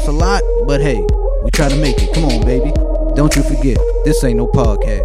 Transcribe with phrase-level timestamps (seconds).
[0.00, 1.04] I know it's a lot, but hey,
[1.42, 2.14] we try to make it.
[2.14, 2.72] Come on, baby.
[3.14, 5.04] Don't you forget, this ain't no podcast.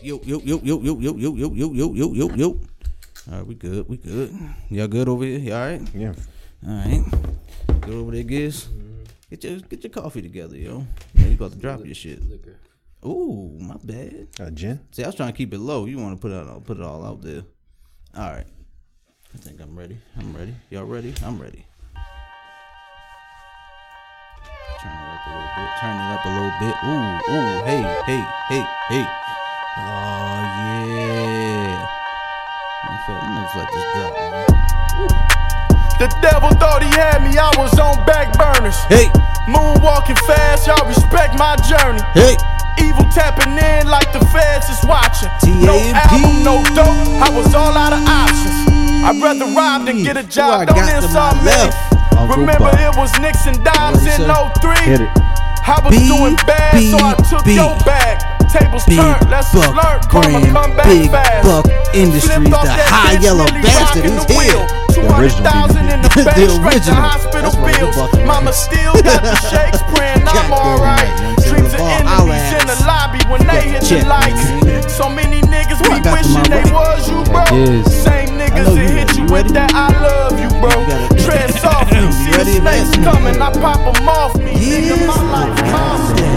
[0.00, 2.48] Yo, yo, yo, yo, yo, yo, yo, yo, yo, yo, yo, yo, yo.
[2.48, 4.32] All right, we good, we good.
[4.70, 5.38] Y'all good over here?
[5.38, 5.94] You all right?
[5.94, 6.12] Yeah.
[6.66, 7.04] All right.
[7.80, 8.68] Good over there, Giz.
[9.30, 10.86] Get your get your coffee together, yo.
[11.14, 12.22] Yeah, you about to drop your shit.
[13.06, 14.26] Ooh, my bad.
[14.40, 14.80] Uh, gin?
[14.90, 15.84] See, I was trying to keep it low.
[15.86, 17.42] You want to put it out, put it all out there.
[18.16, 18.46] All right.
[19.34, 19.96] I think I'm ready.
[20.18, 20.54] I'm ready.
[20.70, 21.14] Y'all ready?
[21.24, 21.64] I'm ready.
[24.80, 25.70] Turn it up a little bit.
[25.80, 26.74] Turn it up a little bit.
[26.84, 29.06] Ooh, ooh, hey, hey, hey, hey.
[29.78, 31.82] Oh yeah.
[32.88, 34.46] In fact, I'm gonna just let this drop, man.
[35.98, 38.76] The devil thought he had me, I was on back burners.
[38.86, 39.06] Hey,
[39.50, 42.02] Moonwalking fast, y'all respect my journey.
[42.14, 42.57] hey.
[42.82, 45.30] Evil tapping in like the feds is watching.
[45.42, 45.66] T.A.M.P..
[45.66, 48.56] No album, no dope, I was all out of options.
[49.04, 52.34] I'd rather rob than get a Who I job, don't got to insult my me.
[52.34, 54.50] Remember it was Nixon dimes in say?
[54.60, 54.74] 03?
[54.84, 55.10] Hit it.
[55.68, 58.18] I was B, doing bad, so I took B, your bag.
[58.48, 61.44] Tables Big turned, lessons Buck learned, karma come back Big fast.
[61.44, 64.64] Buck Industries, Flipped off the high yellow really bastard rocking is here.
[64.88, 66.96] The original 200,000 in the The bank, straight original.
[67.04, 68.24] hospital That's bills.
[68.24, 71.12] Mama still got the shakes, praying I'm alright.
[71.62, 72.38] Right, you know what I'm saying?
[72.38, 74.94] Dreams of enemies in the lobby when they hit the lights.
[74.94, 77.44] So many niggas be wishing they was you, bro.
[77.86, 80.74] Same niggas that hit you with that I love you, bro.
[81.22, 84.52] Tread You see the snakes coming, I pop them off me.
[84.54, 86.28] Nigga, my life costly.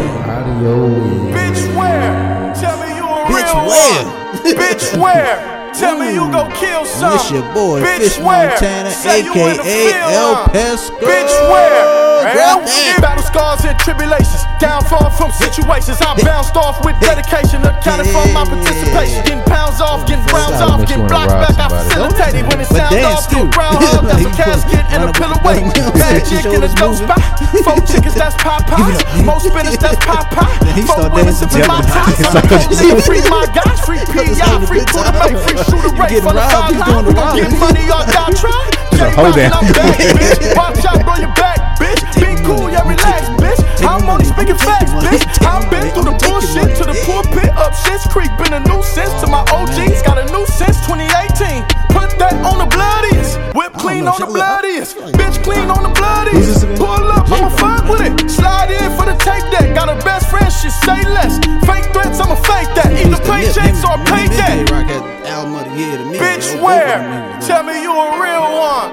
[1.33, 2.53] Bitch, where?
[2.53, 4.05] Tell me you a Bitch, real where?
[4.05, 4.55] one.
[4.55, 5.61] Bitch, where?
[5.73, 7.13] Tell me you gon' kill some.
[7.13, 8.49] This your boy, Bitch, Fish where?
[8.49, 10.35] Montana, Say you in the aka El?
[10.49, 10.99] Pesco.
[10.99, 12.10] Bitch, where?
[12.21, 15.97] Damn, Battle scars and tribulations, downfall from situations.
[16.01, 19.25] I bounced off with dedication, accounted for my participation.
[19.25, 21.57] Getting pounds off, getting rounds off, getting blocked back.
[21.57, 23.25] I facilitated when it sounds off.
[23.25, 23.49] Still.
[23.49, 25.65] Brown hub, that's a casket and a pillow weight.
[25.97, 27.19] Got a chick in a dope spot.
[27.65, 29.01] Four chickens, that's Popeyes.
[29.25, 30.85] Most spinach, that's Popeye.
[30.87, 32.21] Four women sipping my ties.
[33.01, 36.21] Free my guys, free PI, free to the make, free shooter rate.
[36.21, 38.71] for the five lines, we gon' get money or die trying.
[39.17, 39.65] Hold down.
[40.53, 41.27] Watch out, bro, you
[41.81, 42.01] bitch.
[42.21, 43.59] Be cool, yeah, relax, bitch.
[43.81, 45.25] I'm only speaking facts, bitch.
[45.41, 48.29] I've been through the bullshit to the pulpit, up shit's creek.
[48.37, 51.65] Been a nuisance to my OGs, got a new since 2018.
[51.89, 53.41] Put that on the bloodiest.
[53.57, 54.97] Whip clean on the bloodiest.
[55.17, 56.69] Bitch clean on the bloodiest.
[56.77, 58.29] Pull up, I'ma fuck with it.
[58.29, 59.73] Slide in for the tape deck.
[59.73, 61.41] Got a best friend, shit say less.
[61.65, 62.93] Fake threats, I'ma fake that.
[62.93, 64.69] Either paychecks or pay that.
[64.69, 66.17] Rock had album of the year to me.
[66.21, 66.61] Bitch, yo.
[66.61, 67.41] Both of where?
[67.41, 68.89] Tell me you a real one.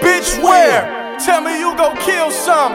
[0.00, 0.99] Bitch, where?
[1.24, 2.72] Tell me you gon' kill some.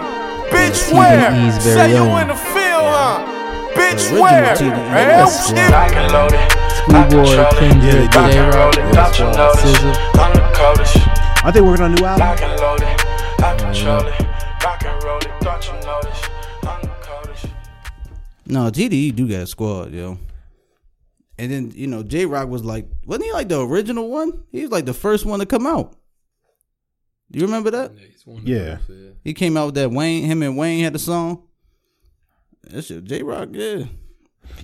[0.54, 1.52] Bitch, where?
[1.60, 3.26] Say you in the field, huh?
[3.74, 4.56] Bitch, where?
[4.56, 4.88] TDE.
[4.90, 5.72] Hell, oh, shit.
[5.72, 6.38] Lock and loaded.
[6.38, 7.56] I Schoolboy, control it.
[7.60, 8.94] Kendrick, Rock and J-Rock, roll it.
[8.94, 9.78] Don't you Westlife, notice?
[9.78, 10.20] SZA.
[10.20, 11.44] I'm the coldest.
[11.44, 12.28] Aren't they working on a new album?
[12.28, 13.06] Lock and loaded.
[13.44, 14.64] I control it.
[14.64, 15.32] Rock and roll it.
[15.42, 16.22] Don't you notice?
[16.62, 17.46] I'm the coldest.
[18.46, 20.20] No, TDE do got a squad, yo.
[21.40, 24.44] And then you know, Jay Rock was like, wasn't he like the original one?
[24.52, 25.96] He was like the first one to come out.
[27.36, 27.92] Do you remember that?
[28.46, 28.78] Yeah.
[29.26, 30.24] He came out with that Wayne.
[30.24, 31.44] Him and Wayne had the song.
[32.64, 33.84] That's shit, Jay Rock, yeah.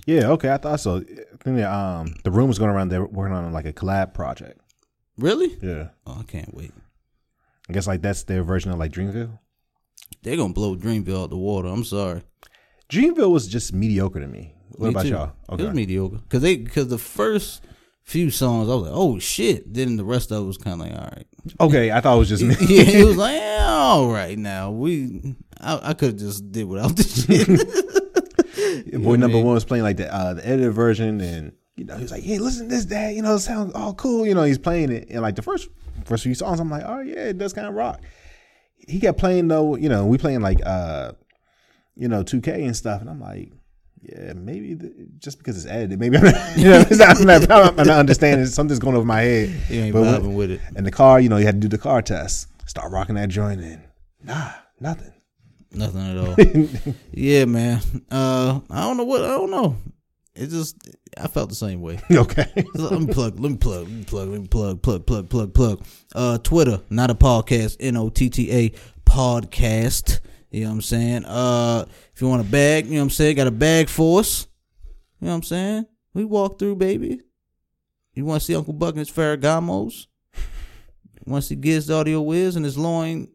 [0.06, 0.96] Yeah, okay, I thought so.
[0.96, 4.58] I think that, um, the rumors going around they're working on like a collab project.
[5.18, 5.54] Really?
[5.60, 5.88] Yeah.
[6.06, 6.72] Oh, I can't wait.
[7.68, 9.38] I guess like that's their version of like Dreamville.
[10.22, 11.68] They're gonna blow Dreamville out the water.
[11.68, 12.22] I'm sorry.
[12.90, 14.54] Dreamville was just mediocre to me.
[14.70, 15.08] What Me about too.
[15.10, 15.32] y'all?
[15.50, 15.62] Okay.
[15.62, 17.62] It was mediocre because they because the first
[18.04, 19.72] few songs I was like, oh shit.
[19.72, 21.26] Then the rest of it was kind of like, all right.
[21.60, 22.54] Okay, I thought it was just me.
[22.60, 24.38] yeah, it was like, yeah, all right.
[24.38, 28.92] Now we, I, I could have just did without the shit.
[29.02, 32.02] Boy number one was playing like the uh, the edited version, and you know he
[32.02, 33.14] was like, "Hey, listen to this, dad.
[33.14, 35.68] You know, it sounds all cool." You know, he's playing it, and like the first
[36.04, 38.00] first few songs, I'm like, "Oh yeah, it does kind of rock."
[38.76, 39.76] He kept playing though.
[39.76, 41.12] You know, we playing like uh,
[41.96, 43.52] you know, 2K and stuff, and I'm like.
[44.02, 47.50] Yeah, maybe the, just because it's edited, maybe I'm not, you know, not, I'm, not,
[47.50, 48.46] I'm not understanding.
[48.46, 49.48] Something's going over my head.
[49.70, 50.60] You ain't But when- with it.
[50.74, 52.48] In the car, you know, you had to do the car test.
[52.66, 53.82] Start rocking that joint, and
[54.24, 54.50] nah,
[54.80, 55.12] nothing.
[55.72, 56.94] Nothing at all.
[57.12, 57.80] yeah, man.
[58.10, 59.76] Uh, I don't know what I don't know.
[60.34, 60.76] it just
[61.18, 62.00] I felt the same way.
[62.10, 62.46] Okay.
[62.74, 65.54] let me plug, let me plug, let me plug, let me plug, plug, plug, plug,
[65.54, 65.84] plug.
[66.14, 68.70] Uh, Twitter, not a podcast, N O T T A
[69.06, 70.20] podcast.
[70.52, 71.24] You know what I'm saying?
[71.24, 74.20] Uh, if you want a bag, you know what I'm saying, got a bag for
[74.20, 74.46] us.
[75.18, 75.86] You know what I'm saying?
[76.12, 77.22] We walk through, baby.
[78.12, 80.08] You want to see Uncle Buck and his Ferragamos?
[81.26, 83.28] To see Giz the Audio Wiz and his loin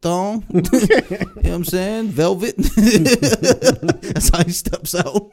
[0.00, 0.44] thong?
[0.50, 2.08] you know what I'm saying?
[2.10, 2.56] Velvet.
[2.76, 5.32] That's how he steps out.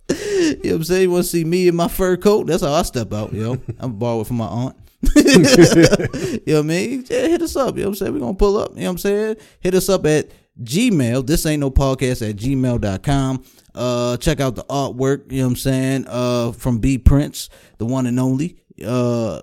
[0.08, 1.02] You know what I'm saying?
[1.02, 2.46] You want to see me in my fur coat?
[2.46, 3.58] That's how I step out, yo.
[3.80, 4.76] I'm borrow it from my aunt.
[5.16, 7.06] you know what I mean?
[7.10, 7.76] Yeah, hit us up.
[7.76, 8.14] You know what I'm saying?
[8.14, 8.72] We're going to pull up.
[8.72, 9.38] You know what I'm saying?
[9.60, 10.32] Hit us up at
[10.62, 11.26] Gmail.
[11.26, 13.44] This ain't no podcast at gmail.com.
[13.74, 16.06] Uh, check out the artwork, you know what I'm saying?
[16.08, 18.58] Uh, from B Prince, the one and only.
[18.84, 19.42] Uh,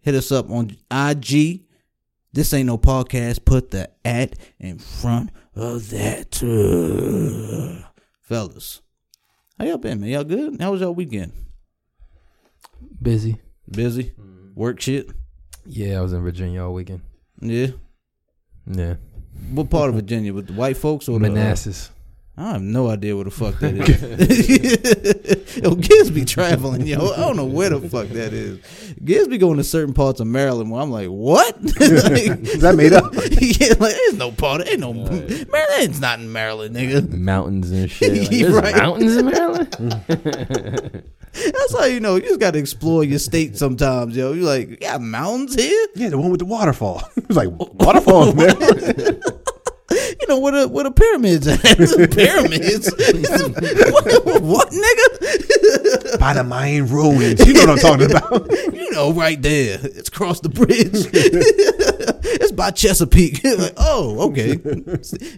[0.00, 1.62] hit us up on IG.
[2.34, 3.44] This ain't no podcast.
[3.44, 6.42] Put the at in front of that.
[6.42, 7.88] Uh,
[8.20, 8.82] fellas.
[9.58, 10.10] How y'all been, man?
[10.10, 10.60] Y'all good?
[10.60, 11.32] How was y'all weekend?
[13.00, 13.38] Busy.
[13.70, 14.12] Busy?
[14.54, 15.10] Work shit?
[15.66, 17.02] Yeah, I was in Virginia all weekend.
[17.40, 17.68] Yeah.
[18.66, 18.94] Yeah.
[19.50, 20.32] What part of Virginia?
[20.32, 21.26] With the white folks or the?
[21.26, 21.90] uh, Manassas.
[22.34, 25.56] I have no idea where the fuck that is.
[25.62, 27.12] yo, Gibbs be traveling, yo.
[27.12, 28.58] I don't know where the fuck that is.
[29.04, 31.62] Gibbs be going to certain parts of Maryland where I'm like, what?
[31.62, 33.12] Like, Is that made up?
[33.14, 34.66] yeah, like there's no part.
[34.66, 37.10] Ain't no Maryland's not in Maryland, nigga.
[37.10, 38.18] Mountains and shit.
[38.22, 38.76] Like, there's right.
[38.76, 41.04] mountains in Maryland?
[41.32, 44.32] That's how you know you just got to explore your state sometimes, yo.
[44.32, 45.86] You like, you got mountains here.
[45.94, 47.02] Yeah, the one with the waterfall.
[47.16, 48.54] It was like waterfall, man.
[50.20, 51.60] You know what the where the pyramids at?
[52.12, 52.90] pyramids?
[53.92, 56.18] what, what, nigga?
[56.18, 57.44] By the Mayan ruins.
[57.46, 58.50] You know what I'm talking about.
[58.74, 59.78] you know, right there.
[59.82, 60.90] It's across the bridge.
[61.04, 63.42] it's by Chesapeake.
[63.44, 64.58] like, oh, okay.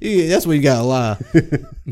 [0.00, 1.16] Yeah, that's where you gotta lie.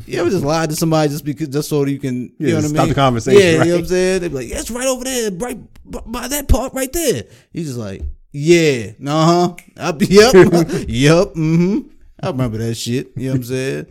[0.06, 2.64] You ever just lie to somebody just because just so you can you know what
[2.64, 2.88] I stop mean?
[2.88, 3.70] the conversation, Yeah, you know right?
[3.72, 4.20] what I'm saying?
[4.20, 7.24] They'd be like, yeah, it's right over there, right by that part right there.
[7.52, 8.02] You just like,
[8.32, 9.94] yeah, uh huh.
[9.98, 10.00] Yep,
[10.88, 11.88] yep, mm-hmm.
[12.22, 13.12] I remember that shit.
[13.16, 13.86] You know what I'm saying?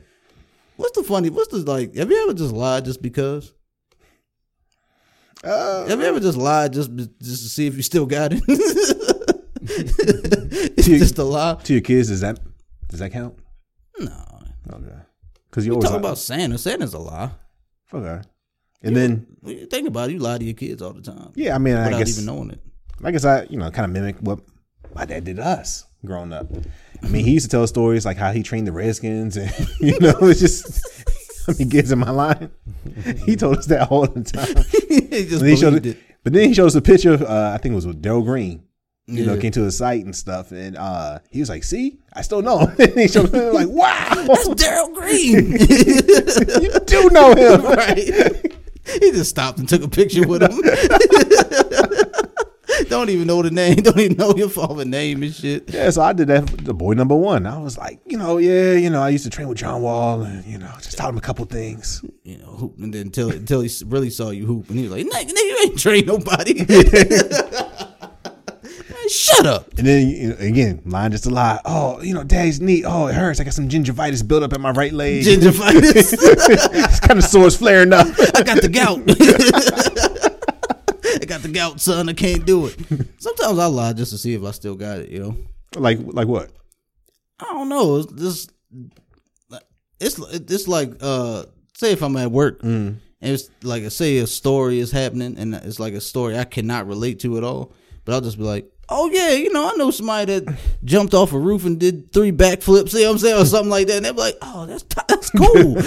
[0.77, 1.29] What's the funny?
[1.29, 1.95] What's the like?
[1.95, 3.53] Have you ever just lied just because?
[5.43, 8.43] Uh, Have you ever just lied just just to see if you still got it?
[9.61, 11.55] it's You- just a lie.
[11.63, 12.39] to your kids, does that
[12.89, 13.37] does that count?
[13.99, 14.39] No,
[14.71, 14.95] Okay.
[15.49, 16.57] Because you always talk about Santa.
[16.57, 17.31] Santa's a lie.
[17.93, 18.21] Okay.
[18.83, 21.53] And then you think about it, you lie to your kids all the time yeah,
[21.55, 22.59] I mean, I guess even knowing it.
[23.03, 24.39] I guess I, you know, kind of mimic what
[24.95, 26.47] my dad did to us growing up.
[27.03, 29.99] I mean, he used to tell stories like how he trained the Redskins, and you
[29.99, 30.87] know, it's just.
[31.47, 32.51] I mean, gives in my line.
[33.25, 34.63] He told us that all the time.
[35.09, 37.13] he just he showed it, but then he showed us a picture.
[37.13, 38.63] Of, uh, I think it was with Darrell Green.
[39.07, 42.21] You know, came to the site and stuff, and uh, he was like, "See, I
[42.21, 45.51] still know." him." and he showed me like, "Wow, That's Darrell Green.
[45.51, 48.55] you do know him." right.
[48.85, 50.51] He just stopped and took a picture with him.
[52.91, 53.75] Don't even know the name.
[53.77, 55.73] Don't even know your father's name and shit.
[55.73, 56.49] Yeah, so I did that.
[56.49, 57.47] for The boy number one.
[57.47, 60.23] I was like, you know, yeah, you know, I used to train with John Wall,
[60.23, 62.03] and you know, just taught him a couple things.
[62.23, 64.91] You know, hoop, and then until until he really saw you hoop, and he was
[64.91, 66.65] like, "Nigga, nigga, you ain't train nobody."
[68.91, 69.69] Man, shut up.
[69.77, 71.61] And then you know, again, lying just a lie.
[71.63, 72.83] Oh, you know, daddy's knee.
[72.85, 73.39] Oh, it hurts.
[73.39, 75.23] I got some gingivitis built up in my right leg.
[75.23, 76.13] Gingivitis.
[76.19, 78.07] it's kind of sores flaring up.
[78.35, 80.09] I got the gout.
[81.41, 82.07] Got the gout, son.
[82.07, 82.77] I can't do it.
[83.19, 85.09] Sometimes I lie just to see if I still got it.
[85.09, 85.37] You know,
[85.75, 86.51] like, like what?
[87.39, 87.97] I don't know.
[87.97, 88.51] It's just
[89.99, 91.45] it's it's like uh,
[91.75, 95.79] say if I'm at work and it's like say a story is happening and it's
[95.79, 97.73] like a story I cannot relate to at all,
[98.05, 98.67] but I'll just be like.
[98.93, 102.31] Oh yeah, you know I know somebody that jumped off a roof and did three
[102.31, 102.93] backflips.
[102.93, 103.97] You know what I'm saying, or something like that.
[103.97, 105.75] And they're like, "Oh, that's t- that's cool."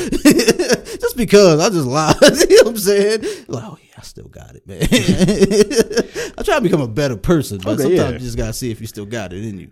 [0.98, 2.16] just because I just lied.
[2.50, 3.20] you know what I'm saying?
[3.46, 4.80] Like, oh yeah, I still got it, man.
[6.38, 8.12] I try to become a better person, but Okay, sometimes yeah.
[8.12, 9.70] you just gotta see if you still got it in you.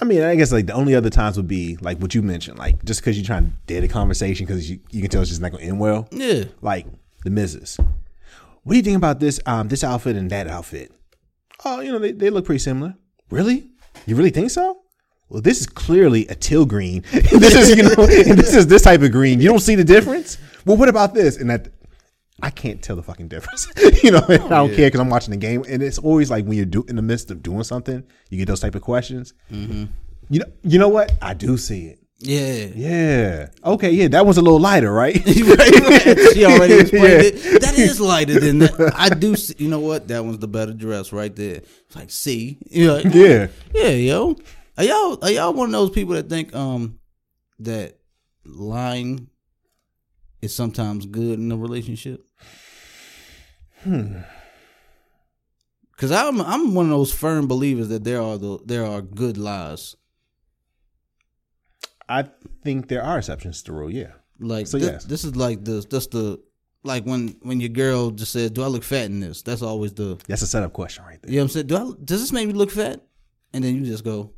[0.00, 2.58] I mean, I guess like the only other times would be like what you mentioned,
[2.58, 5.30] like just because you're trying to dead a conversation because you, you can tell it's
[5.30, 6.06] just not to end well.
[6.10, 6.44] Yeah.
[6.60, 6.86] Like
[7.24, 7.78] the missus.
[8.62, 10.92] What do you think about this um this outfit and that outfit?
[11.64, 12.94] Oh, you know, they, they look pretty similar.
[13.30, 13.70] Really?
[14.06, 14.80] You really think so?
[15.28, 17.02] Well, this is clearly a teal green.
[17.12, 19.40] this is, you know, this is this type of green.
[19.40, 20.38] You don't see the difference?
[20.64, 21.36] Well, what about this?
[21.36, 21.68] And that
[22.42, 23.68] I can't tell the fucking difference.
[24.02, 25.64] you know, I oh, don't care because I'm watching the game.
[25.68, 28.46] And it's always like when you're do, in the midst of doing something, you get
[28.46, 29.34] those type of questions.
[29.50, 29.84] Mm-hmm.
[30.30, 31.12] You know, you know what?
[31.20, 31.97] I do see it.
[32.20, 32.66] Yeah.
[32.74, 33.48] Yeah.
[33.64, 33.92] Okay.
[33.92, 35.14] Yeah, that was a little lighter, right?
[35.26, 37.20] She already explained Yeah.
[37.22, 37.60] it.
[37.62, 38.92] That is lighter than that.
[38.96, 39.36] I do.
[39.36, 40.08] See, you know what?
[40.08, 41.62] That one's the better dress right there.
[41.86, 43.48] It's like, see, you know, Yeah.
[43.72, 44.36] yeah, yo.
[44.76, 46.98] Are y'all are y'all one of those people that think um
[47.60, 47.98] that
[48.44, 49.28] lying
[50.42, 52.24] is sometimes good in a relationship?
[53.84, 54.18] Hmm.
[55.96, 59.36] Cause I'm I'm one of those firm believers that there are the there are good
[59.36, 59.96] lies.
[62.08, 62.24] I
[62.64, 63.90] think there are exceptions to the rule.
[63.90, 64.12] Yeah.
[64.40, 65.04] Like So, thi- yes.
[65.04, 66.40] this is like the just the
[66.84, 69.92] like when when your girl just said, "Do I look fat in this?" That's always
[69.94, 71.30] the That's a setup question right there.
[71.30, 71.66] you know what I'm saying.
[71.66, 73.02] Do I does this make me look fat?
[73.52, 74.32] And then you just go,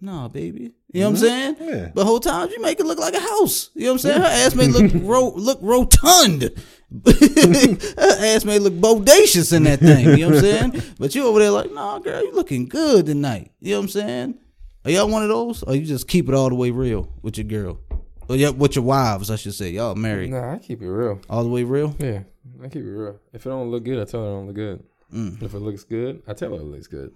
[0.00, 1.54] "Nah, baby." You know what I'm saying?
[1.56, 1.68] Mm-hmm.
[1.68, 1.90] Yeah.
[1.94, 3.70] But whole time you make it look like a house.
[3.74, 4.20] You know what I'm saying?
[4.20, 6.42] Her ass may look ro- look rotund.
[7.06, 10.10] Her ass may look bodacious in that thing.
[10.10, 10.40] You know what I'm
[10.72, 10.82] saying?
[10.98, 13.52] But you over there like, nah, girl, you looking good tonight.
[13.60, 14.38] You know what I'm saying?
[14.84, 15.62] Are y'all one of those?
[15.62, 17.80] Or you just keep it all the way real with your girl?
[18.28, 19.70] Or yeah, with your wives, I should say.
[19.70, 20.30] Y'all married.
[20.30, 21.20] Nah, I keep it real.
[21.28, 21.94] All the way real?
[21.98, 22.22] Yeah,
[22.62, 23.18] I keep it real.
[23.32, 24.84] If it don't look good, I tell her it don't look good.
[25.12, 25.42] Mm.
[25.42, 27.12] If it looks good, I tell her it looks good.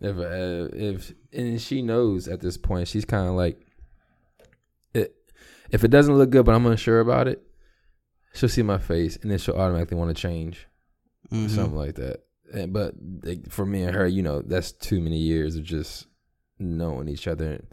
[0.00, 3.60] If uh, if and she knows at this point, she's kind of like,
[4.94, 5.14] it,
[5.70, 7.42] if it doesn't look good, but I'm unsure about it,
[8.34, 10.66] she'll see my face and then she'll automatically want to change,
[11.32, 11.50] Mhm.
[11.50, 12.24] something like that.
[12.52, 16.06] And, but like, for me and her, you know, that's too many years of just
[16.58, 17.64] knowing each other.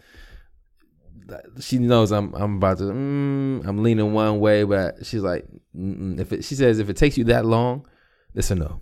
[1.59, 6.31] She knows I'm I'm about to mm, I'm leaning one way, but she's like, if
[6.31, 7.87] it, she says if it takes you that long,
[8.35, 8.81] it's a no.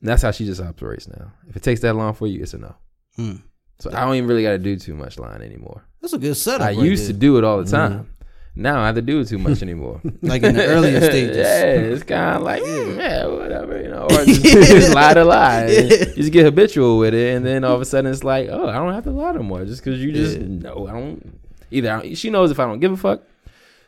[0.00, 1.32] And that's how she just operates now.
[1.48, 2.74] If it takes that long for you, it's a no.
[3.16, 3.36] Hmm.
[3.80, 5.84] So I don't even really got to do too much line anymore.
[6.00, 6.62] That's a good setup.
[6.66, 8.10] I right used to do it all the time.
[8.54, 10.00] Now I don't have to do it too much anymore.
[10.22, 11.36] like in the earlier stages.
[11.36, 15.24] yeah, it's kind of like mm, yeah, whatever, you know, or just, just lie to
[15.24, 15.66] lie.
[15.68, 15.80] Yeah.
[15.82, 18.68] You just get habitual with it, and then all of a sudden it's like, oh,
[18.68, 20.46] I don't have to lie no more, just because you just Yeah.
[20.46, 21.38] know I don't.
[21.70, 23.22] Either I don't, she knows if I don't give a fuck,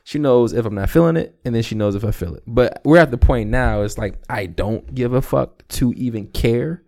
[0.04, 2.42] she knows if I'm not feeling it, and then she knows if I feel it.
[2.46, 3.82] But we're at the point now.
[3.82, 6.82] It's like I don't give a fuck to even care.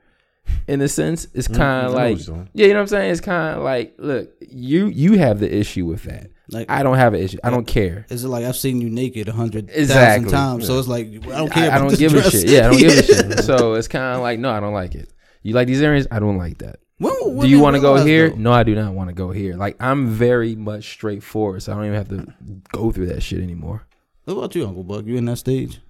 [0.67, 3.11] In a sense, it's Mm, kind of what like, yeah, you know what I'm saying.
[3.12, 6.31] It's kind of like, look, you you have the issue with that.
[6.49, 7.39] Like I don't have an issue.
[7.45, 8.05] I don't care.
[8.11, 10.31] Is it like I've seen you naked a hundred Exactly.
[10.31, 10.67] thousand times?
[10.67, 11.71] So it's like I don't care.
[11.71, 12.27] I, I don't this give dress.
[12.29, 12.49] a shit.
[12.49, 13.41] Yeah, I don't give a shit.
[13.45, 15.11] So it's kind of like, no, I don't like it.
[15.43, 16.07] You like these earrings?
[16.11, 16.81] I don't like that.
[16.99, 18.31] When will Do you want to go here?
[18.31, 18.37] though?
[18.37, 19.55] No, I do not want to go here.
[19.57, 23.41] Like I'm very much straightforward, so I don't even have to go through that shit
[23.41, 23.87] anymore.
[24.25, 25.05] What about you, Uncle Buck?
[25.07, 25.81] You in that stage?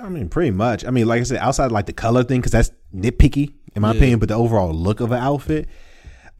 [0.00, 0.84] I mean, pretty much.
[0.84, 3.82] I mean, like I said, outside of like the color thing, because that's nitpicky in
[3.82, 3.96] my Yeah.
[3.96, 4.18] opinion.
[4.20, 5.68] But the overall look of an outfit,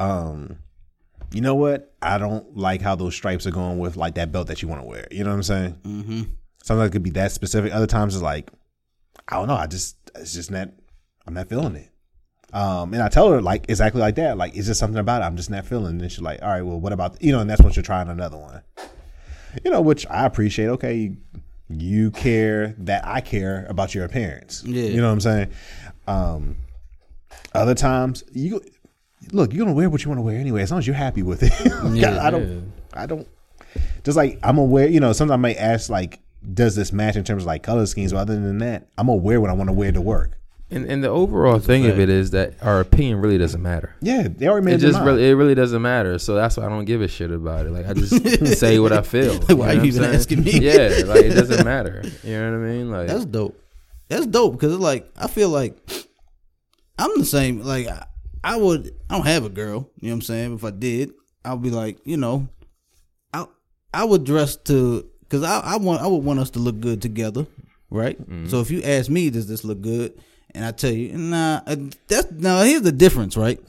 [0.00, 0.58] um,
[1.32, 1.94] you know what?
[2.00, 4.80] I don't like how those stripes are going with like that belt that you want
[4.80, 5.06] to wear.
[5.10, 5.78] You know what I'm saying?
[5.82, 6.22] Mm-hmm.
[6.62, 7.72] Sometimes it could be that specific.
[7.72, 8.50] Other times it's like,
[9.28, 9.54] I don't know.
[9.54, 10.70] I just it's just not.
[11.26, 11.90] I'm not feeling it.
[12.52, 14.38] Um, and I tell her like exactly like that.
[14.38, 15.26] Like, it's just something about it.
[15.26, 15.96] I'm just not feeling.
[15.96, 16.02] it.
[16.02, 17.40] And she's like, all right, well, what about you know?
[17.40, 18.62] And that's when you're trying another one.
[19.64, 20.68] You know, which I appreciate.
[20.68, 21.16] Okay, you,
[21.68, 24.62] you care that I care about your appearance.
[24.64, 24.84] Yeah.
[24.84, 25.50] you know what I'm saying.
[26.06, 26.56] Um,
[27.54, 28.62] other times you
[29.32, 31.22] look, you're gonna wear what you want to wear anyway, as long as you're happy
[31.22, 31.52] with it.
[31.94, 32.72] Yeah, I don't.
[32.92, 33.26] I don't.
[34.04, 35.12] Just like I'm aware, you know.
[35.12, 36.20] Sometimes I may ask like,
[36.54, 38.12] does this match in terms of like color schemes?
[38.12, 40.38] But other than that, I'm aware what I want to wear to work.
[40.70, 43.94] And and the overall thing of it is that our opinion really doesn't matter.
[44.02, 46.18] Yeah, they already made It just really it really doesn't matter.
[46.18, 47.70] So that's why I don't give a shit about it.
[47.70, 49.38] Like I just say what I feel.
[49.40, 50.14] Why know what you even saying?
[50.14, 50.52] asking me?
[50.60, 52.02] Yeah, like it doesn't matter.
[52.22, 52.90] You know what I mean?
[52.90, 53.58] Like That's dope.
[54.08, 55.78] That's dope because it's like I feel like
[56.98, 57.62] I'm the same.
[57.62, 58.04] Like I,
[58.44, 58.94] I would.
[59.10, 59.90] I don't have a girl.
[60.00, 60.54] You know what I'm saying?
[60.54, 61.12] If I did,
[61.44, 62.48] I'll be like, you know,
[63.32, 63.46] I
[63.92, 67.02] I would dress to because I I want I would want us to look good
[67.02, 67.46] together,
[67.90, 68.18] right?
[68.48, 70.20] So if you ask me, does this look good?
[70.54, 71.76] And I tell you, nah, uh,
[72.06, 73.60] that's now here's the difference, right?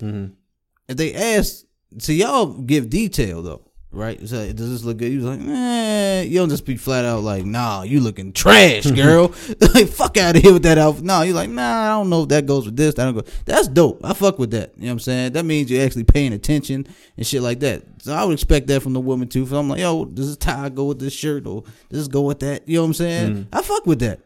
[0.88, 1.64] If they ask,
[1.98, 4.20] so y'all give detail though, right?
[4.28, 5.12] So does this look good?
[5.12, 8.86] You was like, eh, you don't just be flat out like, nah, you looking trash,
[8.92, 9.34] girl.
[9.74, 11.04] like, fuck out of here with that outfit.
[11.04, 12.98] Nah, you're like, nah, I don't know if that goes with this.
[13.00, 13.24] I don't go.
[13.46, 14.04] That's dope.
[14.04, 14.74] I fuck with that.
[14.76, 15.34] You know what I'm saying?
[15.34, 17.84] That means you're actually paying attention and shit like that.
[18.02, 19.46] So I would expect that from the woman too.
[19.46, 22.22] So I'm like, yo, does this tie go with this shirt or does this go
[22.22, 22.68] with that?
[22.68, 23.48] You know what I'm saying?
[23.52, 24.20] I fuck with that.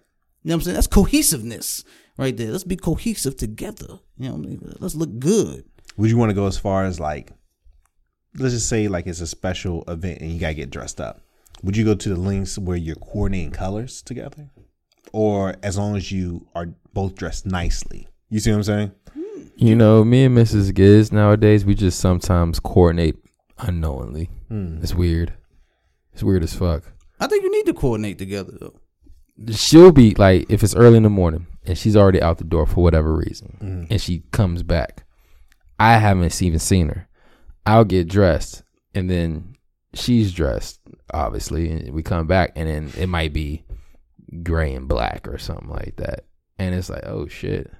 [0.44, 0.76] You know what I'm saying?
[0.76, 1.84] That's cohesiveness
[2.18, 2.52] right there.
[2.52, 4.00] Let's be cohesive together.
[4.18, 4.74] You know what I mean?
[4.80, 5.66] Let's look good.
[5.98, 7.32] Would you want to go as far as like,
[8.38, 11.22] let's just say like it's a special event and you gotta get dressed up?
[11.64, 14.50] Would you go to the links where you're coordinating colors together,
[15.12, 18.08] or as long as you are both dressed nicely?
[18.30, 18.92] You see what I'm saying?
[19.56, 20.74] You know, me and Mrs.
[20.74, 23.16] Giz nowadays, we just sometimes coordinate
[23.60, 24.30] unknowingly.
[24.50, 24.80] Hmm.
[24.82, 25.34] It's weird.
[26.14, 26.84] It's weird as fuck.
[27.20, 28.80] I think you need to coordinate together though.
[29.54, 32.66] She'll be like, if it's early in the morning and she's already out the door
[32.66, 33.86] for whatever reason, mm-hmm.
[33.90, 35.06] and she comes back,
[35.80, 37.08] I haven't even seen her.
[37.66, 39.56] I'll get dressed, and then
[39.94, 40.80] she's dressed,
[41.14, 43.64] obviously, and we come back, and then it might be
[44.42, 46.26] gray and black or something like that,
[46.58, 47.72] and it's like, oh shit,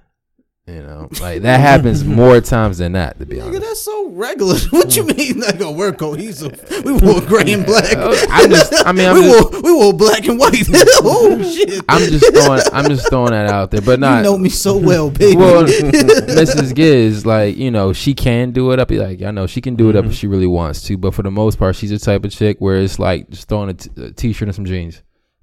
[0.66, 3.18] You know, like that happens more times than not.
[3.18, 4.54] To be Nigga, honest, that's so regular.
[4.70, 5.14] what you mm.
[5.14, 5.40] mean?
[5.40, 6.58] Like, oh, we're cohesive.
[6.86, 7.94] We wore gray and black.
[8.30, 8.72] I'm just.
[8.86, 9.52] I mean, I'm we just.
[9.52, 10.64] wore we wore black and white.
[11.02, 11.84] oh shit!
[11.86, 12.62] I'm just throwing.
[12.72, 14.22] I'm just throwing that out there, but you not.
[14.22, 15.36] know me so well, baby.
[15.36, 16.74] well, Mrs.
[16.74, 18.90] Giz, like you know, she can do it up.
[18.90, 21.22] Like I know she can do it up if she really wants to, but for
[21.22, 23.90] the most part, she's the type of chick where it's like just throwing a, t-
[24.02, 25.02] a t-shirt and some jeans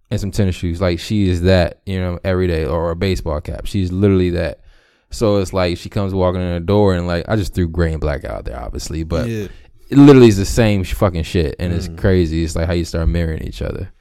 [0.10, 0.82] and some tennis shoes.
[0.82, 3.68] Like she is that, you know, every day, or a baseball cap.
[3.68, 4.61] She's literally that.
[5.12, 7.92] So it's like she comes walking in the door and like I just threw gray
[7.92, 9.48] and black out there, obviously, but yeah.
[9.90, 11.98] it literally is the same fucking shit, and it's mm.
[11.98, 12.44] crazy.
[12.44, 13.92] It's like how you start mirroring each other.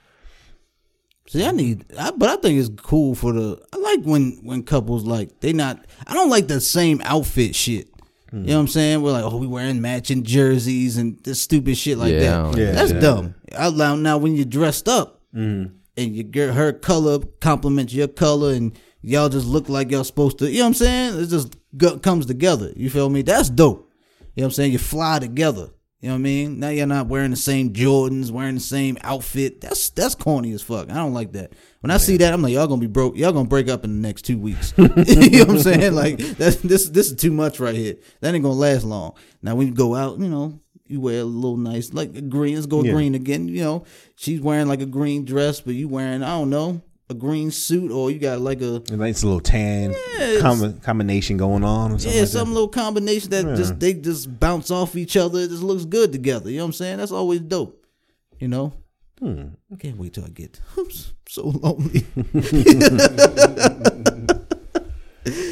[1.27, 3.61] See, I need, I, but I think it's cool for the.
[3.73, 5.85] I like when when couples like they not.
[6.07, 7.89] I don't like the same outfit shit.
[8.33, 8.53] You know hmm.
[8.53, 9.03] what I'm saying?
[9.03, 12.57] We're like, oh, we wearing matching jerseys and this stupid shit like Yeah, that.
[12.57, 12.73] Yeah.
[12.73, 13.01] That's that.
[13.01, 13.35] dumb.
[13.57, 15.75] I allow now when you're dressed up mm-hmm.
[15.97, 20.39] and your girl, her color complements your color and y'all just look like y'all supposed
[20.39, 20.51] to.
[20.51, 21.21] You know what I'm saying?
[21.21, 22.73] It just go, comes together.
[22.77, 23.23] You feel me?
[23.23, 23.91] That's dope.
[24.35, 24.73] You know what I'm saying?
[24.73, 25.71] You fly together.
[26.01, 26.59] You know what I mean?
[26.61, 29.61] Now you're not wearing the same Jordans, wearing the same outfit.
[29.61, 30.89] That's that's corny as fuck.
[30.91, 31.53] I don't like that.
[31.81, 33.17] When I see that, I'm like, y'all gonna be broke.
[33.19, 34.73] Y'all gonna break up in the next two weeks.
[34.79, 35.95] you know what I'm saying?
[35.95, 37.97] Like that's this this is too much right here.
[38.21, 39.13] That ain't gonna last long.
[39.43, 42.55] Now when you go out, you know, you wear a little nice like a green.
[42.55, 42.93] Let's go Yeah.
[42.93, 43.49] green again.
[43.49, 43.85] You know,
[44.17, 46.81] she's wearing like a green dress, but you wearing I don't know
[47.11, 51.37] a green suit or you got like a A nice little tan it's- com- combination
[51.37, 51.93] going on.
[51.93, 52.55] Or something yeah, like some that.
[52.55, 55.41] little combination that just they just bounce off each other.
[55.41, 56.51] It just looks good together.
[56.51, 56.99] You know what I'm saying?
[56.99, 57.85] That's always dope.
[58.39, 58.73] You know.
[59.19, 59.49] Hmm.
[59.71, 60.87] I can't wait till I get I'm
[61.29, 62.07] so lonely.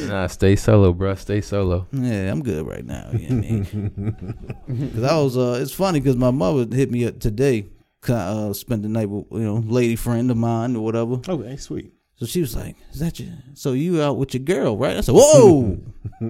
[0.07, 1.15] Nah, stay solo, bro.
[1.17, 1.87] Stay solo.
[1.93, 3.11] yeah, I'm good right now.
[3.13, 4.55] You know I mean?
[4.95, 7.67] Cause I was uh, it's funny because my mother hit me up today.
[8.01, 11.21] 'Cause I uh, spent the night with you know lady friend of mine or whatever.
[11.29, 11.93] Okay, sweet.
[12.17, 13.33] So she was like, "Is that you?
[13.55, 15.79] So you out with your girl, right?" I said, "Whoa."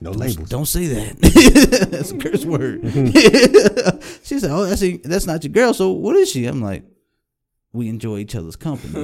[0.00, 0.48] No labels.
[0.48, 1.88] Don't say that.
[1.90, 2.82] that's a curse word.
[4.22, 5.74] she said, "Oh, that's a, that's not your girl.
[5.74, 6.84] So what is she?" I'm like,
[7.72, 8.94] "We enjoy each other's company,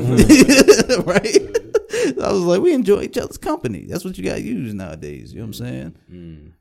[1.02, 1.58] right?"
[2.22, 3.86] I was like, "We enjoy each other's company.
[3.88, 6.54] That's what you got to use nowadays." You know what I'm saying?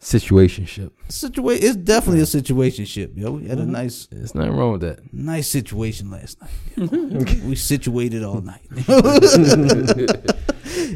[0.00, 0.90] Situationship.
[1.08, 1.66] Situation.
[1.66, 3.32] It's definitely a situationship, yo.
[3.32, 3.72] We had a mm-hmm.
[3.72, 5.12] nice, There's nothing wrong with that.
[5.12, 6.50] nice situation last night.
[7.44, 8.60] we situated all night.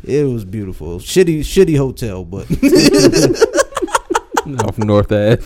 [0.05, 0.99] it was beautiful.
[0.99, 2.49] Shitty, shitty hotel, but
[4.66, 5.43] Off North Ave.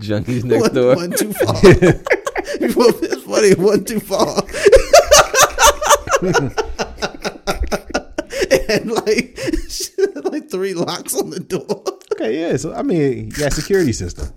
[0.00, 0.96] Junkies next One- door.
[0.96, 1.54] One too far.
[1.64, 3.54] it's funny.
[3.54, 4.42] Wasn't too far.
[8.68, 9.38] and like,
[10.24, 11.84] like three locks on the door.
[12.14, 12.56] Okay, yeah.
[12.56, 14.28] So I mean, you got security system.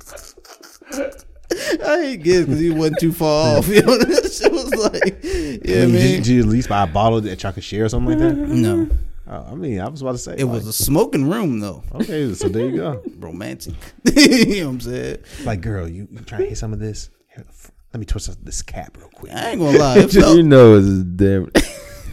[1.86, 3.68] I ain't good because he wasn't too far off.
[3.68, 6.02] You know, that shit was like, yeah, I mean, man.
[6.02, 8.36] did, did you at least buy a bottle that y'all could share or something like
[8.36, 8.36] that?
[8.36, 8.90] no,
[9.26, 11.84] Oh, I mean, I was about to say it was a smoking room though.
[11.94, 12.34] okay.
[12.34, 13.04] So there you go.
[13.18, 13.74] Romantic.
[14.16, 15.18] you know what I'm saying?
[15.46, 17.10] Like, girl, you, you trying to hit some of this?
[17.34, 17.46] Here,
[17.94, 19.32] let me twist this cap real quick.
[19.32, 19.98] I ain't gonna lie.
[20.00, 21.50] It felt, you know it's damn.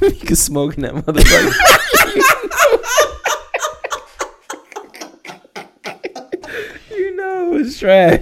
[0.03, 1.90] you can smoke in that motherfucker.
[6.91, 8.21] You know it's trash.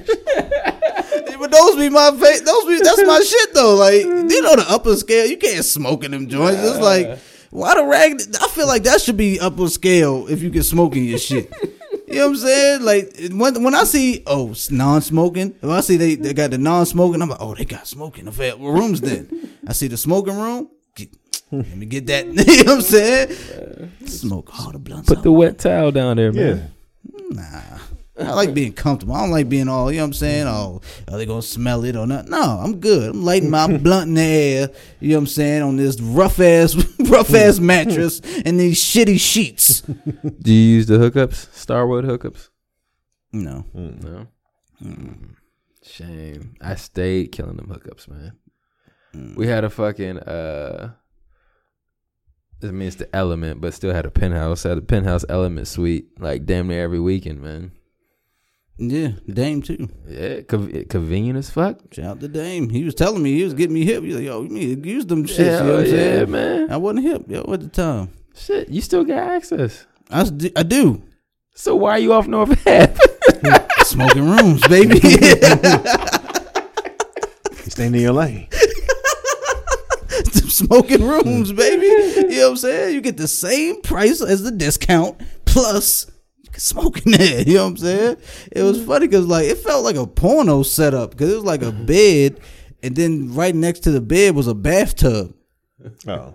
[1.38, 3.74] but those be my fa- those be that's my shit though.
[3.76, 6.60] Like you know the upper scale, you can't smoke in them joints.
[6.62, 7.18] It's like
[7.50, 8.20] why the rag?
[8.42, 11.52] I feel like that should be upper scale if you can smoke in your shit.
[12.06, 12.82] You know what I'm saying?
[12.82, 17.20] Like when when I see oh non-smoking, when I see they, they got the non-smoking,
[17.20, 19.00] I'm like oh they got smoking in the rooms.
[19.00, 20.70] Then I see the smoking room.
[21.50, 22.26] Get- Let me get that.
[22.26, 23.92] you know what I'm saying?
[24.06, 25.08] Smoke all the blunts.
[25.08, 26.72] Put the wet towel down there, man.
[27.30, 27.78] Yeah.
[28.20, 29.14] I like being comfortable.
[29.14, 30.46] I don't like being all, you know what I'm saying?
[30.48, 32.26] Oh, are they going to smell it or not?
[32.28, 33.10] No, I'm good.
[33.10, 36.40] I'm lighting my blunt in the air, you know what I'm saying, on this rough
[36.40, 39.82] ass, rough ass mattress and these shitty sheets.
[39.82, 41.54] Do you use the hookups?
[41.54, 42.48] Starwood hookups?
[43.32, 43.64] No.
[43.72, 44.26] No.
[45.84, 46.54] Shame.
[46.60, 48.32] I stayed killing them hookups, man.
[49.36, 50.92] We had a fucking uh
[52.62, 54.64] I mean it's the element, but still had a penthouse.
[54.64, 57.70] Had a penthouse element suite like damn near every weekend, man.
[58.80, 59.88] Yeah, Dame too.
[60.06, 61.78] Yeah, conv- convenient as fuck.
[61.92, 62.68] Shout out to Dame.
[62.70, 64.02] He was telling me, he was getting me hip.
[64.02, 65.84] He was like, yo, you need to use them shits, you know Yeah, what I'm
[65.86, 66.30] yeah, saying?
[66.30, 66.70] man.
[66.70, 68.10] I wasn't hip, yo, at the time.
[68.36, 69.84] Shit, you still got access.
[70.10, 70.20] I,
[70.54, 71.02] I do.
[71.56, 72.94] So why are you off North Ave?
[73.82, 75.00] Smoking rooms, baby.
[75.02, 75.10] You
[77.70, 78.46] stay in your lane.
[80.58, 81.86] Smoking rooms, baby.
[81.86, 82.94] You know what I'm saying?
[82.94, 86.10] You get the same price as the discount plus
[86.42, 87.42] you can smoke in there.
[87.46, 88.16] You know what I'm saying?
[88.52, 91.62] It was funny because like it felt like a porno setup because it was like
[91.62, 92.40] a bed,
[92.82, 95.34] and then right next to the bed was a bathtub.
[96.06, 96.32] Oh,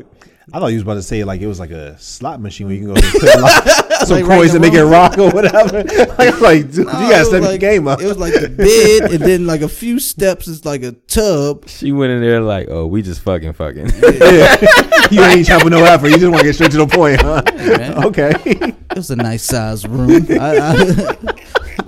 [0.52, 2.76] I thought you was about to say like it was like a slot machine where
[2.76, 5.18] you can go and put like, some Like right coins in and make it rock
[5.18, 5.84] or whatever.
[6.18, 8.02] like, I'm like, dude, No, you gotta step like, your game up.
[8.02, 11.68] It was like the bed, and then like a few steps is like a tub.
[11.84, 13.88] She went in there like, oh, we just fucking fucking.
[13.88, 14.56] yeah.
[15.12, 16.08] you ain't trying with no effort.
[16.08, 17.42] You just want to get straight to the point, huh?
[17.56, 18.06] man.
[18.06, 18.34] okay.
[18.46, 20.26] It was a nice size room.
[20.30, 21.16] I, I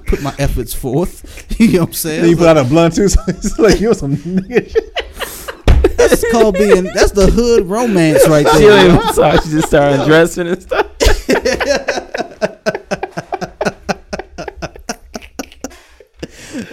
[0.06, 1.46] put my efforts forth.
[1.60, 2.22] You know what I'm saying?
[2.22, 4.96] Then you put out a blunt too, so it's like you was some nigga shit.
[5.98, 6.84] That's called being.
[6.94, 8.88] That's the hood romance right she there.
[8.88, 9.44] don't even talk.
[9.44, 10.86] She just started dressing and stuff.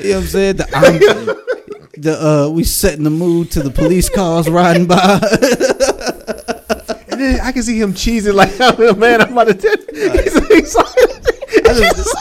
[0.02, 0.56] You know what I'm saying?
[0.56, 0.98] The, I'm,
[2.00, 5.20] the uh, we setting the mood to the police cars riding by.
[7.08, 10.48] And then I can see him cheesing like, oh, man, I'm about to tell he's,
[10.48, 10.86] he's like,
[11.66, 12.16] I just,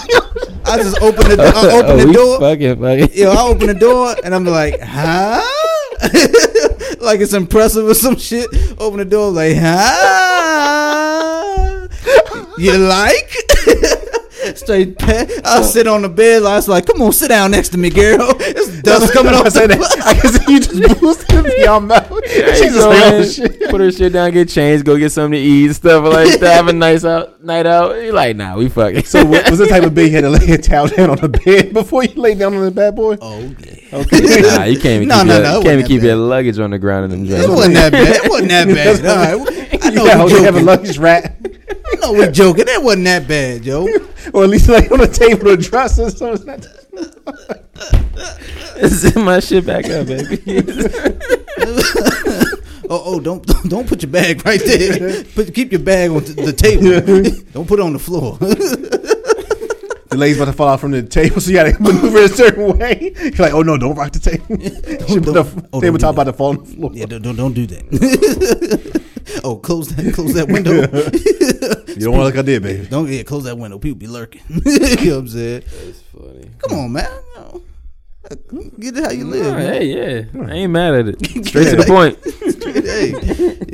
[0.65, 2.39] I just open the, I open oh, the door.
[2.39, 3.17] Fucking fucking.
[3.17, 5.41] Yo, I open the door and I'm like, huh?
[6.99, 8.47] like it's impressive or some shit.
[8.79, 10.81] Open the door, like, huh?
[12.57, 13.35] You like?
[14.55, 15.31] Straight pet.
[15.45, 16.43] I sit on the bed.
[16.43, 18.17] I was like, come on, sit down next to me, girl.
[18.39, 19.45] It's dust coming off.
[19.45, 20.01] I said that.
[20.05, 22.11] I can see you just boosting me on mouth.
[22.27, 23.69] She's just like, oh shit.
[23.69, 26.53] Put her shit down, get changed, go get something to eat, stuff like that.
[26.55, 27.95] Have a nice out night out.
[28.01, 29.03] You like, nah, we fucking.
[29.03, 31.17] So what, was the type of big you had to lay a towel down on
[31.17, 33.17] the bed before you lay down on the bad boy?
[33.21, 33.75] Oh, yeah.
[33.93, 34.41] Okay.
[34.41, 36.07] nah, you can't even No, keep, no, your, no, can't even keep bad.
[36.07, 38.15] your luggage on the ground in them It wasn't that bad.
[38.25, 39.05] It wasn't that bad.
[39.05, 39.83] All right.
[39.83, 40.65] I know yeah, we you have a joking.
[40.65, 41.35] luggage rack,
[41.91, 42.65] I know we're joking.
[42.67, 43.83] It wasn't that bad, yo.
[44.33, 46.67] or at least like on the table to dresser, so it's not.
[48.87, 50.41] Zip my shit back up, baby.
[52.89, 55.23] Oh, oh, don't don't put your bag right there.
[55.23, 56.99] Put keep your bag on the table.
[57.53, 58.37] don't put it on the floor.
[60.11, 62.27] The leg's about to fall out from the table, so you got to maneuver a
[62.27, 63.13] certain way.
[63.21, 64.45] You're like, oh no, don't rock the table.
[64.57, 66.91] Don't- the don't- oh, tabletop about to fall on the floor.
[66.93, 69.01] yeah, don't, don't don't do that.
[69.45, 70.71] oh, close that close that window.
[70.73, 72.87] You don't want to look I did, baby.
[72.87, 73.79] don't yeah, close that window.
[73.79, 74.41] People be lurking.
[74.49, 75.63] you know what I'm saying?
[75.85, 76.49] That's funny.
[76.59, 77.09] Come on, man.
[78.51, 79.53] You Get it how you live.
[79.55, 79.73] man.
[79.73, 80.45] hey, yeah.
[80.45, 81.25] I ain't mad at it.
[81.45, 82.17] Straight to the point.
[82.85, 83.07] hey,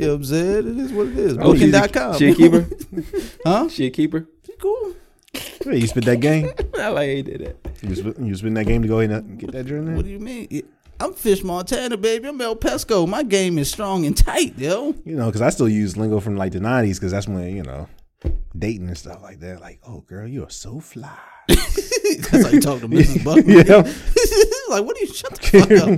[0.00, 0.68] you know what I'm saying?
[0.68, 1.36] It is what it is.
[1.40, 2.18] Oh, she's a- Booking.com.
[2.18, 2.66] She a keeper?
[3.44, 3.68] Huh?
[3.68, 4.26] She a keeper?
[4.46, 4.94] She Cool.
[5.66, 6.50] You spit that game.
[6.78, 7.82] I like he did that.
[7.82, 9.94] You spit, you spit that game to go ahead and get that journey.
[9.94, 10.62] What do you mean?
[11.00, 12.28] I'm Fish Montana, baby.
[12.28, 13.06] I'm El Pesco.
[13.08, 14.94] My game is strong and tight, yo.
[15.04, 17.62] You know, because I still use lingo from like the '90s, because that's when you
[17.62, 17.88] know
[18.58, 19.60] dating and stuff like that.
[19.60, 21.16] Like, oh girl, you are so fly.
[21.48, 23.24] That's how you talk to Mrs.
[23.24, 23.66] Buckman.
[23.66, 23.76] yeah,
[24.68, 25.88] like, what do you shut the fuck up?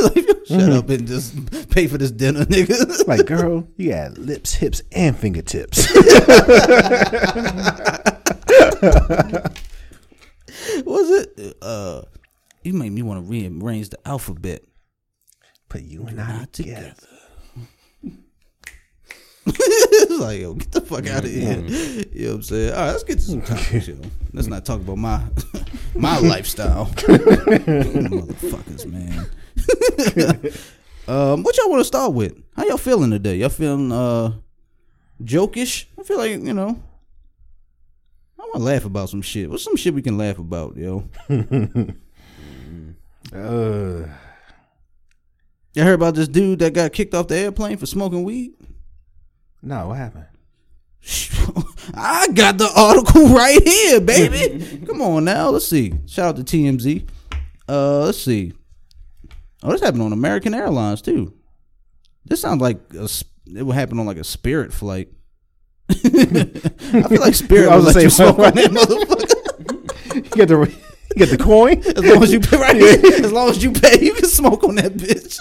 [0.16, 3.06] like, shut up and just pay for this dinner, nigga.
[3.08, 5.86] like girl, you got lips, hips, and fingertips.
[10.84, 11.56] Was it?
[11.62, 12.02] Uh,
[12.62, 14.62] you make me want to rearrange the alphabet.
[15.68, 16.94] Put you and I Not together.
[16.96, 17.06] it's
[19.46, 21.58] like, yo, get the fuck out of here.
[22.12, 22.72] You know what I'm saying?
[22.72, 23.96] All right, let's get to some topics, yo.
[24.32, 25.22] Let's not talk about my
[25.94, 26.86] my lifestyle.
[28.06, 29.28] Motherfuckers, man.
[31.08, 32.34] um, what y'all want to start with?
[32.54, 33.36] How y'all feeling today?
[33.36, 34.32] Y'all feeling uh
[35.22, 35.86] jokish?
[35.98, 36.78] I feel like, you know,
[38.38, 39.48] I want to laugh about some shit.
[39.48, 41.08] What's some shit we can laugh about, yo?
[43.32, 44.06] Uh,
[45.72, 48.52] Y'all heard about this dude that got kicked off the airplane for smoking weed?
[49.62, 50.26] No, what happened?
[51.94, 54.84] I got the article right here, baby.
[54.86, 55.50] Come on now.
[55.50, 55.94] Let's see.
[56.06, 57.08] Shout out to TMZ.
[57.68, 58.52] Uh, let's see.
[59.62, 61.34] Oh, this happened on American Airlines too.
[62.24, 63.08] This sounds like a,
[63.54, 65.08] it would happen on like a Spirit flight.
[65.90, 70.14] I feel like Spirit I would was gonna say, smoke on that motherfucker.
[70.14, 71.78] You get the you get the coin.
[71.78, 72.76] As long as you pay, right?
[72.76, 75.38] here, As long as you pay, you can smoke on that bitch.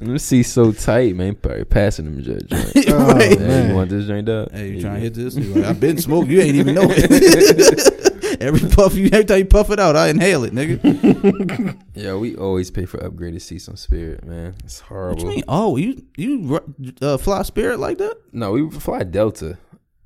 [0.00, 1.34] Let me see so tight, man.
[1.36, 2.46] Probably passing them judge.
[2.48, 2.74] joint.
[2.88, 3.28] right.
[3.36, 3.68] Hey, man.
[3.70, 4.52] you want this joint up?
[4.52, 5.36] Hey, you trying to hit this?
[5.56, 6.30] Like, I've been smoking.
[6.32, 8.36] You ain't even know it.
[8.40, 11.78] every puff you, every time you puff it out, I inhale it, nigga.
[11.94, 14.54] Yeah, we always pay for upgraded seats on Spirit, man.
[14.64, 15.22] It's What horrible.
[15.22, 15.44] you mean?
[15.48, 16.60] Oh, you you
[17.00, 18.16] uh, fly Spirit like that?
[18.32, 19.58] No, we fly Delta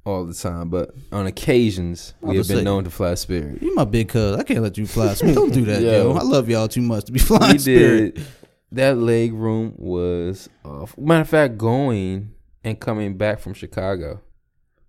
[0.04, 2.64] all the time, but on occasions we I have been saying.
[2.64, 3.60] known to fly Spirit.
[3.62, 4.36] You my big cuz.
[4.36, 5.34] I can't let you fly Spirit.
[5.34, 6.10] Don't do that, Yo.
[6.10, 6.16] yo.
[6.16, 8.14] I love y'all too much to be flying we Spirit.
[8.16, 8.26] did.
[8.72, 10.96] That leg room was off.
[10.96, 14.20] Matter of fact, going and coming back from Chicago,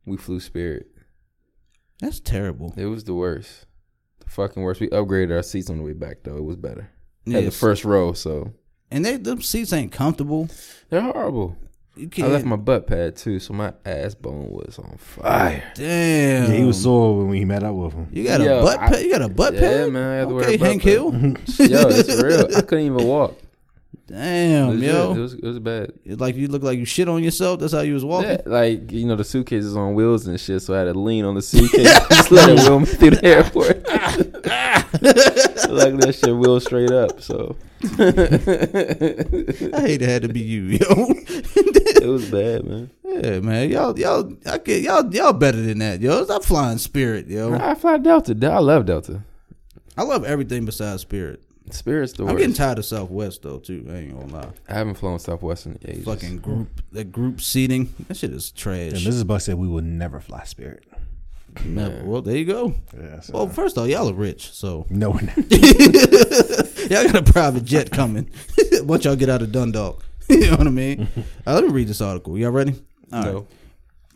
[0.05, 0.87] we flew Spirit.
[1.99, 2.73] That's terrible.
[2.77, 3.65] It was the worst.
[4.19, 4.81] The fucking worst.
[4.81, 6.37] We upgraded our seats on the way back though.
[6.37, 6.89] It was better.
[7.25, 8.53] Had the first row, so
[8.89, 10.49] And they them seats ain't comfortable.
[10.89, 11.55] they're horrible.
[11.95, 12.29] You can't.
[12.29, 15.63] I left my butt pad too, so my ass bone was on fire.
[15.75, 16.49] Damn.
[16.51, 18.07] Yeah, he was sore when he met up with him.
[18.13, 19.01] You got a butt I- pad.
[19.03, 19.79] You got a butt Yeah, pad.
[19.81, 20.91] Yeah, man, I had to wear okay, a butt Hank pad.
[20.91, 21.11] Hill.
[21.69, 22.47] Yo, it's real.
[22.57, 23.35] I couldn't even walk.
[24.11, 25.13] Damn, Legit, yo.
[25.15, 25.93] it was it was bad.
[26.03, 27.61] It's like you look like you shit on yourself.
[27.61, 28.31] That's how you was walking.
[28.31, 30.99] Yeah, like you know, the suitcase is on wheels and shit, so I had to
[30.99, 33.87] lean on the suitcase, just let it wheel me through the airport.
[35.71, 37.21] like that shit wheel straight up.
[37.21, 37.55] So
[39.73, 40.77] I hate it had to be you, yo.
[40.89, 42.91] it was bad, man.
[43.05, 43.69] yeah, man.
[43.69, 46.25] Y'all, y'all, I get y'all, y'all better than that, yo.
[46.25, 47.53] Stop flying Spirit, yo.
[47.53, 48.35] I fly Delta.
[48.51, 49.23] I love Delta.
[49.97, 51.41] I love everything besides Spirit.
[51.69, 53.85] Spirit's the I'm getting tired of Southwest though, too.
[53.89, 54.49] I ain't gonna lie.
[54.67, 56.03] I haven't flown Southwest in ages.
[56.05, 58.91] Fucking group, that group seating, that shit is trash.
[58.93, 59.25] And Mrs.
[59.25, 60.83] Buck said we will never fly Spirit.
[61.65, 62.03] Never.
[62.03, 62.73] Well, there you go.
[62.97, 65.27] Yeah, so- Well, first off, y'all are rich, so no one.
[66.89, 68.29] y'all got a private jet coming.
[68.83, 71.07] Once y'all get out of Dundalk, you know what I mean.
[71.45, 72.37] Uh, let me read this article.
[72.37, 72.75] Y'all ready?
[73.13, 73.45] All right.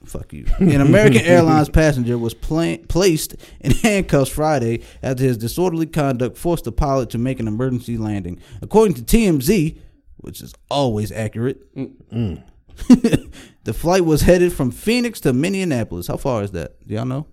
[0.06, 0.10] No.
[0.20, 0.46] Fuck you.
[0.60, 6.64] An American Airlines passenger was pla- placed in handcuffs Friday after his disorderly conduct forced
[6.66, 8.40] the pilot to make an emergency landing.
[8.62, 9.78] According to TMZ,
[10.18, 11.60] which is always accurate,
[12.88, 16.08] the flight was headed from Phoenix to Minneapolis.
[16.08, 16.86] How far is that?
[16.88, 17.28] Do y'all know?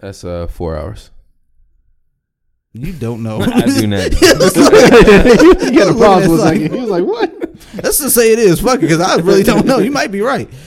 [0.00, 1.10] That's uh four hours.
[2.72, 3.40] You don't know.
[3.40, 4.12] I do not.
[4.12, 6.72] you got a pause for a Like- second.
[6.74, 7.49] He was like, "What?"
[7.82, 8.60] Let's just say it is.
[8.60, 9.78] Fuck it, because I really don't know.
[9.78, 10.48] You might be right.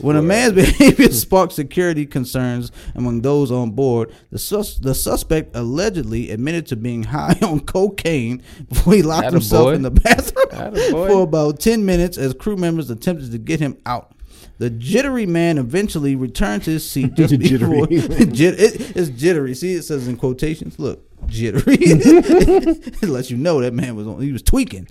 [0.00, 5.54] When a man's behavior sparked security concerns among those on board, the sus- the suspect
[5.56, 9.72] allegedly admitted to being high on cocaine before he locked Atta himself boy.
[9.74, 14.12] in the bathroom for about 10 minutes as crew members attempted to get him out.
[14.58, 17.86] The jittery man eventually returned to his seat just before.
[17.86, 19.54] Jit- it- it's jittery.
[19.54, 20.78] See, it says in quotations.
[20.78, 21.76] Look, jittery.
[21.80, 24.88] it lets you know that man was on, he was tweaking.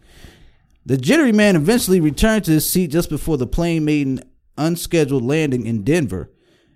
[0.86, 4.19] The jittery man eventually returned to his seat just before the plane made an
[4.58, 6.32] unscheduled landing in Denver.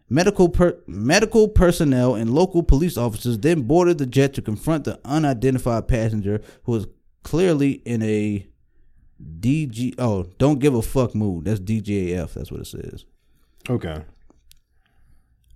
[0.10, 5.00] Medical per- medical personnel and local police officers then boarded the jet to confront the
[5.06, 6.88] unidentified passenger who was
[7.24, 8.48] clearly in a
[9.39, 11.45] DG oh don't give a fuck mood.
[11.45, 12.34] That's DGAF.
[12.34, 13.06] That's what it says.
[13.69, 13.89] Okay.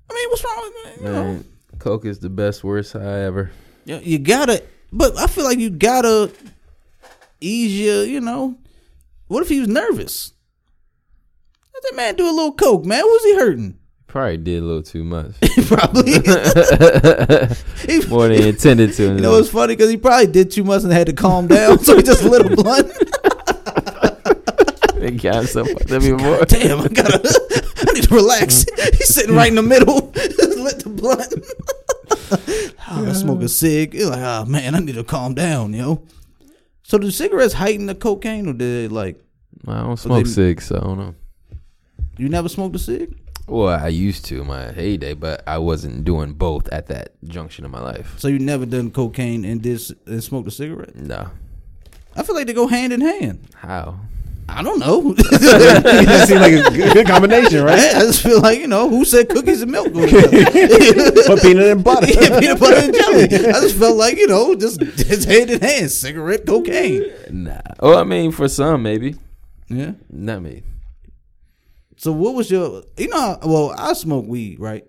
[0.10, 1.24] I mean, what's wrong with you know?
[1.24, 1.46] Man,
[1.80, 3.50] Coke is the best worst high ever.
[3.86, 6.32] You, you gotta, but I feel like you gotta
[7.44, 8.58] ease your, you know.
[9.28, 10.34] What if he was nervous?
[11.74, 13.02] Let that man do a little coke, man.
[13.04, 13.78] Who's he hurting?
[14.08, 15.32] Probably did a little too much.
[15.68, 16.14] Probably.
[17.88, 19.04] He- More than he intended to.
[19.04, 21.80] You know, it's funny because he probably did too much and had to calm down,
[21.80, 22.92] so he just lit a blunt.
[25.04, 26.46] It got fucked up even more.
[26.46, 27.20] Damn, I gotta,
[27.90, 28.66] I need to relax.
[28.98, 31.34] He's sitting right in the middle, just lit the blunt.
[32.90, 33.94] oh, let's smoke a cig.
[33.94, 36.04] He's like, oh man, I need to calm down, yo.
[36.94, 39.20] So do cigarettes heighten the cocaine, or did it like
[39.68, 41.16] I don't smoke they- six, so I don't know.
[42.20, 43.18] you never smoked a cig?
[43.48, 47.66] Well, I used to in my heyday, but I wasn't doing both at that junction
[47.66, 48.14] of my life.
[48.20, 50.96] So you never done cocaine and did c- and smoked a cigarette?
[50.96, 51.32] No.
[52.16, 53.48] I feel like they go hand in hand.
[53.56, 54.00] How?
[54.50, 55.16] I don't know.
[55.24, 57.96] That seemed like a good, good combination, right?
[57.96, 59.94] I just feel like you know who said cookies and milk.
[59.94, 61.38] go together?
[61.42, 62.08] Peanut and butter.
[62.14, 63.24] Yeah, peanut butter and jelly.
[63.24, 67.12] I just felt like you know, just, just hand in hand, cigarette, cocaine.
[67.30, 67.62] Nah.
[67.80, 69.16] Oh, I mean, for some, maybe.
[69.70, 69.94] Yeah.
[70.10, 70.64] Not me.
[71.98, 72.84] So what was your?
[72.98, 74.86] You know, well, I smoke weed, right?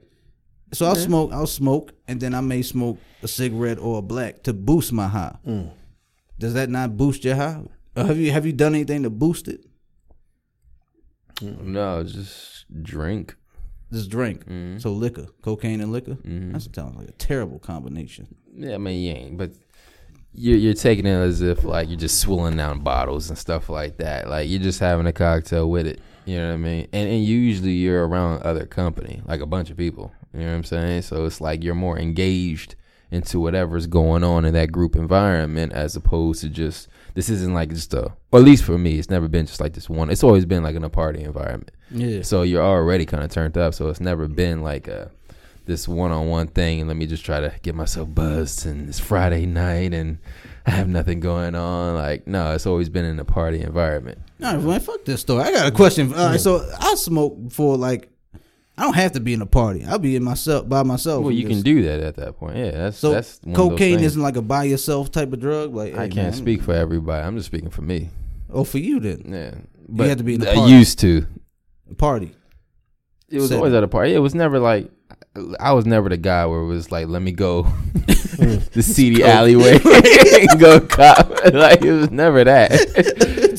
[0.73, 4.43] So I'll smoke, I'll smoke, and then I may smoke a cigarette or a black
[4.43, 5.37] to boost my high.
[5.47, 5.71] Mm.
[6.38, 7.62] Does that not boost your high?
[7.96, 9.64] Or have you have you done anything to boost it?
[11.40, 13.37] No, just drink.
[13.92, 14.44] Just drink.
[14.46, 14.78] Mm-hmm.
[14.78, 16.14] So liquor, cocaine and liquor.
[16.14, 16.52] Mm-hmm.
[16.52, 18.35] That sounds like a terrible combination.
[18.52, 19.52] Yeah, I mean, you ain't, but
[20.33, 23.98] you're you're taking it as if like you're just swilling down bottles and stuff like
[23.98, 24.28] that.
[24.28, 26.00] Like you're just having a cocktail with it.
[26.24, 26.88] You know what I mean?
[26.92, 30.12] And and usually you're around other company, like a bunch of people.
[30.33, 31.02] You know what I'm saying?
[31.02, 32.74] So it's like you're more engaged
[33.14, 37.70] into whatever's going on in that group environment as opposed to just this isn't like
[37.70, 40.11] just a or at least for me, it's never been just like this one.
[40.11, 41.70] It's always been like in a party environment.
[41.90, 42.22] Yeah.
[42.22, 43.74] So you're already kind of turned up.
[43.74, 45.11] So it's never been like a
[45.66, 46.81] this one on one thing.
[46.81, 48.66] And let me just try to get myself buzzed.
[48.66, 50.18] And it's Friday night and
[50.66, 51.94] I have nothing going on.
[51.94, 54.18] Like no, it's always been in a party environment.
[54.42, 55.44] All right, man, fuck this story.
[55.44, 56.12] I got a question.
[56.12, 58.11] All right, so I smoke for like,
[58.76, 59.84] I don't have to be in a party.
[59.84, 61.22] I'll be in myself by myself.
[61.22, 62.56] Well, you can do that at that point.
[62.56, 65.40] Yeah, that's So that's one of those cocaine isn't like a by yourself type of
[65.40, 65.74] drug.
[65.74, 67.24] Like I can't man, speak for everybody.
[67.24, 68.10] I'm just speaking for me.
[68.52, 69.54] Oh, for you then, Yeah,
[69.88, 71.26] but you had to be in I used to.
[71.90, 72.34] a party.
[73.28, 74.14] It was always at a party.
[74.14, 74.90] It was never like
[75.60, 77.62] I was never the guy where it was like, let me go
[78.72, 79.72] the seedy alleyway
[80.50, 81.30] and go cop.
[81.52, 82.70] Like it was never that.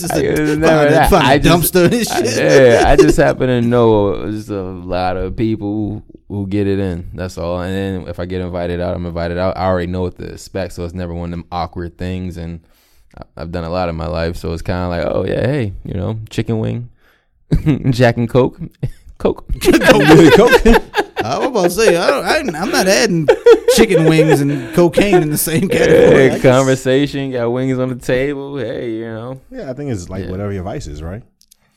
[0.07, 1.09] Just Like, it was find never a- that.
[1.09, 2.43] find just, dumpster and I-
[2.81, 6.79] yeah, I just happen to know just a lot of people who, who get it
[6.79, 7.09] in.
[7.13, 7.61] That's all.
[7.61, 9.57] And then if I get invited out, I'm invited out.
[9.57, 12.37] I already know what to expect, so it's never one of them awkward things.
[12.37, 12.61] And
[13.17, 15.45] I- I've done a lot in my life, so it's kind of like, oh yeah,
[15.47, 16.89] hey, you know, chicken wing,
[17.91, 18.59] Jack and Coke,
[19.17, 19.45] Coke.
[19.65, 21.03] I
[21.39, 23.27] was about to say I don't, I, I'm not adding
[23.75, 26.05] chicken wings and cocaine in the same category.
[26.05, 26.41] I Hey, guess.
[26.41, 28.57] conversation, got wings on the table.
[28.57, 30.31] Hey, you know, Yeah, I think it's like Yeah.
[30.31, 31.23] whatever your vice is, right?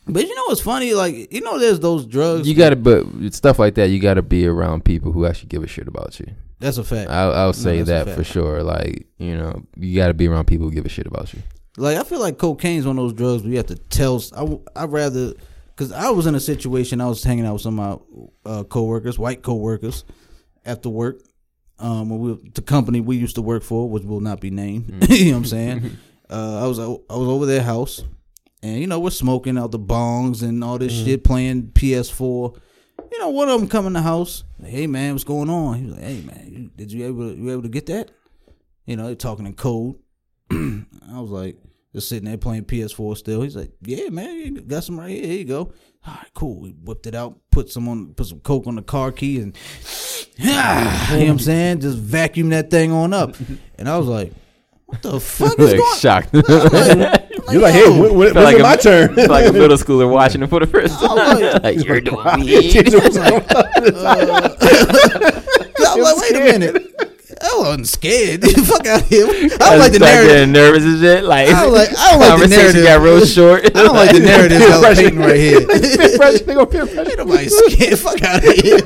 [0.07, 0.95] But you know what's funny?
[0.95, 2.49] Like you know, there's those drugs.
[2.49, 5.49] you got to, but stuff like that, you got to be around people who actually
[5.49, 6.27] give a shit about you.
[6.61, 7.11] That's a fact.
[7.11, 8.63] I'll, I'll say that's a that for sure.
[8.63, 11.41] Like, you know, you got to be around people who give a shit about you.
[11.77, 14.21] Like I feel like cocaine's one of those drugs where you have to tell.
[14.35, 15.35] I I rather
[15.79, 17.01] because I was in a situation.
[17.01, 18.03] I was hanging out with some of
[18.45, 20.05] my uh, coworkers, white coworkers,
[20.65, 21.21] after work.
[21.79, 25.07] Um, when we, the company we used to work for, which will not be named.
[25.09, 25.97] you know what I'm saying?
[26.31, 28.03] uh, I was I was over their house,
[28.61, 32.59] and you know we're smoking out the bongs and all this shit, playing PS4.
[33.13, 34.43] You know, one of them come in the house.
[34.59, 35.79] Like, hey man, what's going on?
[35.79, 38.11] He was like, hey man, you, did you able you able to get that?
[38.85, 39.95] You know, they're talking in code.
[40.51, 41.57] I was like,
[41.99, 43.43] just sitting there playing PS4 still.
[43.43, 45.27] He's like, yeah, man, you got some right here.
[45.27, 45.73] Here you go.
[46.07, 46.61] All right, cool.
[46.61, 49.55] We whipped it out, put some on, put some coke on the car key, and
[50.37, 53.35] you know what I'm saying, just vacuum that thing on up.
[53.77, 54.33] And I was like,
[54.87, 55.99] what the fuck is like going?
[55.99, 56.35] shocked.
[57.49, 57.81] Like, You're like, yo.
[57.93, 59.15] hey, when, when, Felt when's like it a- my turn?
[59.15, 61.17] Felt like a middle schooler watching it for the first time.
[61.17, 62.79] like- like, you're doing me?
[62.79, 62.83] I
[65.97, 67.18] was like, wait a minute.
[67.41, 68.43] I wasn't scared.
[68.67, 69.27] Fuck out here.
[69.27, 70.31] I don't like the narrative.
[70.35, 71.25] getting nervous and shit.
[71.25, 72.85] Like, I don't like- I don't like the narrative.
[72.85, 73.65] got real short.
[73.77, 75.67] I don't like the narrative Peer y'all painting right here.
[76.19, 77.17] Pressure, they gonna peer pressure.
[77.17, 77.99] Nobody scared.
[77.99, 78.79] Fuck out of here.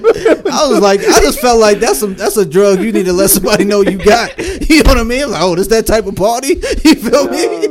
[0.53, 3.13] I was like, I just felt like that's some that's a drug you need to
[3.13, 4.39] let somebody know you got.
[4.39, 5.23] You know what I mean?
[5.25, 6.55] I'm like, oh, this that type of party.
[6.85, 7.65] You feel me?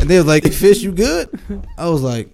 [0.00, 1.28] And they was like, fish, you good?
[1.78, 2.30] I was like,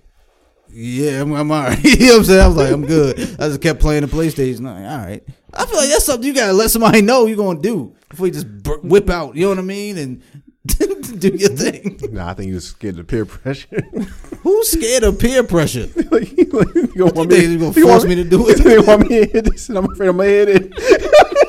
[0.73, 1.83] yeah, I'm, I'm all right.
[1.85, 2.41] you know what I'm saying?
[2.41, 3.19] I was like, I'm good.
[3.41, 4.61] I just kept playing the PlayStation.
[4.63, 5.23] Like, all right.
[5.55, 8.33] I feel like that's something you gotta let somebody know you're gonna do before you
[8.33, 9.35] just br- whip out.
[9.37, 9.99] You know what I mean?
[9.99, 10.23] And
[10.67, 11.99] do your thing.
[12.13, 13.83] Nah, I think he was scared of peer pressure.
[14.43, 15.89] Who's scared of peer pressure?
[16.11, 18.59] like, he, gonna want think he's gonna he force want me to do it?
[18.59, 20.73] They want me to hit this, and I'm afraid I'm gonna hit it.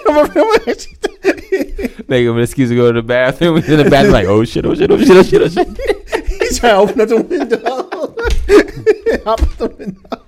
[0.08, 2.10] I'm afraid I'm gonna hit it.
[2.10, 3.58] Make him an excuse to go to the bathroom.
[3.58, 5.68] He's in the bathroom, like, oh shit, oh shit, oh shit, oh shit, oh shit.
[6.40, 7.66] He's trying to open up the window.
[9.26, 10.22] Hop out the window.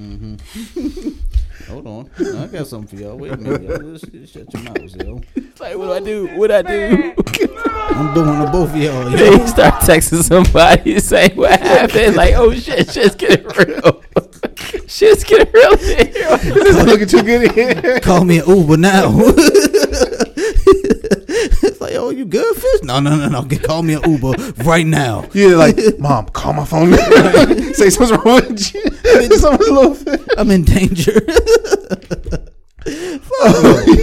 [0.00, 1.10] Mm-hmm.
[1.70, 2.10] Hold on.
[2.18, 3.16] I got something for y'all.
[3.16, 3.62] Wait a minute.
[3.62, 3.78] Y'all.
[3.92, 5.20] Just, just shut your mouths, yo.
[5.60, 6.26] Like, what do I do?
[6.36, 7.14] What do I do?
[7.94, 9.10] I'm doing to both of y'all.
[9.10, 9.16] Yo.
[9.16, 12.16] Then you start texting somebody saying what happened.
[12.16, 14.02] Like, oh shit, shit's getting real.
[14.88, 15.72] shit's getting real.
[15.72, 15.78] in.
[15.78, 18.00] This is looking too good in here.
[18.00, 19.10] Call me an Uber now.
[21.62, 22.82] it's like, oh, you good, fish?
[22.82, 23.42] No, no, no, no.
[23.42, 24.32] Get, call me an Uber
[24.64, 25.26] right now.
[25.32, 26.92] You're like, mom, call my phone.
[27.74, 28.82] Say something's wrong with you.
[29.36, 29.96] Something's a little.
[30.38, 31.20] I'm in danger.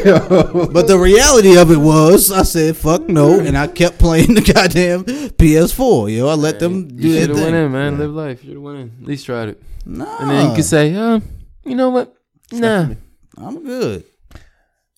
[0.06, 0.67] Yo.
[0.72, 3.39] but the reality of it was, I said, fuck no.
[3.39, 6.15] And I kept playing the goddamn PS4.
[6.15, 7.46] Yo, I let them do You their should have thing.
[7.46, 7.98] went in, man.
[7.98, 8.43] Live life.
[8.43, 8.91] You should have went in.
[9.02, 9.63] At least tried it.
[9.86, 11.20] Nah, And then you could say, uh,
[11.63, 12.15] you know what?
[12.52, 12.89] Nah.
[13.38, 14.04] I'm good.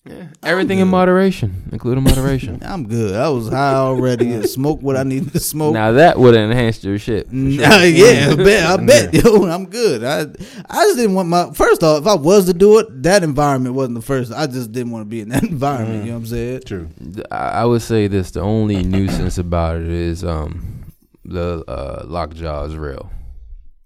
[0.06, 0.28] Yeah.
[0.42, 2.60] Everything in moderation, including moderation.
[2.64, 3.14] I'm good.
[3.14, 5.74] I was high already and smoked what I needed to smoke.
[5.74, 7.26] now that would have enhanced your shit.
[7.26, 7.38] sure.
[7.38, 8.66] Nah, yeah, I bet.
[8.66, 10.02] I bet, yo, I'm good.
[10.02, 10.20] I
[10.70, 12.00] I just didn't want my first off.
[12.00, 14.32] If I was to do it, that environment wasn't the first.
[14.32, 16.04] I just didn't want to be in that environment.
[16.04, 16.60] You know what I'm saying?
[16.64, 16.88] True.
[17.30, 20.92] I I would say this: the only nuisance about it is um
[21.26, 23.10] the uh, lockjaw is real.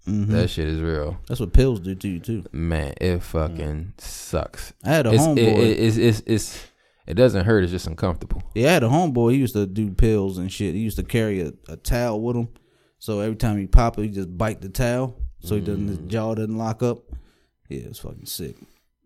[0.07, 0.27] Mhm.
[0.27, 2.43] That shit is real, That's what pills do to you too.
[2.51, 2.93] man.
[3.01, 4.73] It fucking sucks.
[4.83, 5.37] I had a It's, homeboy.
[5.37, 6.67] it, it, it's, it's, it's,
[7.07, 7.63] it doesn't hurt.
[7.63, 8.43] It's just uncomfortable.
[8.53, 9.31] yeah, I had a homeboy.
[9.33, 10.75] He used to do pills and shit.
[10.75, 12.49] He used to carry a, a towel with him.
[12.99, 15.97] So every time he pop it, he just bite the towel so he doesn't his
[16.07, 16.99] jaw doesn't lock up.
[17.69, 18.55] Yeah, it's fucking sick.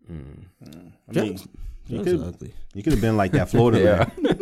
[0.08, 1.48] I mean, Drugs,
[1.86, 2.54] you could ugly.
[2.74, 4.10] you could have been like that Florida Yeah.
[4.22, 4.36] man.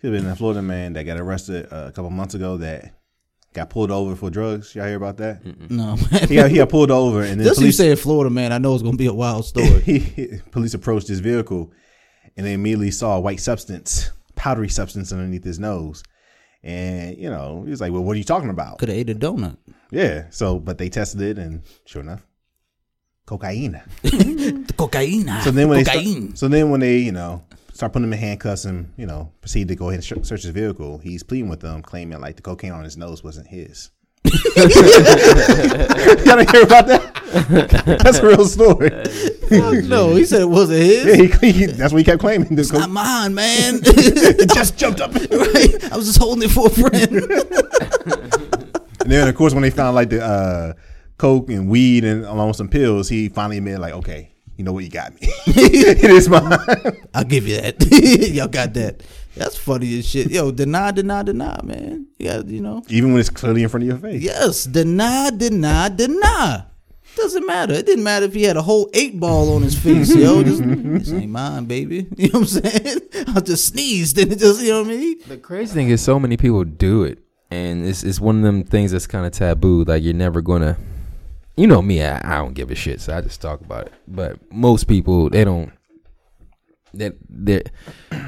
[0.00, 2.92] Could have been that Florida man that got arrested a couple months ago that
[3.56, 4.74] got pulled over for drugs.
[4.74, 5.40] Y'all hear about that?
[5.70, 5.96] No,
[6.28, 8.58] He got, he got pulled over and then Just you police, say Florida man, I
[8.58, 9.80] know it's gonna be a wild story.
[9.80, 11.72] he, police approached his vehicle
[12.36, 16.02] and they immediately saw a white substance, powdery substance underneath his nose.
[16.62, 18.78] And, you know, he was like, Well, what are you talking about?
[18.78, 19.56] Could have ate a donut.
[19.90, 20.26] Yeah.
[20.30, 22.26] So, but they tested it and sure enough,
[23.24, 23.80] cocaine.
[24.02, 25.28] The cocaine.
[25.42, 26.22] So then when they cocaine.
[26.28, 27.42] start, so then when they you know
[27.76, 30.42] start putting him in handcuffs and you know proceed to go ahead and sh- search
[30.42, 33.90] his vehicle, he's pleading with them, claiming like the cocaine on his nose wasn't his.
[34.56, 34.64] Y'all
[36.36, 38.00] didn't hear about that?
[38.02, 38.90] That's a real story.
[39.86, 41.04] no, he said it wasn't his.
[41.04, 42.54] Yeah, he, he, that's what he kept claiming.
[42.56, 43.80] The It's co- not mine, man.
[43.84, 45.14] it just jumped up.
[45.14, 45.92] right?
[45.92, 47.12] I was just holding it for a friend.
[49.02, 50.72] And then of course when they found like the uh,
[51.18, 54.72] coke and weed and along with some pills, he finally admitted like, okay, you know
[54.72, 54.84] what?
[54.84, 55.20] You got me.
[55.46, 56.58] it is mine.
[57.14, 57.76] I'll give you that.
[58.32, 59.02] Y'all got that.
[59.36, 60.30] That's funny as shit.
[60.30, 62.06] Yo, deny, deny, deny, man.
[62.18, 62.82] Yeah, you know.
[62.88, 64.22] Even when it's clearly in front of your face.
[64.22, 66.64] Yes, deny, deny, deny.
[67.16, 67.72] Doesn't matter.
[67.72, 70.42] It didn't matter if he had a whole eight ball on his face, yo.
[70.42, 72.06] Just, this ain't mine, baby.
[72.16, 73.00] You know what I'm saying?
[73.34, 75.18] I just sneezed and it just, you know what I mean?
[75.26, 77.18] The crazy thing is, so many people do it,
[77.50, 79.84] and it's it's one of them things that's kind of taboo.
[79.84, 80.76] Like you're never gonna,
[81.56, 83.92] you know me, I, I don't give a shit, so I just talk about it.
[84.06, 85.72] But most people, they don't,
[86.92, 87.62] they they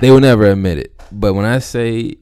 [0.01, 1.01] they will never admit it.
[1.13, 2.17] But when I say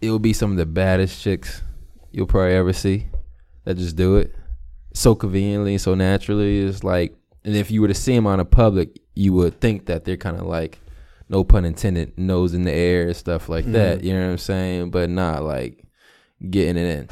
[0.00, 1.62] it will be some of the baddest chicks
[2.10, 3.06] you'll probably ever see
[3.64, 4.34] that just do it
[4.94, 6.60] so conveniently, so naturally.
[6.60, 9.86] It's like, and if you were to see them on a public, you would think
[9.86, 10.78] that they're kind of like,
[11.28, 13.74] no pun intended, nose in the air and stuff like mm-hmm.
[13.74, 14.02] that.
[14.02, 14.90] You know what I'm saying?
[14.90, 15.84] But not like
[16.48, 17.08] getting it in.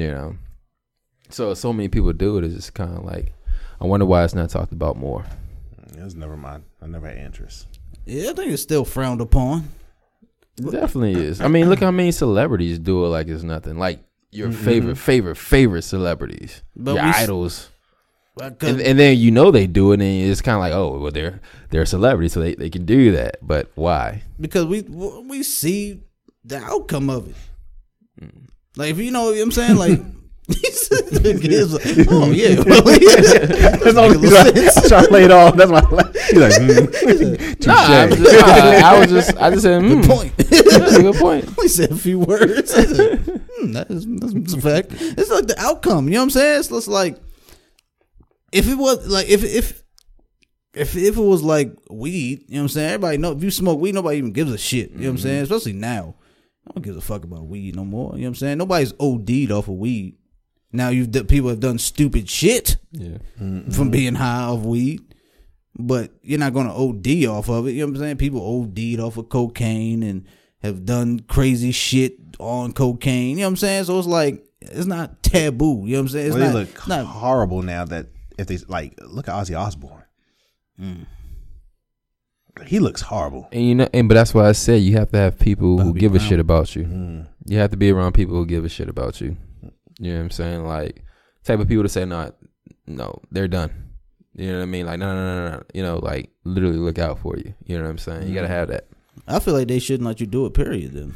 [0.00, 0.36] You know.
[1.30, 2.44] So so many people do it.
[2.44, 3.32] It's just kind of like,
[3.80, 5.24] I wonder why it's not talked about more.
[5.96, 6.64] It was never mine.
[6.82, 7.66] I never had interest.
[8.04, 9.70] Yeah, I think it's still frowned upon.
[10.58, 11.40] It definitely is.
[11.40, 13.78] I mean, look how many celebrities do it like it's nothing.
[13.78, 14.00] Like
[14.30, 14.64] your mm-hmm.
[14.64, 17.70] favorite, favorite, favorite celebrities, But your we s- idols.
[18.38, 21.10] And, and then you know they do it, and it's kind of like, oh, well,
[21.10, 23.38] they're they're a celebrity, so they, they can do that.
[23.40, 24.24] But why?
[24.38, 26.02] because we we see
[26.44, 27.36] the outcome of it.
[28.20, 28.48] Mm.
[28.76, 30.00] Like if you know what I'm saying, like
[30.48, 32.82] Gibbs like, oh yeah, well.
[32.82, 35.56] That's all he's like, I try to play it off.
[35.56, 37.66] That's why I like, he's like, mm.
[37.66, 40.36] Nah, I, was just, nah, I was just, I just said, hmm, Good point.
[40.36, 41.56] that's a good point.
[41.58, 42.72] we said a few words.
[42.72, 44.88] Said, hmm, that is, that's a fact.
[44.92, 46.06] It's like the outcome.
[46.06, 46.60] You know what I'm saying?
[46.60, 47.18] It's just like
[48.52, 49.82] if it was like if if
[50.74, 52.88] if if it was like weed, you know what I'm saying?
[52.90, 54.90] Everybody know if you smoke weed, nobody even gives a shit.
[54.92, 55.42] You know what I'm saying?
[55.42, 56.14] Especially now.
[56.68, 58.12] I don't give a fuck about weed no more.
[58.14, 58.58] You know what I'm saying?
[58.58, 60.16] Nobody's OD'd off of weed.
[60.76, 65.02] Now you've d- people have done stupid shit Yeah, from being high off weed.
[65.78, 67.72] But you're not gonna OD off of it.
[67.72, 68.16] You know what I'm saying?
[68.16, 70.24] People OD'd off of cocaine and
[70.62, 73.30] have done crazy shit on cocaine.
[73.30, 73.84] You know what I'm saying?
[73.84, 75.82] So it's like it's not taboo.
[75.84, 76.26] You know what I'm saying?
[76.28, 78.06] It's Well, they not, look not horrible now that
[78.38, 80.02] if they like look at Ozzy Osbourne.
[80.80, 81.06] Mm.
[82.66, 83.48] He looks horrible.
[83.52, 85.88] and you know, and but that's why I said you have to have people who
[85.90, 86.84] Bobby give a shit about you.
[86.84, 87.26] Mm.
[87.44, 89.36] You have to be around people who give a shit about you.
[89.98, 90.64] You know what I'm saying?
[90.64, 91.02] Like
[91.44, 92.32] type of people to say, no,
[92.86, 93.70] no, they're done.
[94.34, 94.86] You know what I mean?
[94.86, 95.62] Like no, no, no, no.
[95.72, 97.54] You know, like literally look out for you.
[97.64, 98.28] You know what I'm saying?
[98.28, 98.56] You gotta mm-hmm.
[98.56, 98.86] have that.
[99.26, 100.52] I feel like they shouldn't let you do it.
[100.52, 100.92] Period.
[100.92, 101.14] Then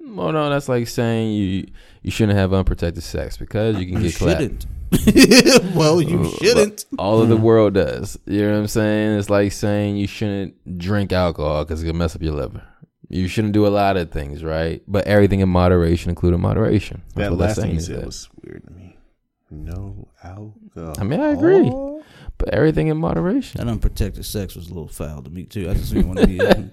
[0.00, 1.66] Well, no, that's like saying you
[2.02, 4.40] you shouldn't have unprotected sex because you can get clapped.
[4.40, 4.66] shouldn't.
[5.74, 6.86] well, you shouldn't.
[6.90, 7.42] but All of the mm.
[7.42, 8.18] world does.
[8.26, 9.18] You know what I'm saying?
[9.18, 12.62] It's like saying you shouldn't drink alcohol because it can mess up your liver.
[13.08, 14.82] You shouldn't do a lot of things, right?
[14.88, 17.02] But everything in moderation, including moderation.
[17.14, 18.96] That's That what they're last thing saying you is said was weird to me.
[19.50, 20.94] No alcohol.
[20.98, 21.70] I mean, I agree.
[22.36, 23.58] But everything in moderation.
[23.60, 25.70] That unprotected sex was a little foul to me too.
[25.70, 26.40] I just didn't want to be.
[26.40, 26.64] Uh,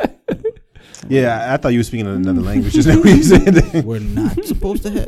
[1.07, 2.73] yeah, I, I thought you were speaking in another language.
[2.73, 3.85] Just when you said.
[3.85, 5.07] We're not supposed to have.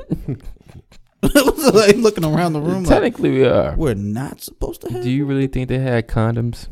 [1.23, 2.83] I was like looking around the room.
[2.83, 3.75] Like, Technically, we are.
[3.75, 5.01] we're not supposed to have.
[5.03, 6.67] Do you really think they had condoms,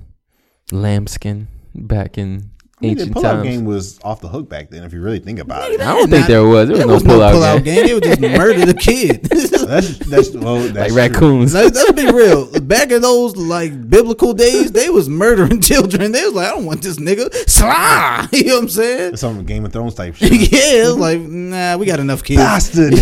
[0.72, 3.44] lambskin, back in I mean, the ancient pullout times?
[3.44, 4.84] game was off the hook back then.
[4.84, 6.68] If you really think about it, I don't think there was.
[6.70, 7.76] There was There no was no pullout pullout game.
[7.76, 7.86] game.
[7.88, 9.24] They would just murder the kid.
[9.72, 10.98] that's that's well, that's Like true.
[10.98, 11.54] raccoons.
[11.54, 12.60] Let's, let's be real.
[12.62, 16.12] Back in those like biblical days, they was murdering children.
[16.12, 17.34] They was like, I don't want this nigga.
[17.50, 18.28] Slah!
[18.32, 19.14] You know what I'm saying?
[19.14, 20.32] It's some Game of Thrones type shit.
[20.52, 22.40] yeah, it was like, nah, we got enough kids.
[22.40, 22.94] Bastard.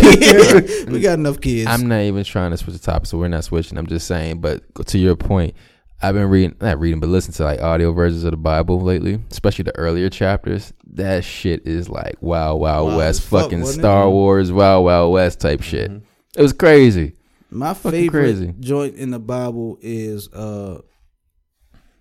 [0.90, 1.68] We got enough kids.
[1.68, 3.78] I'm not even trying to switch the topic, so we're not switching.
[3.78, 5.54] I'm just saying, but to your point,
[6.02, 9.20] I've been reading, not reading, but listening to like audio versions of the Bible lately,
[9.30, 10.72] especially the earlier chapters.
[10.92, 13.66] That shit is like wow, wow, Wild west, as fuck, fucking it?
[13.66, 15.90] Star Wars, wow, wow, west type shit.
[16.36, 17.16] It was crazy.
[17.50, 18.54] My Fucking favorite crazy.
[18.60, 20.80] joint in the Bible is uh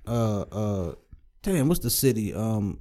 [0.08, 0.94] uh uh
[1.42, 2.34] damn, what's the city?
[2.34, 2.80] Um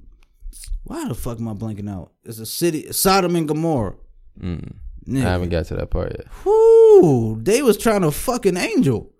[0.83, 2.11] why the fuck am I blanking out?
[2.23, 3.95] It's a city Sodom and Gomorrah.
[4.39, 4.75] Mm.
[5.11, 6.27] I haven't got to that part yet.
[6.45, 9.11] Whoo, they was trying to fuck an angel.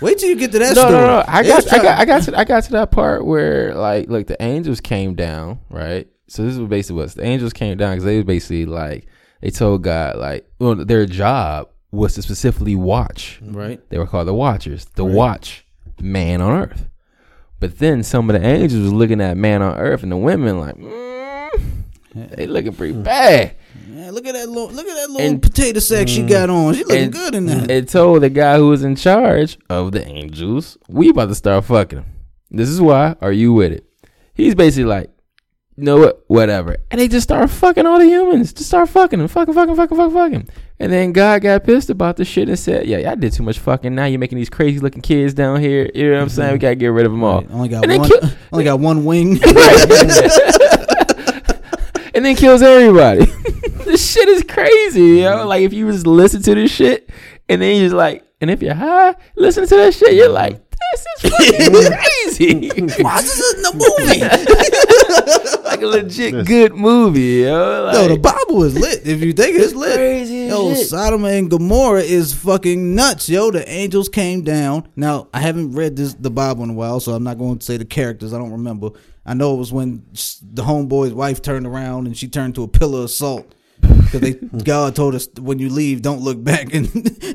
[0.00, 0.92] Wait till you get to that no, story.
[0.92, 1.24] no, no.
[1.26, 4.26] I got, I got, I got to, I got to that part where like, look,
[4.26, 6.08] the angels came down, right?
[6.28, 9.06] So this is what basically was the angels came down because they basically like
[9.40, 13.40] they told God like, well, their job was to specifically watch.
[13.42, 13.80] right.
[13.88, 15.64] They were called the Watchers, the watch
[16.00, 16.88] man on earth.
[17.60, 20.60] But then some of the angels was looking at man on earth, and the women
[20.60, 21.50] like, mm,
[22.14, 23.56] they looking pretty bad.
[23.86, 26.50] Man, look at that little look at that little And- potato sack she mm, got
[26.50, 26.74] on.
[26.74, 27.70] She looking And good in that.
[27.70, 31.64] It told the guy who was in charge of the angels, we about to start
[31.64, 32.04] fucking.
[32.50, 33.16] This is why.
[33.20, 33.84] Are you with it?
[34.34, 35.10] He's basically like,
[35.76, 36.78] you know what, whatever.
[36.90, 38.52] And they just start fucking all the humans.
[38.52, 40.48] Just start fucking them, fucking, fucking, fucking, fucking, fucking.
[40.80, 43.58] And then God got pissed about the shit and said, "Yeah, y'all did too much
[43.58, 43.94] fucking.
[43.94, 45.90] Now you're making these crazy looking kids down here.
[45.94, 46.52] You know what I'm saying?
[46.52, 46.62] We mm-hmm.
[46.62, 48.10] gotta get rid of them all." Only got And one.
[48.52, 49.38] only got one wing.
[52.18, 53.26] and then kills everybody.
[53.84, 55.36] this shit is crazy, yo.
[55.36, 55.48] Mm-hmm.
[55.48, 57.08] Like if you just listen to this shit,
[57.48, 60.60] and then you're just like, and if you're high, listen to that shit, you're like,
[60.68, 61.94] this is fucking mm-hmm.
[61.94, 63.02] crazy.
[63.04, 65.62] Why is this in the movie?
[65.64, 67.84] like a legit good movie, yo.
[67.84, 69.06] Like, Yo, the Bible is lit.
[69.06, 70.88] If you think it's lit, crazy yo, shit.
[70.88, 73.28] Sodom and Gomorrah is fucking nuts.
[73.28, 74.88] Yo, the angels came down.
[74.96, 77.64] Now, I haven't read this the Bible in a while, so I'm not going to
[77.64, 78.34] say the characters.
[78.34, 78.90] I don't remember.
[79.28, 82.68] I know it was when the homeboy's wife turned around and she turned to a
[82.68, 83.54] pillar of salt.
[83.80, 84.32] Because they
[84.64, 86.86] God told us when you leave, don't look back, and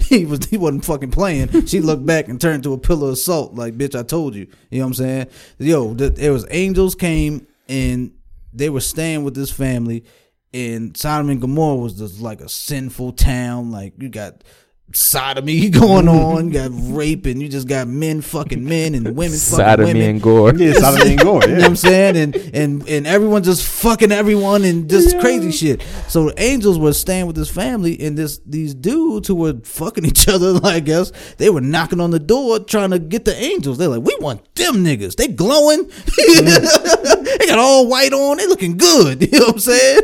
[0.04, 1.68] he was he wasn't fucking playing.
[1.68, 4.48] She looked back and turned to a pillar of salt, like bitch, I told you.
[4.72, 5.28] You know what I'm saying?
[5.60, 8.12] Yo, the, there was angels came and
[8.52, 10.04] they were staying with this family,
[10.52, 13.72] and Sodom and Gomorrah was just like a sinful town.
[13.72, 14.44] Like you got
[14.96, 19.38] sodomy going on, you got rape, and you just got men fucking men and women
[19.38, 20.02] fucking sodomy women.
[20.02, 20.54] and gore.
[20.56, 21.42] Yeah, Solomon and Gore.
[21.44, 22.18] You know what I'm saying?
[22.18, 25.82] And and and everyone just fucking everyone and just crazy shit.
[26.08, 30.06] So the angels were staying with this family and this these dudes who were fucking
[30.14, 33.78] each other, I guess, they were knocking on the door trying to get the angels.
[33.78, 35.16] They're like, We want them niggas.
[35.16, 35.86] They glowing.
[35.86, 37.24] Mm-hmm.
[37.40, 39.22] they got all white on, they looking good.
[39.22, 40.02] You know what I'm saying?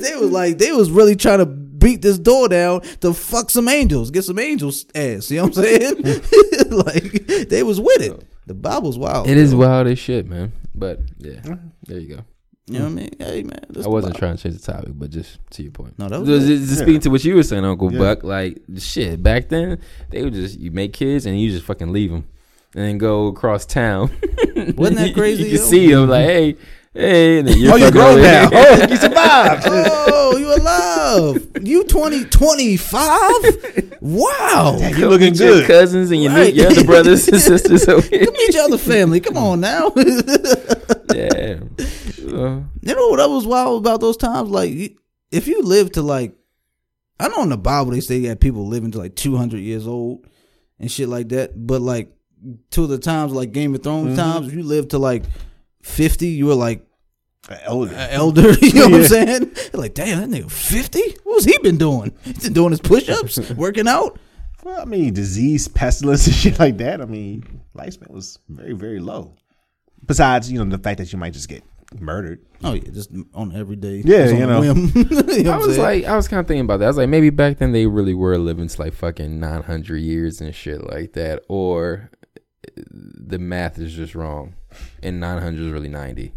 [0.00, 1.46] they was like they was really trying to
[1.80, 5.30] beat this door down to fuck some angels, get some angels ass.
[5.30, 6.02] You know what I'm saying?
[6.70, 8.24] like they was with it.
[8.46, 9.28] The Bible's wild.
[9.28, 10.52] It is wild as shit, man.
[10.74, 11.40] But yeah,
[11.86, 12.24] there you go.
[12.66, 13.10] You know what I mean?
[13.18, 15.98] Hey man, I wasn't trying to change the topic, but just to your point.
[15.98, 16.58] No, that was Just, good.
[16.68, 17.98] just speaking to what you were saying, Uncle Yeah.
[17.98, 18.22] Buck.
[18.22, 22.10] Like shit, back then they would just you make kids and you just fucking leave
[22.12, 22.26] them,
[22.74, 24.10] and then go across town.
[24.76, 26.56] Wasn't that crazy, you, you see them like, hey,
[26.94, 28.48] hey, and then you're Oh, you grown now.
[28.52, 29.62] Oh, you survived.
[29.66, 31.50] Oh, you alive?
[31.66, 33.98] You 20, 25?
[34.00, 34.76] Wow.
[34.78, 35.66] you looking Meet your good.
[35.66, 36.54] cousins and your, Right.
[36.54, 38.24] new, your other brothers and sisters over here.
[38.24, 39.20] Come meet your other family.
[39.20, 39.92] Come on now.
[39.96, 40.22] you
[41.14, 41.60] Yeah.
[42.26, 44.50] Uh, know what I was wild about those times?
[44.50, 44.96] Like,
[45.30, 46.34] if you live to like,
[47.18, 49.86] I know in the Bible they say you got people living to like 200 years
[49.86, 50.26] old
[50.78, 51.52] and shit like that.
[51.66, 52.12] But like,
[52.70, 55.24] to the times like Game of Thrones times, if you live to like
[55.82, 56.86] 50, you were like,
[57.66, 57.94] Older.
[57.94, 58.52] a elder.
[58.62, 59.06] You know what I'm Yeah.
[59.06, 59.50] saying?
[59.72, 61.02] Like, damn, that nigga fifty.
[61.24, 62.12] What's he been doing?
[62.22, 64.18] He's been doing his push-ups, working out.
[64.62, 67.00] Well, I mean, disease, pestilence, and shit like that.
[67.00, 69.34] I mean, lifespan was very, very low.
[70.04, 71.62] Besides, you know, the fact that you might just get
[71.98, 72.40] murdered.
[72.62, 74.02] Oh yeah, just on every day.
[74.04, 74.62] Yeah, you know.
[74.62, 74.74] You
[75.42, 75.80] know I was saying?
[75.80, 76.84] like, I was kind of thinking about that.
[76.84, 80.40] I was like, maybe back then they really were living to like fucking 900 years
[80.42, 82.10] and shit like that, or
[82.76, 84.54] the math is just wrong,
[85.02, 86.32] and 900 is really 90.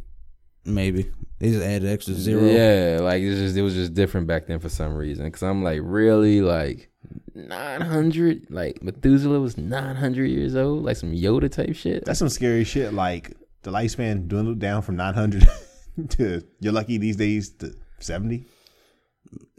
[0.66, 2.44] maybe they just added extra zero.
[2.44, 5.26] Yeah, like it's just it was just different back then for some reason.
[5.26, 6.90] Because I'm like, really, like
[7.36, 12.06] 900, like Methuselah was 900 years old, like some Yoda type shit.
[12.06, 12.94] That's some scary shit.
[12.94, 15.48] Like the lifespan dwindled down from 900
[16.10, 18.46] to you're lucky these days to 70,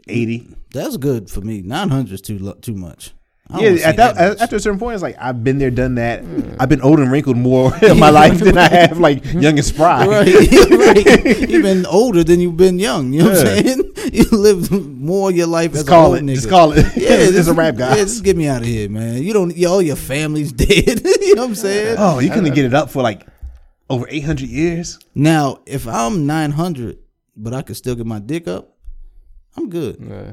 [0.07, 0.47] 80.
[0.73, 1.61] That's good for me.
[1.61, 3.13] Nine hundred is too too much.
[3.49, 4.41] I Yeah, at that, much.
[4.41, 6.21] after a certain point, it's like I've been there, done that.
[6.23, 6.55] Hmm.
[6.59, 9.65] I've been old and wrinkled more in my life than I have like young and
[9.65, 10.05] spry.
[10.07, 10.25] Right,
[10.71, 11.49] right.
[11.49, 13.13] You've been older than you've been young.
[13.13, 13.91] You know what I'm saying?
[14.13, 16.23] You lived more of your life Just as call a it.
[16.23, 16.35] nigga.
[16.35, 16.77] Just call it.
[16.97, 19.21] Yeah, it's this a rap, Yeah, just get me out of here, man.
[19.21, 19.65] You don't.
[19.65, 21.01] All your family's dead.
[21.05, 21.95] you know what I'm saying?
[21.99, 23.25] Oh, you couldn't uh, get it up for like
[23.89, 24.97] over 800 years.
[25.13, 26.97] Now, if I'm 900,
[27.37, 28.75] but I could still get my dick up,
[29.55, 29.97] I'm good.
[30.01, 30.31] Yeah.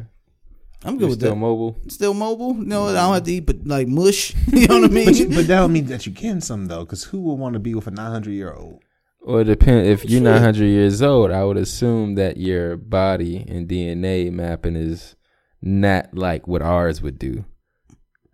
[0.85, 1.37] I'm good You're with still that.
[1.37, 1.76] mobile.
[1.89, 2.55] still mobile.
[2.55, 4.35] No, I don't have to eat, but like mush.
[4.53, 5.05] You know what I mean?
[5.07, 7.53] But, you, but that don't mean that you getting some though, because who would want
[7.55, 8.83] to be with a 900 year old?
[9.20, 9.89] Well, it depends.
[9.89, 15.14] If you're 900 years old, I would assume that your body and DNA mapping is
[15.62, 17.45] not like what ours would do.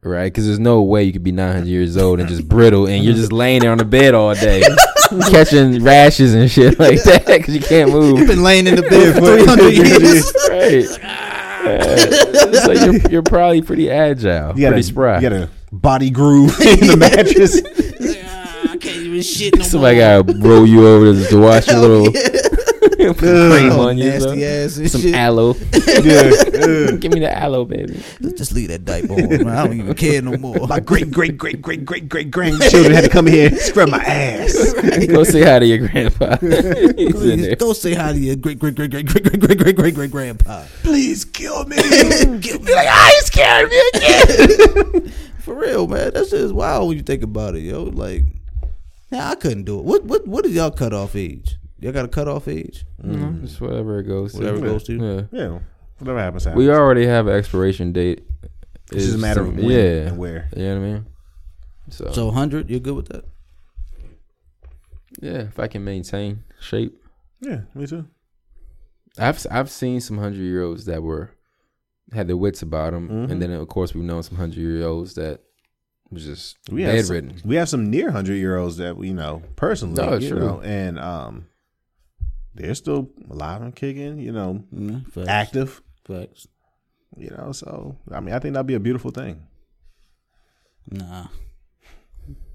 [0.03, 0.33] Right?
[0.33, 3.15] Because there's no way you could be 900 years old and just brittle and you're
[3.15, 4.63] just laying there on the bed all day
[5.31, 8.19] catching rashes and shit like that because you can't move.
[8.19, 10.33] You've been laying in the bed for 300 years.
[10.49, 11.38] right.
[12.65, 15.17] So you're, you're probably pretty agile, You got pretty a, spry.
[15.21, 17.61] You got a body groove in the mattress.
[18.25, 20.23] Ah, I can't even shit no Somebody more.
[20.23, 22.05] gotta roll you over to, to wash your little
[22.99, 24.05] put cream Oh, on you.
[24.05, 25.15] nasty ass and Some shit.
[25.15, 25.55] aloe.
[26.03, 26.91] yeah, yeah.
[26.97, 28.03] Give me the aloe, baby.
[28.37, 29.29] Just leave that diaper on.
[29.29, 29.49] Man.
[29.49, 30.67] I don't even care no more.
[30.67, 33.89] My great, great, great, great, great, great great grandchildren had to come here and scrub
[33.91, 34.73] my ass.
[35.07, 36.37] Go say hi to your grandpa.
[36.37, 39.95] Please go say hi to your great great great great great great great great great
[39.95, 40.65] great grandpa.
[40.83, 41.77] Please kill me.
[41.77, 45.13] Get me like I ain't scared me again.
[45.39, 46.11] For real, man.
[46.15, 47.85] That's just wild when you think about it, yo.
[47.85, 48.25] Like,
[49.11, 49.85] now I couldn't do it.
[49.85, 51.57] What what what did y'all cut off age?
[51.81, 54.33] Y'all got a cutoff age, You know, just whatever it goes.
[54.33, 54.39] to.
[54.39, 54.95] whatever it goes to.
[55.33, 55.39] Yeah.
[55.41, 55.59] Yeah,
[55.99, 56.59] whatever happens, happens.
[56.59, 58.25] We already have an expiration date.
[58.91, 60.09] It's just a matter of when yeah.
[60.09, 60.49] and where.
[60.57, 61.07] You know what I mean?
[61.91, 63.25] So, So hundred, you're good with that?
[65.21, 67.01] yeah, if I can maintain shape,
[67.41, 68.07] Yeah, me too.
[69.19, 71.31] I've I've seen some hundred year olds that were
[72.13, 73.31] had their wits about them, Mhm.
[73.31, 75.41] and then of course we've known some hundred year olds that
[76.11, 77.41] was just We have some, bedridden.
[77.45, 80.39] we have some near hundred year olds that we know personally, No, you true.
[80.41, 81.47] know, and um,
[82.55, 85.29] they're still alive and kicking, you know, Mm, facts.
[85.29, 86.47] active, Facts.
[87.17, 87.53] you know.
[87.53, 89.43] So I mean, I think that'd be a beautiful thing.
[90.91, 91.27] Nah.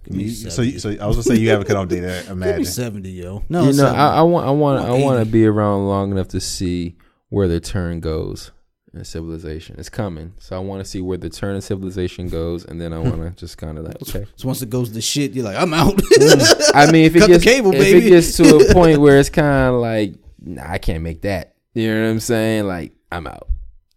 [0.05, 2.03] Give me You- so, you, so I was gonna say you have a cutoff date.
[2.03, 2.65] I Give me imagine.
[2.65, 3.43] seventy, yo.
[3.49, 5.87] No, you know, I, I want I want I I want want to be around
[5.87, 6.97] long enough to see
[7.29, 8.51] where the turn goes
[8.93, 9.75] in civilization.
[9.77, 12.93] It's coming, so I want to see where the turn of civilization goes, and then
[12.93, 13.09] I hmm.
[13.09, 14.25] want to just kind of like okay.
[14.35, 15.99] So once it goes to shit, you're like, I'm out.
[16.03, 16.71] Hmm.
[16.75, 18.07] I mean, if it Cut gets cable, if baby.
[18.07, 21.55] it gets to a point where it's kind of like, nah, I can't make that.
[21.73, 22.67] You know what I'm saying?
[22.67, 23.47] Like, I'm out.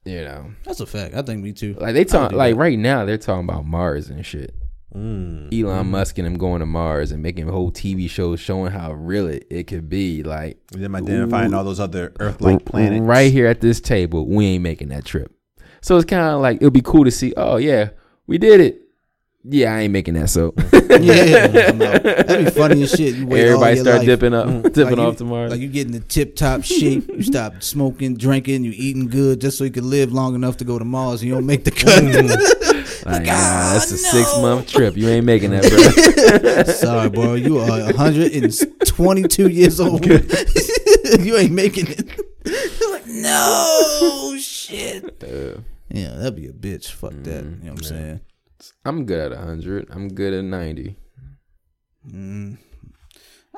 [0.05, 1.14] You know, That's a fact.
[1.14, 1.74] I think me too.
[1.74, 2.61] like they talk like that.
[2.61, 4.55] right now they're talking about Mars and shit.
[4.97, 5.53] Mm.
[5.53, 5.88] Elon mm.
[5.90, 9.47] Musk and him going to Mars and making whole TV shows showing how real it,
[9.51, 10.22] it could be.
[10.22, 13.03] Like And them identifying all those other Earth-like planets.
[13.03, 15.32] right here at this table, we ain't making that trip.
[15.82, 17.34] So it's kind of like it'll be cool to see.
[17.36, 17.90] Oh yeah,
[18.26, 18.82] we did it.
[19.49, 20.30] Yeah, I ain't making that.
[20.30, 23.14] So yeah, that'd be funny as shit.
[23.14, 24.07] You everybody start life.
[24.07, 24.62] dipping up, mm.
[24.72, 25.49] dipping Like you- off tomorrow.
[25.49, 27.07] Like you get in the tip top shape.
[27.09, 30.64] You stop smoking, drinking, you eating good just so you can live long enough to
[30.64, 32.03] go to Mars and you don't make the cut.
[32.03, 32.76] Mm.
[33.05, 34.97] Like, nah, "Ah, that's a no." six month trip.
[34.97, 35.62] You ain't making that,
[36.64, 36.72] bro.
[36.74, 37.34] Sorry, bro.
[37.34, 40.07] You are 122 years old.
[41.20, 42.07] you ain't making it.
[42.90, 45.22] Like, no shit.
[45.22, 46.90] Uh, Yeah, that'd be a bitch.
[46.92, 47.44] Fuck that.
[47.44, 48.20] Mm, You know what I'm saying?
[48.84, 49.88] I'm good at hundred.
[49.90, 50.97] I'm good at ninety.
[52.09, 52.57] Mm.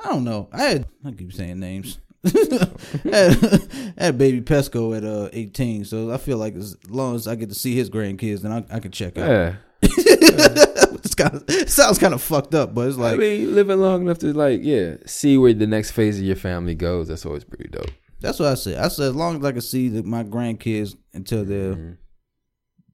[0.03, 0.49] I don't know.
[0.51, 1.99] I had I keep saying names.
[2.25, 7.27] I, had, had baby Pesco at uh 18, so I feel like as long as
[7.27, 9.29] I get to see his grandkids, then I, I can check out.
[9.29, 13.55] Yeah, it's kind of it sounds kind of fucked up, but it's I like mean,
[13.55, 17.07] living long enough to like, yeah, see where the next phase of your family goes.
[17.07, 17.89] That's always pretty dope.
[18.19, 18.77] that's what I said.
[18.79, 21.97] I said as long as I can see that my grandkids until they're Mhm.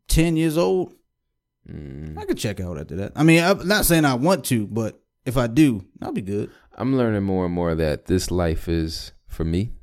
[0.08, 0.94] 10 years old,
[1.68, 2.16] Mm.
[2.16, 3.14] I could check out after that.
[3.16, 6.52] I mean, I'm not saying I want to, but if I do, I'll be good.
[6.78, 9.74] I'm learning more and more that this life is for me,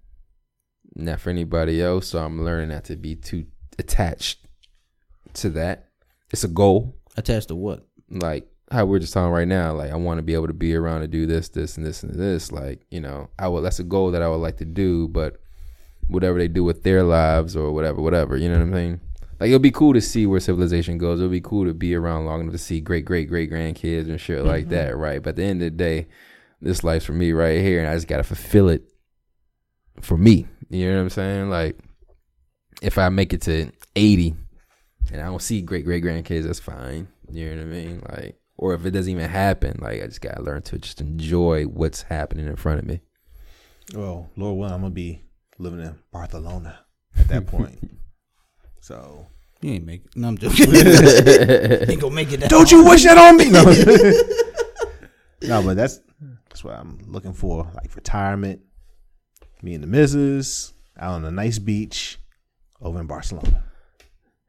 [0.94, 2.08] not for anybody else.
[2.08, 3.46] So I'm learning not to be too
[3.78, 4.46] attached
[5.34, 5.88] to that.
[6.30, 7.86] It's a goal, Attached to what?
[8.08, 9.74] like how we're just talking right now.
[9.74, 12.02] Like I want to be able to be around to do this, this, and this,
[12.02, 12.50] and this.
[12.50, 13.62] Like you know, I would.
[13.62, 15.40] That's a goal that I would like to do, but
[16.08, 18.36] whatever they do with their lives or whatever, whatever.
[18.36, 19.00] You know what I'm saying?
[19.40, 21.20] Like it'll be cool to see where civilization goes.
[21.20, 24.20] It'll be cool to be around long enough to see great, great, great grandkids and
[24.20, 24.74] shit like mm-hmm.
[24.74, 25.22] that, right?
[25.22, 26.08] But at the end of the day,
[26.60, 28.91] this life's for me right here, and I just gotta fulfill it
[30.00, 30.46] for me.
[30.70, 31.50] You know what I'm saying?
[31.50, 31.78] Like
[32.80, 34.34] if I make it to 80
[35.12, 37.08] and I don't see great great grandkids, that's fine.
[37.30, 38.02] You know what I mean?
[38.08, 41.64] Like, or if it doesn't even happen, like I just gotta learn to just enjoy
[41.64, 43.00] what's happening in front of me.
[43.94, 45.24] Well, Lord willing, I'm gonna be
[45.58, 46.80] living in Barcelona
[47.18, 47.78] at that point.
[48.80, 49.26] so
[49.60, 50.16] You ain't make it.
[50.16, 50.66] No, I'm joking.
[50.74, 53.50] ain't gonna make it that don't you wish that on me?
[53.50, 53.62] No,
[55.48, 56.00] no, but that's
[56.48, 57.70] that's what I'm looking for.
[57.74, 58.60] Like retirement,
[59.62, 62.18] me and the missus out on a nice beach
[62.80, 63.62] over in Barcelona.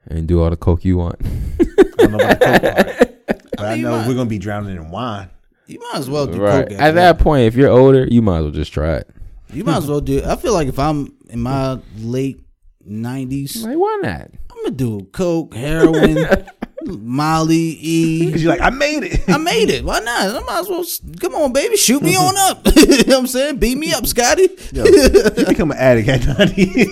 [0.07, 1.17] and do all the coke you want.
[1.23, 1.65] I
[1.97, 4.75] don't know about the coke part, but I, mean, know my- we're gonna be drowning
[4.75, 5.29] in wine.
[5.67, 6.67] You might as well do right.
[6.67, 6.73] coke.
[6.73, 9.09] At after that point, if you're older, you might as well just try it.
[9.53, 10.21] You might as well do.
[10.25, 12.43] I feel like if I'm in my late
[12.83, 14.21] nineties, Like, why not?
[14.49, 16.17] I'm gonna do coke, heroin,
[16.85, 18.31] Molly, E.
[18.31, 19.29] Cause you're like, I made it.
[19.29, 19.83] I made it.
[19.83, 20.35] Why not?
[20.35, 20.85] I might as well.
[21.19, 22.65] Come on, baby, shoot me on up.
[22.75, 23.57] you know what I'm saying?
[23.57, 24.49] Beat me up, Scotty.
[24.71, 26.87] Yo, you become an addict at 90.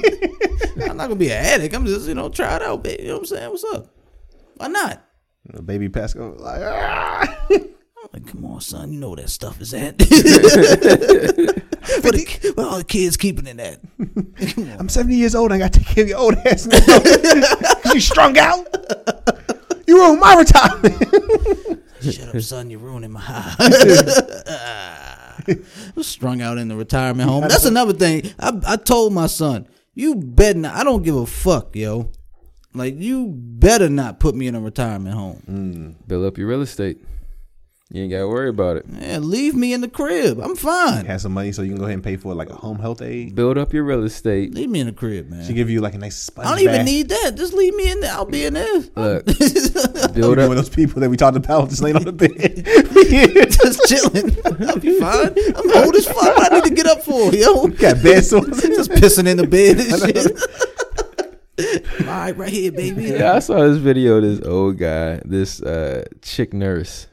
[0.90, 1.74] I'm not gonna be an addict.
[1.76, 3.04] I'm just, you know, try it out, baby.
[3.04, 3.50] You know what I'm saying?
[3.50, 3.88] What's up?
[4.58, 5.04] Why not?
[5.66, 7.38] Baby Pascal, like, ah.
[7.50, 8.92] I'm like, come on, son.
[8.92, 10.00] You know where that stuff is at.
[10.00, 10.08] where,
[12.12, 13.80] the, where all the kids keeping it at?
[14.80, 15.52] I'm 70 years old.
[15.52, 16.80] I got to take care of your old ass now.
[17.94, 18.68] You strung out.
[19.92, 21.84] You ruined my retirement.
[22.02, 22.70] Shut up, son.
[22.70, 23.58] You're ruining my high.
[26.02, 27.42] Strung out in the retirement home.
[27.42, 28.32] That's another thing.
[28.40, 30.76] I, I told my son, you better not.
[30.76, 32.10] I don't give a fuck, yo.
[32.74, 35.44] Like, you better not put me in a retirement home.
[35.52, 36.08] Mm.
[36.08, 37.04] Build up your real estate.
[37.94, 38.86] You ain't gotta worry about it.
[38.90, 40.40] Yeah, leave me in the crib.
[40.40, 41.04] I'm fine.
[41.08, 43.02] Have some money so you can go ahead and pay for like a home health
[43.02, 43.36] aid.
[43.36, 44.56] Build up your real estate.
[44.56, 45.46] Leave me in the crib, man.
[45.46, 47.34] She give you like a nice sponge I don't even need that.
[47.36, 48.14] Just leave me in there.
[48.14, 48.80] I'll be in there.
[48.96, 52.14] Look, You build one of those people that we talked about just laying on the
[52.14, 52.32] bed.
[53.52, 54.38] just chilling.
[54.70, 55.36] I'll be fine.
[55.58, 56.38] I'm old as fuck.
[56.38, 57.68] What I need to get up for, yo?
[57.68, 58.62] Got bed sores.
[58.62, 60.38] just pissing in the bed and shit.
[62.02, 63.04] All right, right here, baby.
[63.04, 67.08] Yeah, I saw this video this old guy, this uh, chick nurse.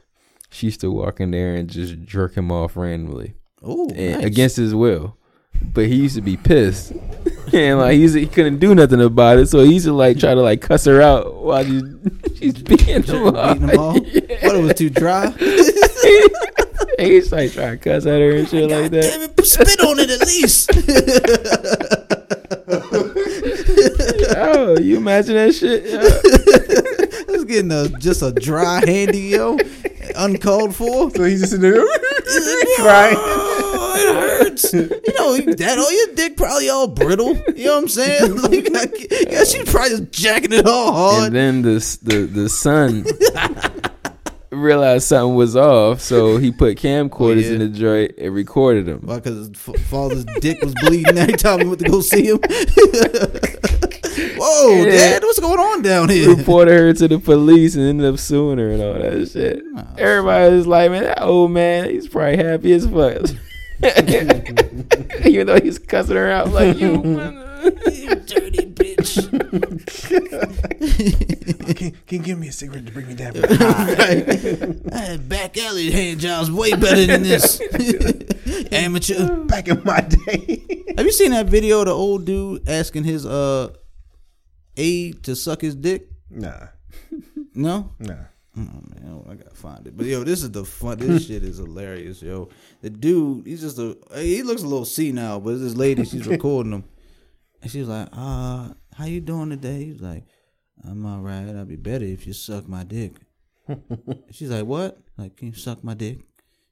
[0.49, 4.23] She used to walk in there and just jerk him off randomly Oh, nice.
[4.23, 5.15] against his will.
[5.61, 6.93] But he used to be pissed,
[7.53, 9.47] and like he, to- he couldn't do nothing about it.
[9.49, 11.81] So he used to like try to like cuss her out while she,
[12.37, 13.53] she's beating him off.
[13.59, 13.95] beating him off.
[14.41, 15.29] What it was too dry?
[16.97, 19.01] He's like trying to cuss at her and shit like that.
[19.03, 20.71] Damn it, spit on it at least.
[24.41, 25.83] Oh, you imagine that shit?
[25.83, 25.99] Yeah.
[27.35, 29.57] It's getting a just a dry handy, yo,
[30.15, 31.09] uncalled for.
[31.11, 31.75] So he's just in there
[32.77, 33.15] crying.
[33.17, 34.73] Oh, it hurts.
[34.73, 37.35] You know, that all your dick probably all brittle.
[37.55, 38.35] You know what I'm saying?
[38.49, 38.87] Like, I,
[39.29, 41.27] yeah, she's probably just jacking it all hard.
[41.27, 43.05] And then the the the son
[44.51, 47.53] realized something was off, so he put camcorders oh, yeah.
[47.53, 49.01] in the joint and recorded him.
[49.01, 49.15] Why?
[49.15, 52.39] Because f- father's dick was bleeding every time he went to go see him.
[54.49, 54.91] Whoa, Yeah.
[54.91, 56.35] Dad, what's going on down here?
[56.35, 59.61] Reported her to the police and ended up suing her and all that shit.
[59.97, 63.29] Everybody was like, "Man, that old man, he's probably happy as fuck."
[65.25, 66.89] Even though he's cussing her out like you.
[67.91, 69.29] you dirty bitch.
[71.75, 73.33] Can, can you give me a cigarette to bring me down?
[73.41, 73.45] right.
[73.45, 77.61] That back alley hand job's way better than this.
[78.71, 79.27] Amateur.
[79.45, 80.65] Back in my day.
[80.97, 83.69] Have you seen that video of the old dude asking his uh
[84.79, 86.07] aide to suck his dick?
[86.29, 86.67] Nah,
[87.55, 87.91] No?
[87.99, 88.15] nah.
[88.57, 89.95] Oh man, I gotta find it.
[89.95, 90.97] But yo, this is the fun.
[90.97, 92.49] This shit is hilarious, yo.
[92.81, 93.95] The dude, he's just a.
[94.15, 96.83] He looks a little senile, but this lady, she's recording him,
[97.61, 100.23] and she's like, "Uh, how you doing today?" He's like,
[100.83, 101.47] "I'm all right.
[101.55, 103.13] I'll be better if you suck my dick."
[104.31, 104.97] she's like, "What?
[105.17, 106.19] Like, can you suck my dick?"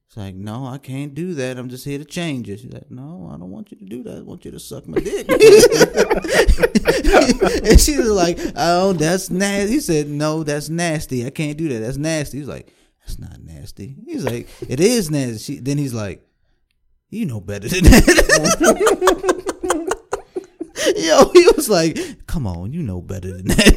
[0.07, 1.57] It's like, "No, I can't do that.
[1.57, 4.03] I'm just here to change it." She's like, "No, I don't want you to do
[4.03, 4.19] that.
[4.19, 5.27] I want you to suck my dick."
[7.69, 11.25] and she was like, "Oh, that's nasty." He said, "No, that's nasty.
[11.25, 11.79] I can't do that.
[11.79, 15.93] That's nasty." He's like, "That's not nasty." He's like, "It is nasty." She, then he's
[15.93, 16.25] like,
[17.09, 19.03] "You know better than that."
[20.95, 21.97] Yo, he was like,
[22.27, 23.75] "Come on, you know better than that."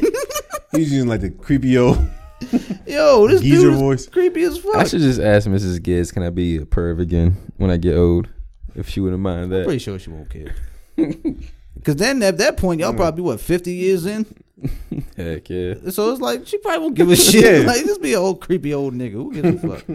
[0.71, 1.97] He's using like the creepy old.
[2.87, 4.07] Yo, this Geezer dude is voice.
[4.07, 4.75] creepy as fuck.
[4.75, 5.81] I should just ask Mrs.
[5.81, 8.29] Gibbs, can I be a perv again when I get old?
[8.75, 9.65] If she wouldn't mind that.
[9.65, 10.55] Pretty sure she won't care.
[11.73, 12.97] Because then at that point, y'all mm.
[12.97, 14.25] probably what fifty years in,
[15.17, 15.73] Heck yeah.
[15.89, 17.61] so it's like she probably won't give a shit.
[17.61, 17.67] Yeah.
[17.67, 19.13] Like this be an old creepy old nigga.
[19.13, 19.85] Who gives a fuck?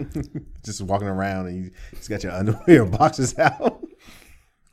[0.63, 3.85] Just walking around and you just got your underwear boxes out.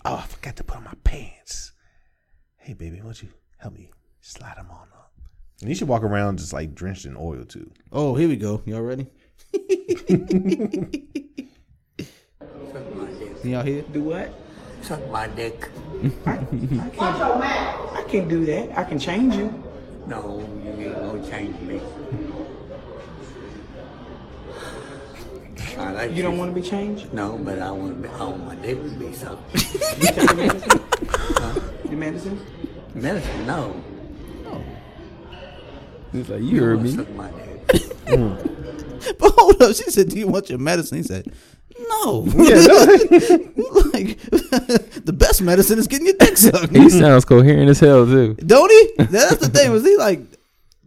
[0.05, 1.73] Oh, I forgot to put on my pants.
[2.57, 4.94] Hey, baby, why don't you help me slide them on up?
[5.61, 7.71] And you should walk around just like drenched in oil too.
[7.93, 8.63] Oh, here we go.
[8.67, 9.07] Y'all ready?
[10.07, 11.01] Can
[13.51, 13.83] y'all hear?
[13.83, 14.35] Do what?
[14.83, 15.69] Suck my dick.
[16.27, 16.37] I
[18.09, 18.77] can't do that.
[18.77, 19.63] I can change you.
[20.07, 21.81] No, you ain't gonna change me.
[25.79, 27.13] I like You don't want to be changed?
[27.13, 29.55] No, but I want to be, I want my dick to be sucked.
[29.99, 30.81] You take the medicine?
[31.85, 32.47] The medicine?
[32.95, 33.83] Medicine, no.
[36.15, 36.91] He's like, you heard me.
[36.91, 37.07] Suck.
[39.19, 41.31] But hold up, she said, "Do you want your medicine?" He said,
[41.91, 42.21] "No."
[43.93, 44.19] like
[45.05, 46.75] the best medicine is getting your dick sucked.
[46.75, 48.33] He sounds coherent as hell too.
[48.37, 49.05] Don't he?
[49.05, 49.71] That's the thing.
[49.73, 50.21] Was he like?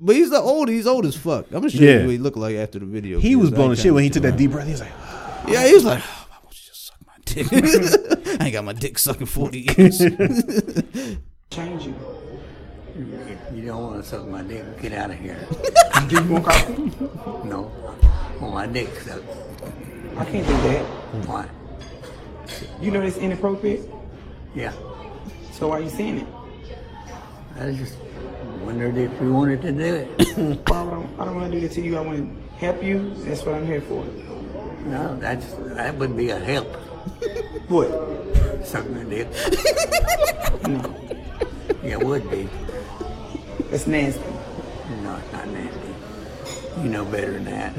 [0.02, 0.68] But he's the old.
[0.70, 1.46] He's old as fuck.
[1.48, 2.00] I'm gonna show Yeah.
[2.00, 3.20] you what he looked like after the video.
[3.20, 4.66] He was Because I blowing shit when he took that deep breath.
[4.66, 4.92] He was like,
[5.48, 8.66] Yeah, he was like, oh, "Why won't you just suck my dick?" I ain't got
[8.66, 10.00] my dick sucked in 40 years.
[11.52, 11.96] Change you.
[13.54, 15.38] You don't want to suck my dick, get out of here.
[16.10, 16.92] You want coffee?
[17.44, 17.70] No.
[18.02, 19.26] I want my dick sucked.
[20.16, 20.86] I can't do that.
[21.28, 21.50] Why?
[22.80, 23.90] You know that's inappropriate.
[24.56, 24.72] Yeah.
[25.52, 26.28] So why are you saying it?
[27.60, 27.98] I just
[28.64, 30.38] wondered if you wanted to do it.
[30.38, 30.82] Would I,
[31.20, 31.98] I don't want to do that to you.
[31.98, 33.14] I want to help you.
[33.26, 34.06] That's what I'm here for.
[34.86, 36.68] No, that's that would be a help.
[37.68, 37.90] What?
[38.66, 39.28] Suck my dick.
[40.68, 40.96] No,
[41.84, 42.48] Yeah, it would be.
[43.70, 44.22] That's nasty.
[45.04, 45.80] No, it's not nasty.
[46.82, 47.74] You know better than that.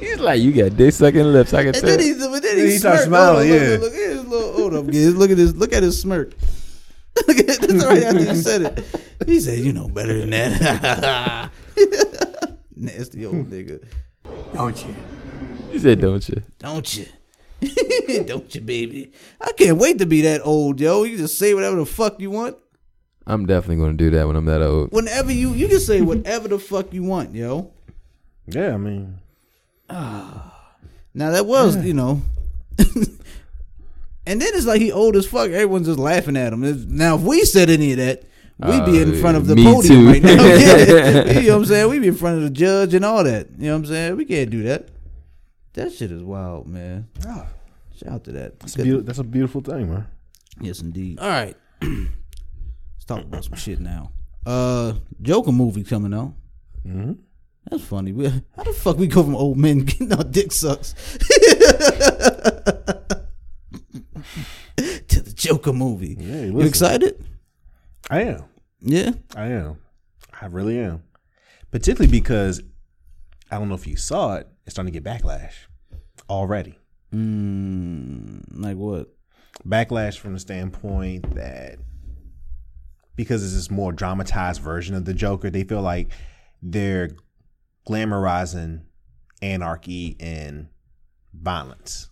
[0.00, 1.54] He's like, you got dick sucking lips.
[1.54, 1.96] I can and tell.
[1.96, 3.22] then he, but then he, He started smirked.
[3.22, 3.68] Hold on, smiling, look, yeah.
[3.70, 4.52] Look, look at his little.
[4.52, 5.14] Hold up, kids.
[5.16, 5.56] Look at his.
[5.56, 6.32] Look at his smirk.
[7.26, 8.84] look at that's right after he said it.
[9.26, 11.50] He said, "You know better than that."
[12.76, 13.84] Nasty old nigga.
[14.54, 14.94] Don't you?
[15.72, 16.42] He said, don't you?
[16.58, 17.06] Don't you?
[18.24, 19.12] Don't you, baby?
[19.38, 21.02] I can't wait to be that old, yo.
[21.02, 22.56] You just say whatever the fuck you want.
[23.28, 24.90] I'm definitely going to do that when I'm that old.
[24.90, 27.70] Whenever you, you can say whatever the fuck you want, yo.
[28.46, 29.18] yeah, I mean,
[29.90, 30.52] Now
[31.14, 32.22] that was, you know.
[34.26, 35.50] and then it's like he old as fuck.
[35.50, 36.64] Everyone's just laughing at him.
[36.64, 38.22] It's- Now if we said any of that,
[38.60, 40.06] we'd be in Uh, front of the me podium too.
[40.08, 40.34] right now.
[40.44, 41.30] Yeah.
[41.40, 41.90] you know what I'm saying?
[41.90, 43.48] We'd be in front of the judge and all that.
[43.58, 44.16] You know what I'm saying?
[44.16, 44.88] We can't do that.
[45.74, 47.08] That shit is wild, man.
[47.22, 47.46] Shout
[48.12, 48.58] out to that.
[48.60, 50.06] That's a, beautiful, that's a beautiful thing, man.
[50.60, 51.18] Yes, indeed.
[51.20, 51.56] All right.
[53.08, 54.12] Talk about some shit now.
[54.44, 54.92] Uh,
[55.22, 56.34] Joker movie coming out.
[56.86, 57.12] Mm-hmm.
[57.70, 58.12] That's funny.
[58.12, 61.20] We, how the fuck we go from old men getting our dick sucks to
[64.76, 66.16] the Joker movie?
[66.20, 67.24] Yeah, you excited?
[68.10, 68.44] I am.
[68.80, 69.12] Yeah.
[69.34, 69.78] I am.
[70.40, 71.02] I really am.
[71.70, 72.60] Particularly because
[73.50, 74.48] I don't know if you saw it.
[74.66, 75.54] It's starting to get backlash
[76.28, 76.78] already.
[77.14, 79.08] Mm, like what?
[79.66, 81.78] Backlash from the standpoint that
[83.18, 86.08] because it's this more dramatized version of the Joker, they feel like
[86.62, 87.10] they're
[87.86, 88.82] glamorizing
[89.42, 90.68] anarchy and
[91.34, 92.08] violence.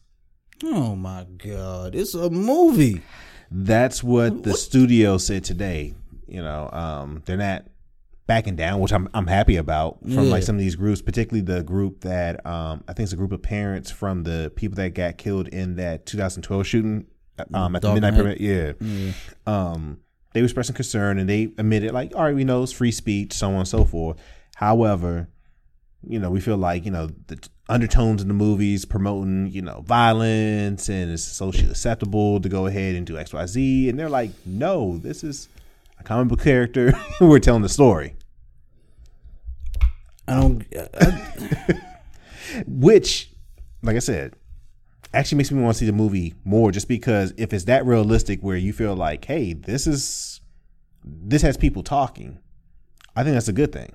[0.65, 1.95] Oh my god!
[1.95, 3.03] It's a movie.
[3.51, 5.95] That's what the studio said today.
[6.27, 7.67] You know, um, they're not
[8.27, 10.21] backing down, which I'm I'm happy about from Yeah.
[10.23, 13.33] like some of these groups, particularly the group that um, I think it's a group
[13.33, 17.07] of parents from the people that got killed in that 2012 shooting
[17.55, 18.39] um, at the Dark midnight Knight.
[18.39, 18.41] parade.
[18.41, 19.13] Yeah.
[19.47, 20.01] Um,
[20.37, 23.33] they were expressing concern and they admitted like, all right, we know it's free speech,
[23.33, 24.19] so on and so forth.
[24.57, 25.29] However,
[26.07, 29.83] you know, we feel like, you know, the undertones in the movies promoting, you know,
[29.87, 33.89] violence and it's socially acceptable to go ahead and do XYZ.
[33.89, 35.49] And they're like, no, this is
[35.99, 36.93] a comic book character.
[37.23, 38.15] We're telling the story.
[40.29, 40.67] I don't.
[40.77, 41.81] Uh, I,
[42.67, 43.31] Which,
[43.83, 44.35] like I said,
[45.17, 48.41] actually makes me want to see the movie more just because if it's that realistic
[48.41, 50.41] where you feel like, hey, this is
[51.05, 52.39] this has people talking,
[53.15, 53.93] I think that's a good thing.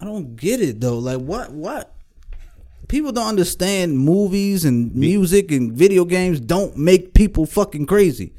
[0.00, 0.98] I don't get it though.
[0.98, 1.52] Like what?
[1.52, 1.94] What?
[2.88, 8.34] People don't understand movies and music and video games don't make people fucking crazy.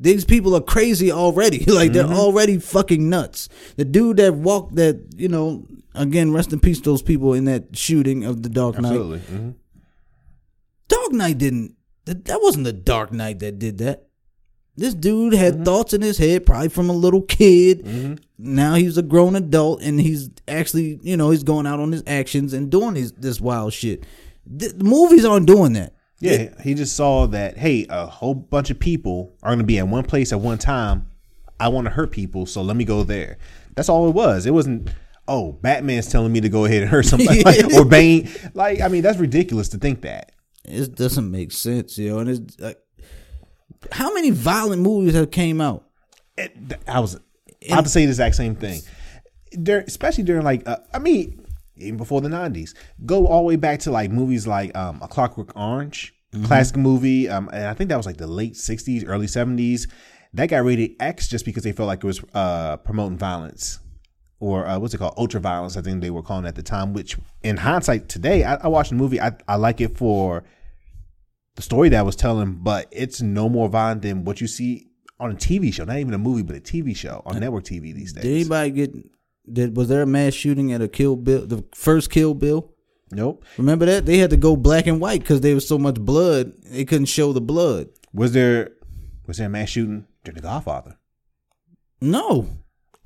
[0.00, 1.64] These people are crazy already.
[1.66, 3.48] like they're already fucking nuts.
[3.76, 7.76] The dude that walked that, you know, again, rest in peace those people in that
[7.76, 8.88] shooting of the Dark Knight.
[8.88, 9.18] Absolutely.
[9.18, 9.54] Mhm.
[10.90, 11.76] Dark Knight didn't.
[12.04, 14.08] That, that wasn't the Dark Knight that did that.
[14.76, 15.64] This dude had mm-hmm.
[15.64, 17.84] thoughts in his head, probably from a little kid.
[17.84, 18.14] Mm-hmm.
[18.38, 22.02] Now he's a grown adult, and he's actually, you know, he's going out on his
[22.06, 24.04] actions and doing his, this wild shit.
[24.46, 25.94] The, the movies aren't doing that.
[26.18, 29.78] Yeah, he just saw that, hey, a whole bunch of people are going to be
[29.78, 31.06] in one place at one time.
[31.58, 33.38] I want to hurt people, so let me go there.
[33.74, 34.44] That's all it was.
[34.44, 34.90] It wasn't,
[35.28, 38.30] oh, Batman's telling me to go ahead and hurt somebody like, or Bane.
[38.52, 40.32] Like, I mean, that's ridiculous to think that.
[40.64, 42.18] It doesn't make sense, yo.
[42.18, 42.78] And it's like,
[43.92, 45.86] how many violent movies have came out?
[46.36, 47.18] It, I was
[47.68, 48.80] have to say the exact same thing.
[49.52, 51.44] There, especially during like, uh, I mean,
[51.76, 55.08] even before the '90s, go all the way back to like movies like um, A
[55.08, 59.26] Clockwork Orange, classic movie, um, and I think that was like the late '60s, early
[59.26, 59.88] '70s.
[60.34, 63.80] That got rated X just because they felt like it was uh, promoting violence.
[64.40, 65.14] Or uh, what's it called?
[65.18, 66.94] Ultra violence, I think they were calling it at the time.
[66.94, 69.20] Which, in hindsight, today I, I watched the movie.
[69.20, 70.44] I, I like it for
[71.56, 74.88] the story that I was telling, but it's no more violent than what you see
[75.18, 75.84] on a TV show.
[75.84, 78.24] Not even a movie, but a TV show on network TV these days.
[78.24, 78.94] Did anybody get?
[79.52, 81.46] Did was there a mass shooting at a Kill Bill?
[81.46, 82.72] The first Kill Bill.
[83.10, 83.44] Nope.
[83.58, 86.52] Remember that they had to go black and white because there was so much blood
[86.62, 87.88] they couldn't show the blood.
[88.14, 88.70] Was there
[89.26, 90.96] was there a mass shooting during The Godfather?
[92.00, 92.48] No,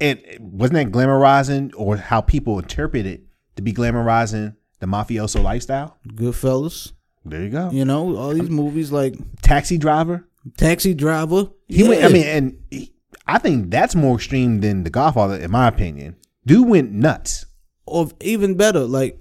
[0.00, 3.22] And wasn't that glamorizing or how people interpret it
[3.56, 5.96] to be glamorizing the mafioso lifestyle?
[6.08, 6.92] Goodfellas.
[7.24, 7.70] There you go.
[7.70, 10.26] You know all these movies like Taxi driver.
[10.56, 11.48] Taxi Driver.
[11.68, 12.04] He went.
[12.04, 12.92] I mean, and he,
[13.26, 16.16] I think that's more extreme than The Godfather, in my opinion.
[16.44, 17.46] Dude went nuts.
[17.86, 19.18] or even better, like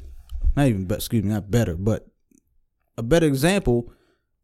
[0.58, 0.98] not even better.
[0.98, 2.08] Excuse me, not better, but
[2.98, 3.90] a better example.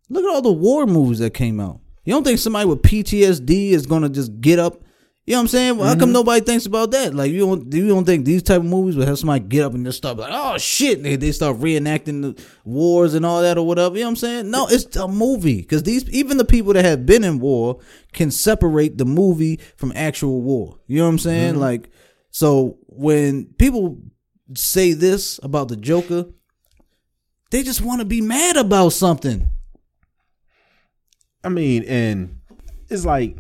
[0.10, 1.82] Look at all the war movies that came out.
[2.06, 4.82] You don't think somebody with PTSD is gonna just get up?
[5.30, 5.78] You know what I'm saying?
[5.78, 6.14] Well, How come mm-hmm.
[6.14, 7.14] nobody thinks about that?
[7.14, 9.76] Like you don't you don't think these type of movies would have somebody get up
[9.76, 13.56] and just start like, oh shit, they, they start reenacting the wars and all that
[13.56, 13.96] or whatever.
[13.96, 14.50] You know what I'm saying?
[14.50, 17.80] No, it's a movie because these even the people that have been in war
[18.12, 20.80] can separate the movie from actual war.
[20.88, 21.52] You know what I'm saying?
[21.52, 21.62] Mm-hmm.
[21.62, 21.92] Like
[22.32, 24.02] so when people
[24.56, 26.26] say this about the Joker,
[27.52, 29.48] they just want to be mad about something.
[31.44, 32.40] I mean, and
[32.90, 33.38] it's like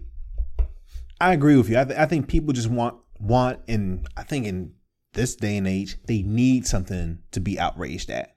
[1.22, 1.80] I agree with you.
[1.80, 4.74] I, th- I think people just want want, and I think in
[5.13, 8.36] this day and age, they need something to be outraged at.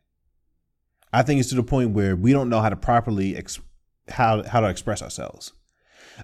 [1.12, 3.60] I think it's to the point where we don't know how to properly ex-
[4.08, 5.52] how how to express ourselves.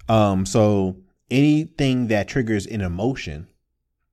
[0.09, 0.97] Um, so
[1.31, 3.49] anything that triggers an emotion,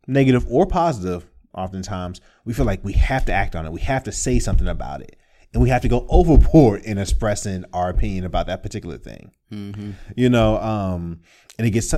[0.08, 3.72] negative or positive, oftentimes we feel like we have to act on it.
[3.72, 5.18] We have to say something about it.
[5.54, 9.32] And we have to go overboard in expressing our opinion about that particular thing.
[10.18, 11.22] You know, um,
[11.58, 11.93] and it gets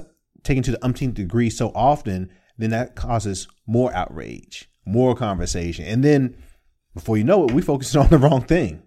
[0.47, 5.85] taken to the umpteenth degree so often, then that causes more outrage, more conversation.
[5.85, 6.35] And then
[6.93, 8.81] before you know it, we focus on the wrong thing.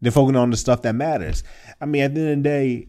[0.00, 1.44] They're focusing on the stuff that matters.
[1.80, 2.88] I mean, at the end of the day,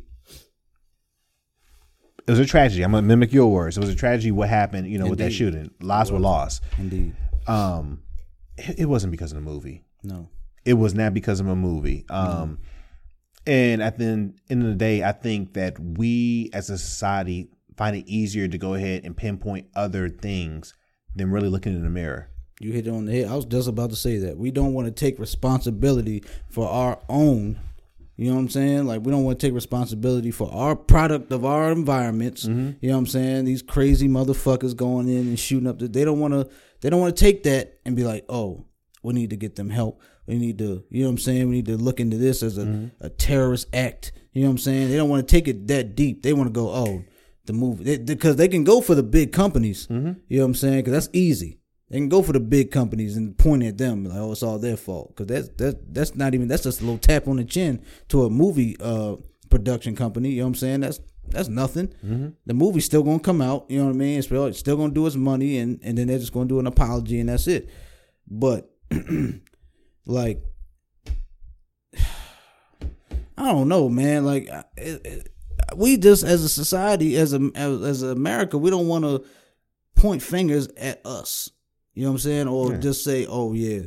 [2.25, 2.83] it was a tragedy.
[2.83, 3.77] I'm gonna mimic your words.
[3.77, 5.69] It was a tragedy what happened, you know, with that shooting.
[5.81, 6.63] Lives were lost.
[6.77, 7.13] Indeed.
[7.47, 8.01] Um,
[8.57, 9.83] it, it wasn't because of the movie.
[10.03, 10.29] No.
[10.65, 12.05] It was not because of a movie.
[12.09, 12.59] Um,
[13.45, 17.49] and at the end end of the day, I think that we as a society
[17.77, 20.73] find it easier to go ahead and pinpoint other things
[21.15, 22.29] than really looking in the mirror.
[22.59, 23.29] You hit it on the head.
[23.29, 24.37] I was just about to say that.
[24.37, 27.59] We don't want to take responsibility for our own.
[28.15, 28.85] You know what I'm saying?
[28.85, 32.45] Like we don't want to take responsibility for our product of our environments.
[32.45, 32.77] Mm-hmm.
[32.79, 33.45] You know what I'm saying?
[33.45, 35.79] These crazy motherfuckers going in and shooting up.
[35.79, 36.49] The, they don't want to.
[36.81, 38.65] They don't want to take that and be like, oh,
[39.01, 40.01] we need to get them help.
[40.27, 40.83] We need to.
[40.89, 41.49] You know what I'm saying?
[41.49, 43.05] We need to look into this as a, mm-hmm.
[43.05, 44.13] a terrorist act.
[44.31, 44.89] You know what I'm saying?
[44.89, 46.23] They don't want to take it that deep.
[46.23, 47.03] They want to go, oh,
[47.45, 49.87] the movie because they, can go for the big companies.
[49.87, 50.13] Mm-hmm.
[50.27, 50.77] You know what I'm saying?
[50.77, 51.59] Because that's easy.
[51.89, 54.57] They can go for the big companies and point at them like, oh, it's all
[54.57, 55.15] their fault.
[55.15, 58.23] Because that's that's that's not even that's just a little tap on the chin to
[58.23, 59.17] a movie uh,
[59.49, 60.29] production company.
[60.29, 60.79] You know what I'm saying?
[60.79, 61.89] That's that's nothing.
[62.03, 62.29] Mm-hmm.
[62.45, 63.65] The movie's still gonna come out.
[63.69, 64.17] You know what I mean?
[64.17, 66.59] It's still, it's still gonna do its money, and and then they're just gonna do
[66.59, 67.69] an apology, and that's it.
[68.27, 68.71] But
[70.05, 70.43] like,
[73.37, 74.25] I don't know, man.
[74.25, 74.47] Like,
[74.77, 75.29] it, it,
[75.75, 79.23] we just as a society, as a as, as America, we don't want to
[79.95, 81.49] point fingers at us.
[81.93, 82.47] You know what I'm saying?
[82.47, 83.83] Or just say, "Oh yeah,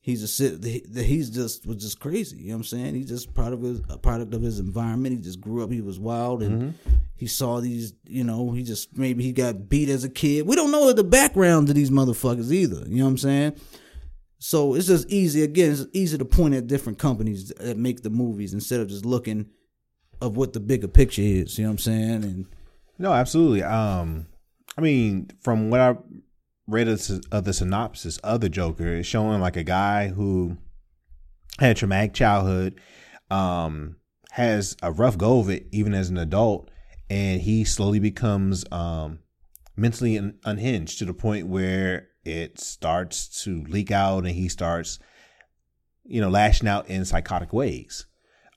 [0.00, 2.94] he's a sit- he's just was just crazy." You know what I'm saying?
[2.94, 5.14] He's just part of his a product of his environment.
[5.14, 5.70] He just grew up.
[5.70, 6.96] He was wild, and mm-hmm.
[7.14, 7.92] he saw these.
[8.06, 10.46] You know, he just maybe he got beat as a kid.
[10.46, 12.86] We don't know the background to these motherfuckers either.
[12.88, 13.60] You know what I'm saying?
[14.44, 15.44] So it's just easy.
[15.44, 19.06] Again, it's easy to point at different companies that make the movies instead of just
[19.06, 19.46] looking
[20.20, 21.56] of what the bigger picture is.
[21.56, 22.24] You know what I'm saying?
[22.24, 22.46] And
[22.98, 23.62] No, absolutely.
[23.62, 24.26] Um,
[24.76, 25.96] I mean, from what I
[26.66, 26.98] read of,
[27.44, 30.56] the- synopsis of the Joker, it's showing like a guy who
[31.60, 32.80] had a traumatic childhood,
[33.30, 33.94] um,
[34.32, 36.68] has a rough go of it even as an adult,
[37.08, 39.20] and he slowly becomes um,
[39.76, 44.98] mentally un- unhinged to the point where it starts to leak out, and he starts,
[46.04, 48.06] you know, lashing out in psychotic ways.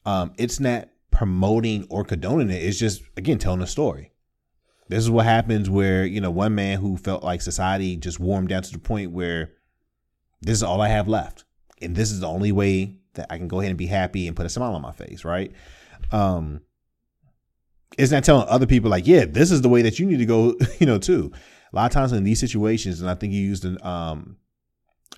[0.05, 2.61] Um, it's not promoting or condoning it.
[2.61, 4.11] It's just again telling a story.
[4.87, 8.47] This is what happens where, you know, one man who felt like society just him
[8.47, 9.51] down to the point where
[10.41, 11.43] this is all I have left.
[11.81, 14.35] And this is the only way that I can go ahead and be happy and
[14.35, 15.51] put a smile on my face, right?
[16.11, 16.61] Um
[17.97, 20.25] it's not telling other people like, yeah, this is the way that you need to
[20.25, 21.31] go, you know, too.
[21.75, 24.37] A lot of times in these situations, and I think you used an, um,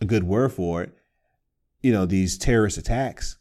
[0.01, 0.91] a good word for it,
[1.83, 3.37] you know, these terrorist attacks,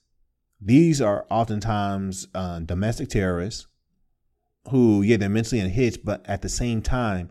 [0.61, 3.67] these are oftentimes uh, domestic terrorists
[4.69, 7.31] who, yeah, they're mentally unhinged, but at the same time,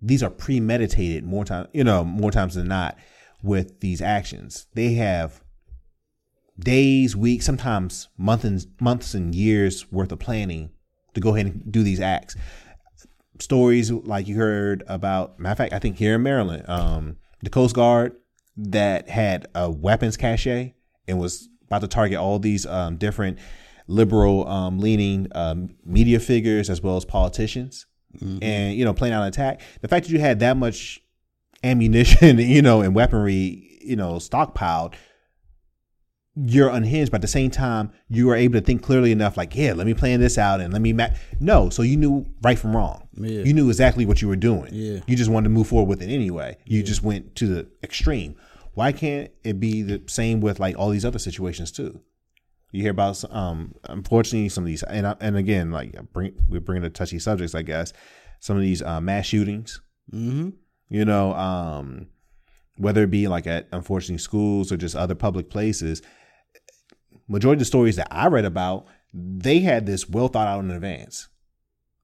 [0.00, 2.96] these are premeditated more time, you know, more times than not
[3.42, 4.66] with these actions.
[4.74, 5.42] They have
[6.58, 10.70] days, weeks, sometimes months and months and years worth of planning
[11.12, 12.36] to go ahead and do these acts.
[13.38, 17.50] Stories like you heard about, matter of fact, I think here in Maryland, um, the
[17.50, 18.16] Coast Guard
[18.56, 23.38] that had a weapons cache and was about to target all these um, different
[23.86, 27.86] liberal um, leaning um, media figures as well as politicians
[28.42, 29.60] and you know planning out an attack.
[29.80, 31.00] The fact that you had that much
[31.62, 34.94] ammunition you know and weaponry you know stockpiled
[36.38, 39.56] you're unhinged but at the same time you were able to think clearly enough like
[39.56, 41.08] yeah let me plan this out and let me ma-.
[41.40, 43.40] no so you knew right from wrong Yeah.
[43.42, 45.00] you knew exactly what you were doing Yeah.
[45.06, 48.36] you just wanted to move forward with it anyway you just went to the extreme
[48.74, 52.00] why can't it be the same with like all these other situations too
[52.70, 56.60] you hear about um unfortunately some of these and I- and again like bring we're
[56.60, 57.94] bringing the touchy subjects I guess
[58.40, 59.80] some of these uh, mass shootings
[60.12, 60.50] mm-hmm.
[60.90, 62.08] you know um
[62.76, 66.02] whether it be like at unfortunately schools or just other public places
[67.28, 70.70] majority of the stories that I read about they had this well thought out in
[70.70, 71.28] advance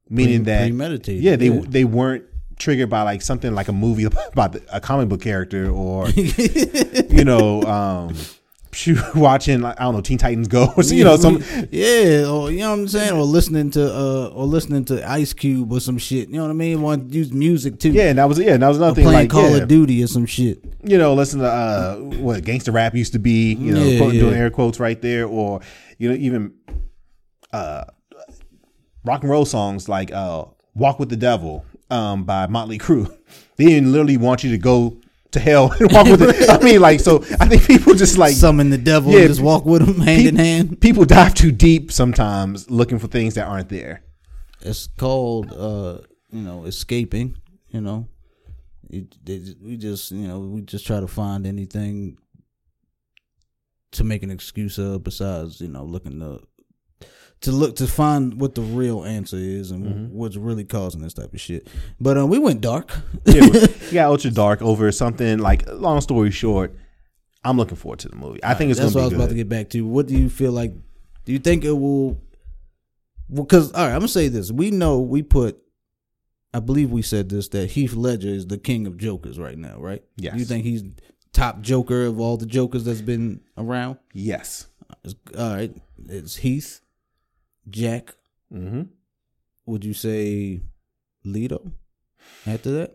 [0.08, 1.62] meaning Pre- that premeditated, yeah they yeah.
[1.66, 2.24] they weren't
[2.58, 7.24] triggered by like something like a movie about the, a comic book character or you
[7.24, 8.14] know um
[9.14, 12.70] watching I don't know Teen Titans Go or you know some yeah, or you know
[12.70, 16.28] what I'm saying, or listening to uh, or listening to Ice Cube or some shit.
[16.28, 16.80] You know what I mean?
[16.80, 17.90] Want to use music too?
[17.92, 19.62] yeah and that was yeah and that was another or thing playing like Call yeah,
[19.62, 20.64] of Duty or some shit.
[20.82, 24.20] you know listen to uh what gangster rap used to be you know Yeah, quoting,
[24.20, 25.60] doing air quotes right there or
[25.98, 26.54] you know even
[27.52, 27.84] uh
[29.04, 30.44] rock and roll songs like uh
[30.74, 33.14] Walk with the Devil um by Motley Crue
[33.56, 34.96] they didn't literally want you to go
[35.32, 36.48] to hell and walk with it.
[36.50, 39.40] I mean, like, so I think people just like Summon the devil Yeah, and just
[39.40, 40.80] walk with him hand pe- in hand.
[40.80, 44.02] People dive too deep sometimes looking for things that aren't there.
[44.60, 45.98] It's called, uh,
[46.30, 47.36] you know, escaping.
[47.68, 48.08] You know,
[48.90, 52.18] it, they, we just, you know, we just try to find anything
[53.92, 56.40] to make an excuse of besides, you know, looking to
[57.42, 60.14] to look to find what the real answer is and Mm-hmm.
[60.16, 61.68] what's really causing this type of shit.
[62.00, 62.90] But um, we went dark.
[63.24, 65.64] Yeah, you got ultra dark over something like.
[65.68, 66.74] Long story short,
[67.44, 68.40] I'm looking forward to the movie.
[68.42, 69.82] I think it's That's what I was be about to get back to.
[69.86, 70.72] What do you feel like?
[71.24, 72.20] Do you think it will?
[73.32, 74.50] Because all right, I'm gonna say this.
[74.50, 75.58] We know we put.
[76.54, 79.78] I believe we said this that Heath Ledger is the king of jokers right now,
[79.78, 80.02] right?
[80.16, 80.36] Yes.
[80.36, 80.84] You think he's
[81.32, 83.96] top joker of all the jokers that's been around?
[84.12, 84.66] Yes.
[85.38, 85.74] All right,
[86.10, 86.81] it's Heath,
[87.68, 88.14] Jack.
[88.52, 88.82] Mm-hmm.
[89.66, 90.62] Would you say
[91.24, 91.72] Leto
[92.46, 92.94] after that?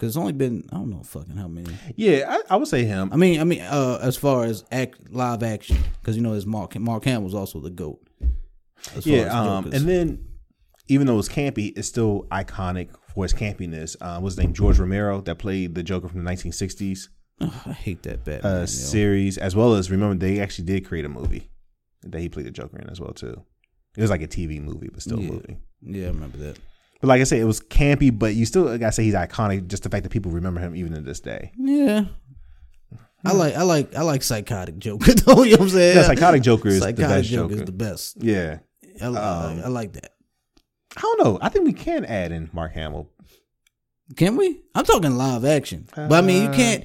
[0.00, 1.74] Because it's only been I don't know fucking how many.
[1.94, 3.12] Yeah, I, I would say him.
[3.12, 6.46] I mean, I mean, uh, as far as act live action, because you know, there's
[6.46, 8.00] Mark Mark Hamill's also the goat.
[8.96, 10.26] as Yeah, as um, and then
[10.88, 13.94] even though it's campy, it's still iconic for its campiness.
[14.00, 14.54] Uh, what's his name?
[14.54, 17.08] George Romero that played the Joker from the 1960s
[17.40, 18.52] I hate that Batman.
[18.52, 21.48] uh, series, as well as remember they actually did create a movie
[22.02, 23.42] that he played the Joker in as well too.
[23.96, 25.28] It was like a TV movie, but still Yeah.
[25.28, 25.56] a movie.
[25.82, 26.58] Yeah, I remember that.
[27.00, 29.66] But like I said, it was campy, but you still gotta say he's iconic.
[29.68, 31.52] Just the fact that people remember him even to this day.
[31.56, 32.04] Yeah.
[33.24, 35.42] I like I like I like psychotic Joker though.
[35.42, 35.96] You know what I'm saying?
[35.96, 38.16] Yeah, psychotic Joker is the psychotic best Joker is the best.
[38.22, 38.58] Yeah,
[39.00, 39.14] I, Um,
[39.64, 40.12] I like that.
[40.96, 41.38] I don't know.
[41.40, 43.08] I think we can add in Mark Hamill.
[44.16, 44.60] Can we?
[44.74, 46.84] I'm talking live action, but I mean you can't.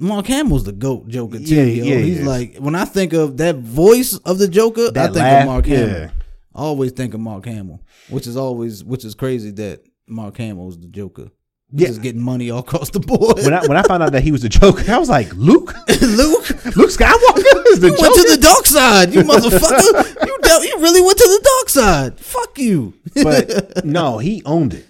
[0.00, 1.44] Mark Hamill's the goat Joker too.
[1.54, 1.84] Yeah, yo.
[1.84, 2.26] yeah, He's is.
[2.26, 5.66] like when I think of that voice of the Joker, I think laugh, of Mark
[5.66, 5.76] yeah.
[5.76, 6.10] Hamill.
[6.54, 10.78] I always think of Mark Hamill, which is always which is crazy that Mark Hamill's
[10.78, 11.28] the Joker.
[11.70, 11.86] He's Yeah.
[11.88, 13.36] just getting money all across the board.
[13.44, 15.72] When I when I found out that he was the Joker, I was like, Luke,
[16.02, 18.02] Luke, Luke Skywalker is the you Joker.
[18.02, 20.26] went to the dark side, you motherfucker.
[20.26, 22.18] you you really went to the dark side.
[22.18, 22.94] Fuck you.
[23.22, 24.86] but no, he owned it.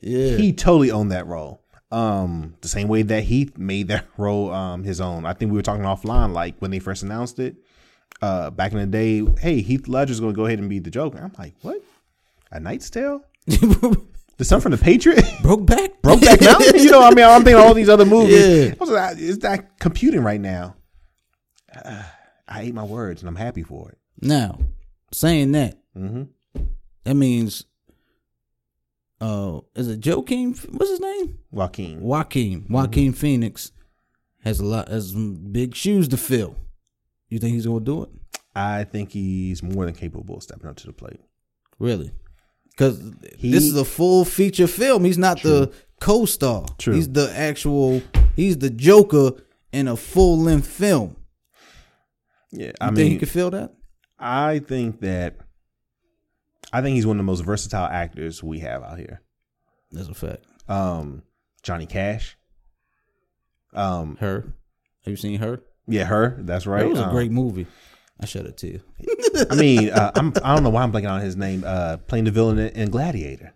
[0.00, 0.36] yeah.
[0.36, 1.60] He totally owned that role.
[1.94, 5.24] Um, the same way that he made that role um his own.
[5.26, 7.56] I think we were talking offline, like when they first announced it,
[8.22, 9.24] uh, back in the day.
[9.40, 11.18] Hey, Heath Ledger's going to go ahead and be the Joker.
[11.22, 11.80] I'm like, what?
[12.50, 13.20] A Knight's Tale?
[14.36, 15.24] The son from the Patriot?
[15.42, 16.02] Broke back.
[16.02, 16.82] Brokeback Mountain?
[16.82, 18.44] you know, I mean, I'm thinking all these other movies.
[18.66, 18.74] Yeah.
[18.74, 20.74] I was like, is that computing right now?
[21.72, 22.02] Uh,
[22.48, 23.98] I ate my words, and I'm happy for it.
[24.20, 24.58] Now,
[25.12, 26.30] saying that, Mhm.
[27.04, 27.64] that means,
[29.20, 30.54] uh, is it Joaquin?
[30.54, 31.38] What's his name?
[31.50, 32.00] Joaquin.
[32.00, 32.66] Joaquin.
[32.68, 33.72] Joaquin Phoenix
[34.42, 36.56] has a lot, has some big shoes to fill.
[37.28, 38.08] You think he's gonna do it?
[38.54, 41.20] I think he's more than capable of stepping up to the plate.
[41.78, 42.12] Really?
[42.70, 45.04] Because this is a full feature film.
[45.04, 46.66] He's not the co-star.
[46.78, 46.94] True.
[46.94, 48.02] He's the actual.
[48.36, 49.32] He's the Joker
[49.72, 51.16] in a full length film.
[52.52, 53.72] Yeah, You I think mean, he could feel that?
[54.18, 55.36] I think that
[56.74, 59.22] I think he's one of the most versatile actors we have out here.
[59.92, 60.44] That's a fact.
[60.68, 61.22] Um,
[61.62, 62.36] Johnny Cash.
[63.72, 64.54] Um, Her.
[65.04, 65.60] Have you seen her?
[65.86, 66.36] yeah, her.
[66.40, 66.80] That's right.
[66.80, 67.66] That was a Um, great movie.
[68.20, 68.80] I shed a tear.
[69.50, 71.62] I mean, uh, I'm I don't know why I'm blanking on his name.
[71.66, 73.52] Uh, playing the villain in, Gladiator.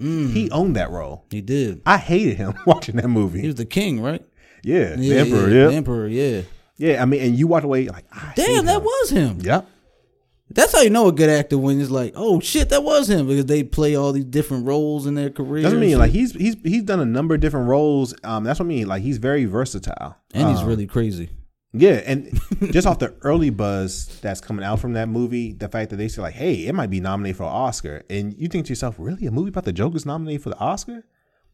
[0.00, 1.26] Mm, He owned that role.
[1.30, 1.82] he did.
[1.86, 3.40] I hated him watching that movie.
[3.42, 4.24] He was the king, right?
[4.64, 5.48] yeah, the emperor.
[5.48, 6.06] yeah, Yeah, the emperor.
[6.08, 6.42] Yeah.
[6.78, 7.02] yeah.
[7.02, 9.38] I mean, and you walked away like, Damn, that was him.
[9.42, 9.66] Yep.
[10.52, 13.26] That's how you know a good actor when it's like, oh shit, that was him
[13.28, 15.62] because they play all these different roles in their career.
[15.62, 15.98] That's what I mean.
[15.98, 18.14] Like he's he's he's done a number of different roles.
[18.24, 18.88] Um, that's what I mean.
[18.88, 20.16] Like he's very versatile.
[20.34, 21.30] and he's Um, really crazy.
[21.72, 22.36] Yeah, and
[22.72, 26.08] just off the early buzz that's coming out from that movie, the fact that they
[26.08, 28.96] say like, "Hey, it might be nominated for an Oscar," and you think to yourself,
[28.98, 31.04] "Really, a movie about the Joker's nominated for the Oscar?"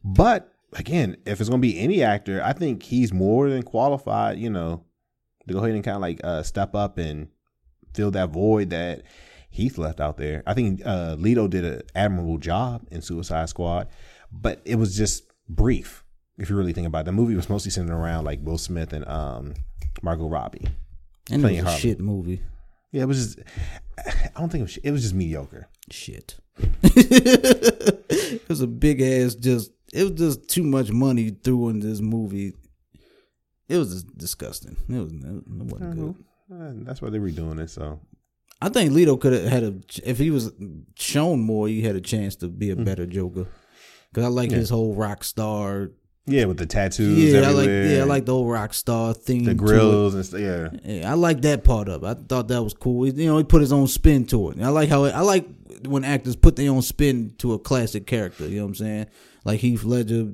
[0.03, 4.39] But again, if it's going to be any actor, I think he's more than qualified.
[4.39, 4.85] You know,
[5.47, 7.27] to go ahead and kind of like uh, step up and
[7.97, 9.01] fill that void that
[9.49, 10.43] Heath left out there.
[10.45, 13.87] I think uh, Leto did an admirable job in Suicide Squad,
[14.31, 16.03] but it was just brief.
[16.37, 18.93] If you really think about it, the movie was mostly centered around like Will Smith
[18.93, 19.55] and um,
[20.03, 20.67] Margot Robbie.
[21.31, 21.79] And it was a Harley.
[21.79, 22.41] shit movie.
[22.91, 23.47] Yeah, it was just.
[23.97, 24.77] I don't think it was.
[24.77, 25.67] It was just mediocre.
[25.89, 26.37] Shit.
[26.83, 32.01] it was a big ass just it was just too much money threw in this
[32.01, 32.53] movie.
[33.67, 34.77] It was just disgusting.
[34.87, 36.25] It was it wasn't good.
[36.51, 37.69] Uh, that's why they were doing it.
[37.69, 37.99] So
[38.61, 40.51] I think Leto could have had a if he was
[40.95, 42.85] shown more, he had a chance to be a Mm.
[42.85, 43.47] better Joker.
[44.13, 45.91] Cause I like his whole rock star.
[46.25, 47.17] yeah, with the tattoos.
[47.33, 49.43] Yeah, I like yeah, I like the whole rock star thing.
[49.43, 50.39] the grills and stuff.
[50.39, 52.07] Yeah, Yeah, I like that part of it.
[52.07, 53.03] I thought that was cool.
[53.03, 54.55] He- You know, he put his own spin to it.
[54.57, 55.45] And I like how it, I like
[55.85, 58.47] when actors put their own spin to a classic character.
[58.47, 59.05] You know what I'm saying?
[59.45, 60.33] Like Heath Ledger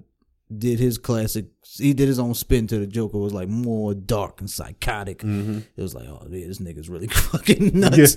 [0.60, 1.46] did his classic.
[1.78, 3.18] He did his own spin to the Joker.
[3.18, 5.20] It Was like more dark and psychotic.
[5.20, 5.60] Mm-hmm.
[5.76, 8.16] It was like, oh yeah, this nigga's really fucking nuts.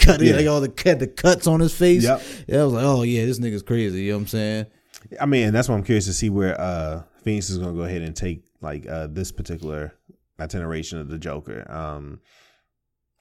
[0.00, 0.36] Cutting Yeah.
[0.36, 2.04] like all the the cuts on his face.
[2.04, 2.22] Yep.
[2.46, 4.02] Yeah, I was like, oh yeah, this nigga's crazy.
[4.02, 4.66] You know what I'm saying?
[5.20, 8.02] I mean, that's why I'm curious to see where uh Phoenix is gonna go ahead
[8.02, 9.94] and take like uh this particular
[10.38, 11.70] itineration of the Joker.
[11.70, 12.20] Um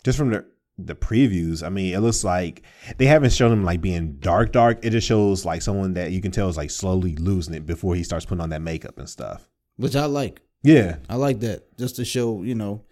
[0.04, 0.46] just from the
[0.78, 2.64] the previews, I mean, it looks like
[2.98, 4.80] they haven't shown him like being dark, dark.
[4.84, 7.96] It just shows like someone that you can tell is like slowly losing it before
[7.96, 9.48] he starts putting on that makeup and stuff.
[9.78, 10.42] Which I like.
[10.64, 10.98] Yeah.
[11.10, 12.84] I like that just to show you know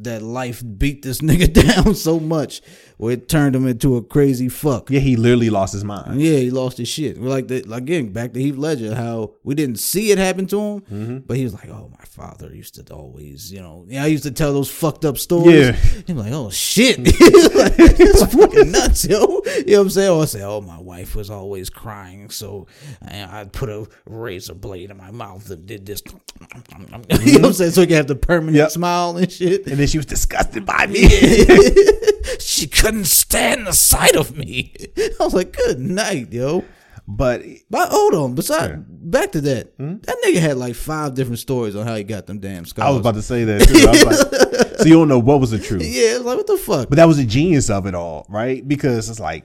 [0.00, 2.60] that life beat this nigga down so much
[2.98, 4.90] where it turned him into a crazy fuck.
[4.90, 6.20] Yeah, he literally lost his mind.
[6.20, 7.18] Yeah, he lost his shit.
[7.18, 8.12] We're like again.
[8.12, 11.18] Back to Heath Ledger, how we didn't see it happen to him, Mm-hmm.
[11.26, 14.22] but he was like, "Oh, my father used to always, you know, yeah, I used
[14.24, 15.72] to tell those fucked up stories." Yeah.
[16.06, 20.10] he was like, "Oh shit, like, it's fucking nuts, yo." You know what I'm saying?
[20.10, 22.66] Or I say, "Oh, my wife was always crying, so
[23.02, 27.44] I, I put a razor blade in my mouth and did this." you know what
[27.46, 27.70] I'm saying?
[27.72, 28.70] So he can have the permanent Yep.
[28.70, 29.66] smile and shit.
[29.66, 31.08] And she was disgusted by me.
[32.38, 34.74] she couldn't stand the sight of me.
[34.98, 36.64] I was like, "Good night, yo."
[37.08, 39.96] but But hold on, besides back to that, hmm?
[40.02, 42.86] that nigga had like five different stories on how he got them damn scars.
[42.86, 43.86] I was about to say that too.
[43.86, 45.82] I was like, so you don't know what was the truth.
[45.84, 46.88] yeah, like what the fuck?
[46.88, 48.66] But that was the genius of it all, right?
[48.66, 49.44] Because it's like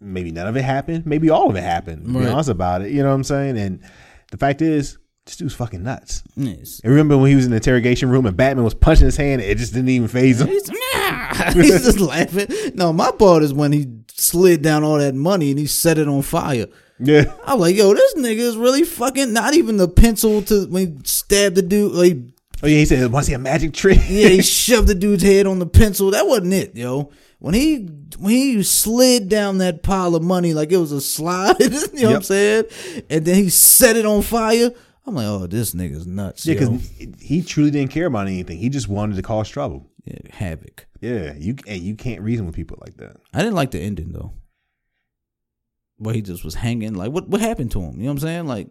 [0.00, 2.14] maybe none of it happened, maybe all of it happened.
[2.14, 2.24] Right.
[2.24, 3.58] be honest about it, you know what I'm saying?
[3.58, 3.82] And
[4.30, 6.22] the fact is, this dude's fucking nuts.
[6.34, 6.80] Yes.
[6.82, 9.40] And remember when he was in the interrogation room and Batman was punching his hand,
[9.40, 10.48] and it just didn't even phase him.
[10.48, 10.68] He's,
[11.54, 12.48] he's just laughing.
[12.74, 16.08] No, my part is when he slid down all that money and he set it
[16.08, 16.66] on fire.
[16.98, 20.86] Yeah, I'm like, yo, this nigga is really fucking not even the pencil to when
[20.86, 21.92] he stabbed the dude.
[21.92, 22.16] Like,
[22.62, 25.22] oh yeah, he said, "Want to see a magic trick?" yeah, he shoved the dude's
[25.22, 26.12] head on the pencil.
[26.12, 27.10] That wasn't it, yo.
[27.40, 27.88] When he
[28.18, 32.10] when he slid down that pile of money like it was a slide, you know
[32.10, 32.64] what I'm saying?
[33.10, 34.70] And then he set it on fire.
[35.04, 36.46] I'm like, oh, this nigga's nuts.
[36.46, 36.70] yeah, yo.
[36.70, 38.58] because he truly didn't care about anything.
[38.58, 39.90] He just wanted to cause trouble.
[40.04, 40.86] Yeah, havoc.
[41.00, 43.16] Yeah, you and you can't reason with people like that.
[43.34, 44.32] I didn't like the ending though.
[45.96, 46.94] Where he just was hanging.
[46.94, 47.96] Like what what happened to him?
[47.96, 48.46] You know what I'm saying?
[48.46, 48.68] Like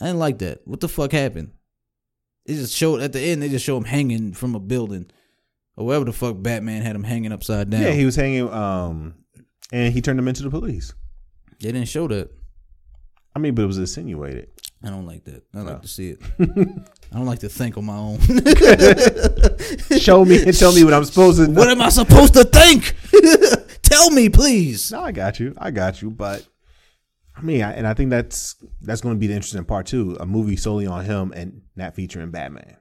[0.00, 0.66] I didn't like that.
[0.66, 1.52] What the fuck happened?
[2.46, 5.10] They just showed at the end they just show him hanging from a building.
[5.76, 7.82] Or wherever the fuck Batman had him hanging upside down.
[7.82, 9.14] Yeah, he was hanging, um,
[9.72, 10.92] and he turned him into the police.
[11.60, 12.30] they didn't show that.
[13.34, 14.50] I mean, but it was insinuated.
[14.84, 15.44] I don't like that.
[15.54, 15.80] I like Oh.
[15.80, 16.20] to see it.
[16.40, 18.18] I don't like to think on my own.
[19.98, 21.50] Show me and tell me what I'm supposed to.
[21.50, 22.94] what am I supposed to think?
[23.82, 24.90] Tell me, please.
[24.90, 25.54] No, I got you.
[25.58, 26.10] I got you.
[26.10, 26.46] But
[27.36, 30.16] I mean, I, and I think that's that's going to be the interesting part too.
[30.18, 32.76] A movie solely on him and not featuring Batman.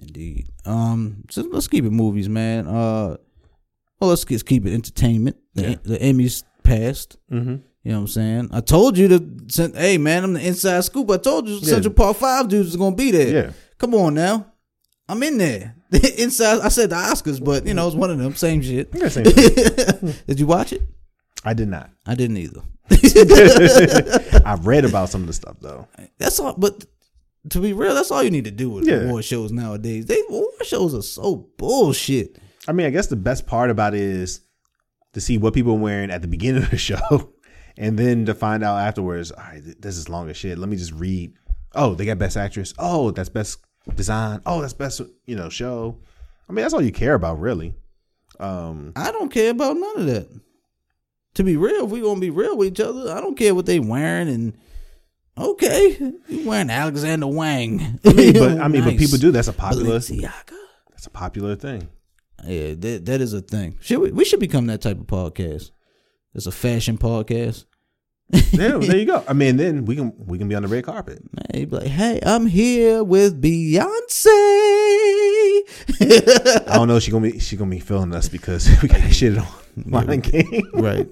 [0.00, 0.48] Indeed.
[0.64, 1.24] Um.
[1.30, 2.66] So let's keep it movies, man.
[2.66, 3.16] Uh.
[4.00, 5.36] Well, let's just keep it entertainment.
[5.54, 5.74] The, Yeah.
[5.82, 7.16] the Emmys passed.
[7.30, 7.56] Mm-hmm.
[7.82, 8.48] You know what I'm saying?
[8.52, 9.74] I told you to send.
[9.76, 11.10] Hey, man, I'm the inside scoop.
[11.10, 13.44] I told you Central Park Five dudes is gonna be there.
[13.46, 13.52] Yeah.
[13.78, 14.46] Come on now.
[15.08, 15.74] I'm in there.
[15.90, 16.60] The inside.
[16.60, 18.34] I said the Oscars, but you know it's one of them.
[18.34, 18.90] Same shit.
[18.94, 19.24] Yeah, same.
[20.26, 20.82] Did you watch it?
[21.42, 21.90] I did not.
[22.06, 22.60] I didn't either.
[24.44, 25.88] I've read about some of the stuff though.
[26.18, 26.54] That's all.
[26.56, 26.84] But
[27.50, 28.96] to be real, that's all you need to do with Yeah.
[29.06, 30.06] award shows nowadays.
[30.06, 32.38] They award shows are so bullshit.
[32.68, 34.40] I mean, I guess the best part about it is
[35.14, 37.32] to see what people are wearing at the beginning of the show,
[37.80, 39.32] and then to find out afterwards.
[39.32, 40.58] All right, this is long as shit.
[40.58, 41.32] Let me just read.
[41.74, 42.74] Oh, they got best actress.
[42.78, 43.58] Oh, that's best
[43.94, 44.42] design.
[44.44, 45.98] Oh, that's best you know show.
[46.48, 47.74] I mean, that's all you care about, really.
[48.38, 50.28] Um, I don't care about none of that.
[51.34, 53.66] To be real, if we gonna be real with each other, I don't care what
[53.66, 54.58] they wearing and
[55.38, 55.96] okay,
[56.28, 57.98] you wearing Alexander Wang.
[58.04, 59.30] I mean, but I mean, but people do.
[59.30, 59.98] That's a popular.
[59.98, 60.58] Balenciaga.
[60.90, 61.88] That's a popular thing.
[62.44, 63.78] Yeah, that that is a thing.
[63.80, 65.70] Should we, we should become that type of podcast.
[66.34, 67.64] It's a fashion podcast.
[68.32, 69.24] Yeah, there you go.
[69.28, 71.20] I mean, then we can we can be on the red carpet.
[71.52, 73.80] Be like, hey, I'm here with Beyonce.
[76.68, 76.98] I don't know.
[77.00, 79.46] She gonna be she gonna be feeling us because we got shit on
[79.86, 80.62] Lion King.
[80.74, 81.08] right.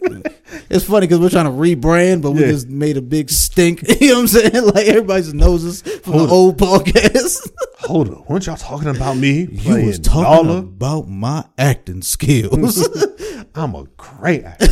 [0.70, 2.48] It's funny because we're trying to rebrand, but we Yeah.
[2.52, 3.82] just made a big stink.
[4.00, 4.64] You know what I'm saying?
[4.66, 7.50] Like everybody just knows us from Hold the old podcast.
[7.80, 9.48] Hold on, weren't y'all talking about me?
[9.50, 12.86] you was talking about my acting skills.
[13.54, 14.68] I'm a great actor.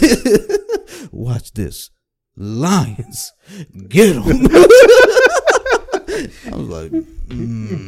[1.10, 1.90] Watch this.
[2.36, 3.32] Lions.
[3.88, 4.24] Get them.
[6.48, 6.92] I was like,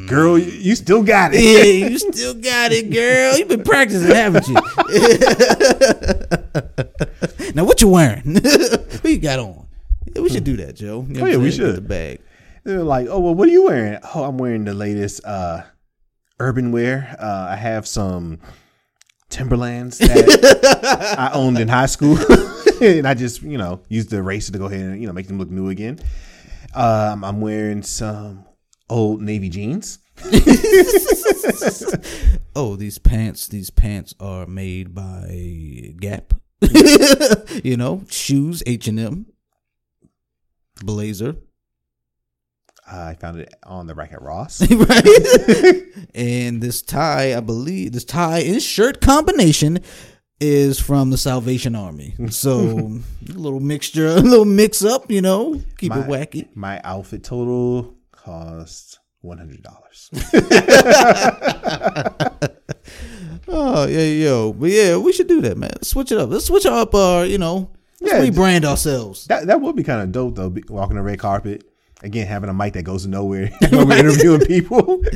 [0.09, 1.41] Girl, you, you still got it.
[1.43, 3.39] yeah, you still got it, girl.
[3.39, 4.55] You've been practicing, haven't you?
[7.55, 8.35] now, what you wearing?
[8.35, 9.67] what you got on?
[10.15, 11.05] Yeah, we should do that, Joe.
[11.09, 11.45] You know Oh, yeah, we?
[11.47, 11.77] Get should.
[11.77, 12.21] The bag.
[12.65, 13.99] They're like, oh well, what are you wearing?
[14.15, 15.63] Oh, I'm wearing the latest uh
[16.41, 17.17] urban wear.
[17.19, 18.41] Uh, I have some
[19.31, 22.17] Timberlands that I owned in high school,
[22.99, 25.27] and I just you know used the eraser to go ahead and you know make
[25.27, 25.99] them look new again.
[26.75, 28.45] Um, I'm wearing some
[28.89, 29.99] old navy jeans.
[32.61, 36.35] Oh, these pants, these pants are made by Gap.
[37.63, 39.27] you know, shoes, H and M,
[40.83, 41.37] blazer,
[42.91, 44.61] I found it on the rack at Ross.
[44.73, 45.83] right?
[46.17, 49.85] and this tie, I believe, this tie and shirt combination
[50.41, 52.15] is from the Salvation Army.
[52.31, 56.49] So a little mixture, a little mix up, you know, keep my, it wacky.
[56.55, 60.11] My outfit total cost one hundred dollars.
[63.51, 65.71] Oh yeah, yo, but yeah, we should do that, man.
[65.75, 66.29] Let's switch it up.
[66.29, 67.71] Let's switch up our, you know,
[68.01, 69.25] let's Yeah, rebrand ourselves.
[69.27, 70.55] That that would be kind of dope though.
[70.69, 71.65] Walking the red carpet
[72.03, 75.03] again, having a mic that goes nowhere when we're interviewing people.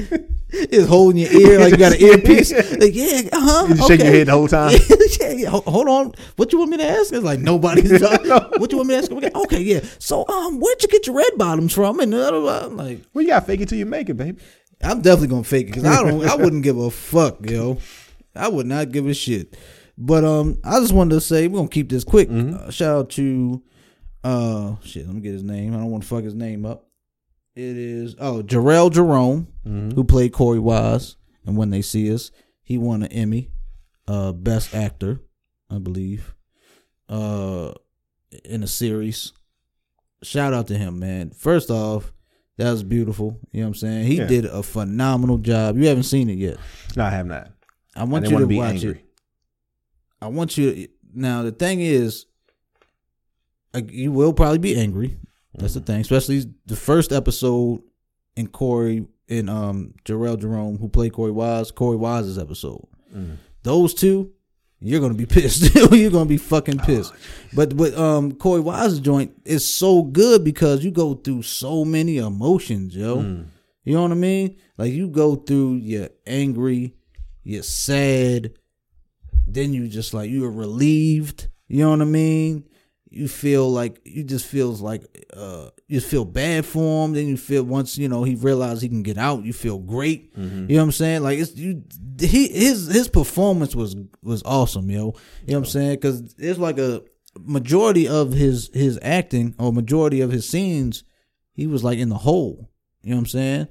[0.55, 2.53] It's holding your ear like you got an earpiece.
[2.53, 3.67] Like, yeah, uh huh.
[3.71, 4.73] You just shake your head the whole time.
[5.19, 5.49] yeah, yeah.
[5.49, 6.13] Hold on.
[6.37, 7.11] What you want me to ask?
[7.11, 7.99] It's like nobody's.
[7.99, 8.31] Talking.
[8.61, 9.11] What you want me to ask?
[9.11, 9.81] Okay, okay, yeah.
[9.99, 12.01] So, um, where'd you get your red bottoms from?
[12.01, 14.43] And uh, I'm like, well, you gotta fake it till you make it, baby.
[14.83, 16.23] I'm definitely gonna fake it because I don't.
[16.23, 17.79] I wouldn't give a fuck, yo.
[18.37, 19.57] I would not give a shit.
[19.97, 22.29] But um, I just wanted to say we're gonna keep this quick.
[22.31, 23.63] Uh, shout out to
[24.25, 25.07] uh, shit.
[25.07, 25.75] Let me get his name.
[25.75, 26.87] I don't want to fuck his name up.
[27.55, 31.17] It is oh Jharrel Jerome, who played Corey Wise,
[31.47, 32.31] and when they see us,
[32.63, 33.51] he won an Emmy,
[34.09, 35.21] uh, best actor,
[35.71, 36.35] I believe,
[37.11, 37.73] uh,
[38.45, 39.33] in a series.
[40.23, 41.31] Shout out to him, man.
[41.33, 42.13] First off,
[42.57, 43.39] that was beautiful.
[43.51, 44.07] You know what I'm saying?
[44.07, 44.27] He Yeah.
[44.29, 45.77] did a phenomenal job.
[45.77, 46.57] You haven't seen it yet.
[46.97, 47.51] No, I have not.
[47.95, 48.91] I I want didn't you to watch angry.
[48.93, 49.05] it.
[50.23, 51.43] I want you to, now.
[51.43, 52.25] The thing is,
[53.91, 55.17] you will probably be angry.
[55.55, 55.87] That's the Mm-hmm.
[55.87, 57.83] thing, especially the first episode
[58.37, 61.71] in Corey and um Jharrel Jerome, who played Corey Wise.
[61.71, 62.87] Corey Wise's episode.
[63.15, 63.37] Mm.
[63.63, 64.33] Those two,
[64.81, 65.75] you're gonna be pissed.
[65.93, 67.13] you're gonna be fucking Oh, pissed.
[67.55, 72.17] But but um Corey Wise's joint is so good because you go through so many
[72.19, 73.19] emotions, yo.
[73.19, 73.47] Mm.
[73.85, 74.57] You know what I mean?
[74.79, 76.95] Like you go through you're angry,
[77.43, 78.53] you're sad,
[79.47, 81.49] then you just like you're relieved.
[81.69, 82.65] You know what I mean?
[83.13, 85.03] You feel like you just feels like
[85.37, 87.13] uh you feel bad for him.
[87.13, 90.33] Then you feel once you know he realized he can get out, you feel great.
[90.37, 91.23] You know what I'm saying?
[91.23, 91.83] Like it's you.
[92.19, 94.97] He his his performance was was awesome, yo.
[94.97, 95.13] You know
[95.47, 95.95] what I'm saying?
[95.97, 97.03] Because it's like a
[97.39, 101.05] majority of his his acting or majority of his scenes,
[101.53, 102.71] he was like in the hole.
[103.03, 103.69] You know what I'm saying?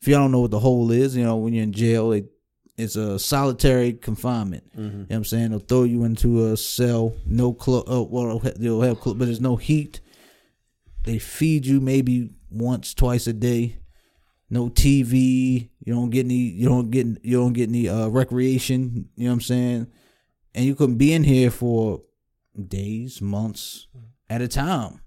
[0.00, 2.24] If y'all don't know what the hole is, you know when you're in jail, they
[2.80, 4.64] it's a solitary confinement.
[4.74, 5.50] You know what I'm saying?
[5.50, 9.40] They'll throw you into a cell, no clo- uh, well, they'll have clo- but there's
[9.40, 10.00] no heat.
[11.04, 13.76] They feed you maybe once, twice a day.
[14.50, 15.68] No TV.
[15.84, 16.34] You don't get any.
[16.34, 17.06] You don't get.
[17.24, 19.08] You don't get any uh, recreation.
[19.16, 19.86] You know what I'm saying?
[20.54, 22.02] And you can be in here for
[22.66, 23.86] days, months
[24.28, 25.00] at a time.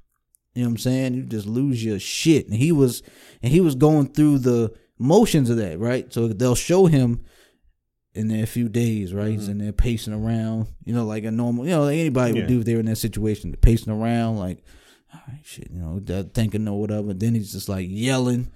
[0.56, 1.14] You know what I'm saying?
[1.16, 2.48] You just lose your shit.
[2.48, 3.04] And he was,
[3.42, 6.12] and he was going through the motions of that, right?
[6.14, 7.26] So they'll show him
[8.16, 9.32] in there a few days, right?
[9.32, 12.40] He's in there pacing around, you know, like a normal, you know, like anybody Yeah.
[12.42, 14.60] would do if they were in that situation, pacing around, like,
[15.14, 16.00] all right, shit, you know,
[16.34, 17.14] thinking or whatever.
[17.14, 18.52] Then he's just like yelling.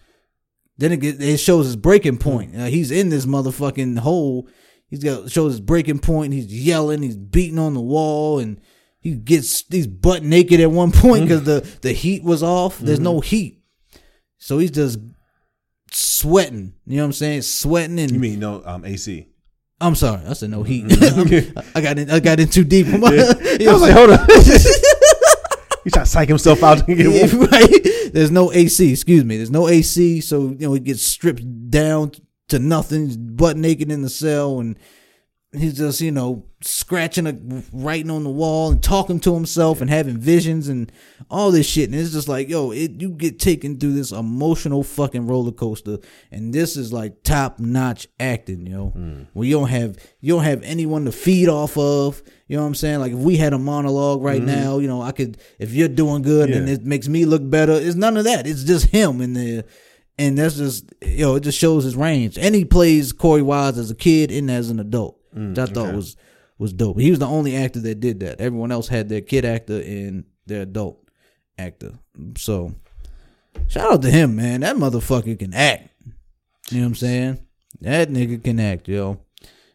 [0.77, 2.55] Then it get, it shows his breaking point.
[2.55, 4.47] Uh, he's in this motherfucking hole.
[4.89, 6.34] He's got shows his breaking point.
[6.34, 7.01] He's yelling.
[7.01, 8.61] He's beating on the wall, and
[8.99, 12.77] he gets he's butt naked at one point because the the heat was off.
[12.79, 13.61] There's no heat,
[14.38, 14.99] so he's just
[15.91, 16.73] sweating.
[16.85, 17.41] You know what I'm saying?
[17.41, 19.27] Sweating and You mean no um, AC?
[19.79, 20.85] I'm sorry, I said no heat.
[21.75, 22.87] I got in, I got in too deep.
[22.97, 24.27] You know I was like, hold on.
[25.83, 28.11] He trying to psych himself out to get Yeah, right.
[28.11, 28.91] There's no AC.
[28.91, 29.37] Excuse me.
[29.37, 32.11] There's no AC, so you know he gets stripped down
[32.49, 34.77] to nothing, butt naked in the cell, and
[35.55, 39.89] he's just you know scratching, a, writing on the wall, and talking to himself, and
[39.89, 40.91] having visions, and
[41.29, 41.89] all this shit.
[41.89, 45.99] And it's just like, yo, it you get taken through this emotional fucking roller coaster,
[46.31, 48.89] and this is like top notch acting, yo.
[48.89, 49.23] Hmm.
[49.33, 52.21] Where you don't have you don't have anyone to feed off of.
[52.47, 52.99] You know what I'm saying?
[52.99, 54.47] Like if we had a monologue right hmm.
[54.47, 57.73] now, you know, I could if you're doing good and it makes me look better.
[57.73, 58.47] It's none of that.
[58.47, 59.63] It's just him in there.
[60.19, 62.37] And that's just you know, it just shows his range.
[62.37, 65.16] And he plays Corey Wise as a kid and as an adult.
[65.38, 66.15] Mm, which I thought was
[66.57, 66.99] was dope.
[66.99, 68.39] He was the only actor that did that.
[68.41, 71.07] Everyone else had their kid actor and their adult
[71.57, 71.93] actor.
[72.38, 72.73] So
[73.68, 74.61] shout out to him, man.
[74.61, 75.89] That motherfucker can act.
[76.72, 77.39] You know what I'm saying?
[77.81, 79.19] That nigga can act, yo.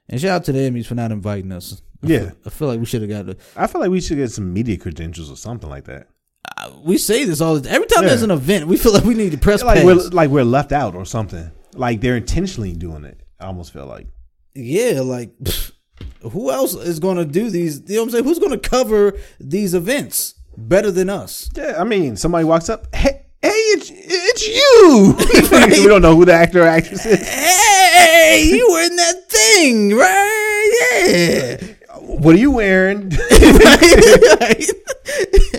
[0.09, 1.81] And shout out to the Emmys for not inviting us.
[2.03, 2.33] Yeah.
[2.45, 4.53] I feel like we should have got a, I feel like we should get some
[4.53, 6.09] media credentials or something like that.
[6.59, 8.09] Uh, we say this all the every time Yeah.
[8.09, 9.85] there's an event, we feel like we need to press Like pass.
[9.85, 11.49] we're like we're left out or something.
[11.75, 13.21] Like they're intentionally doing it.
[13.39, 14.09] I almost feel like.
[14.55, 15.73] Yeah, like pfft,
[16.31, 17.83] who else is going to do these?
[17.89, 18.25] You know what I'm saying?
[18.25, 21.51] Who's going to cover these events better than us?
[21.57, 25.15] Yeah, I mean, somebody walks up, hey, hey, it's, it's you.
[25.83, 27.29] we don't know who the actor or actress is.
[27.29, 30.71] Hey, you were in that thing, right?
[31.11, 31.67] Yeah.
[31.99, 33.11] What are you wearing?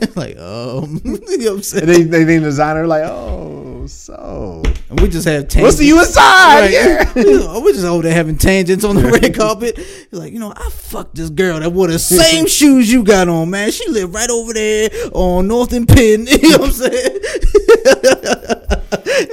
[0.16, 1.84] like, um, you know what I'm saying?
[1.84, 5.78] and they, they, they designer like, oh, so And we just have we'll tangents.
[5.78, 6.60] see you inside.
[6.62, 6.72] Right.
[6.72, 7.60] Yeah.
[7.60, 9.78] We're just over there having tangents on the red carpet.
[10.12, 13.28] You're like, you know, I fucked this girl that wore the same shoes you got
[13.30, 13.72] on, man.
[13.72, 16.26] She lived right over there on North and Penn.
[16.28, 17.20] You know what I'm saying?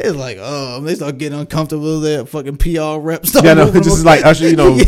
[0.02, 2.00] it's like, oh, they start getting uncomfortable.
[2.00, 3.34] There, fucking PR reps.
[3.34, 4.78] Yeah, no, this is like Usher, you know,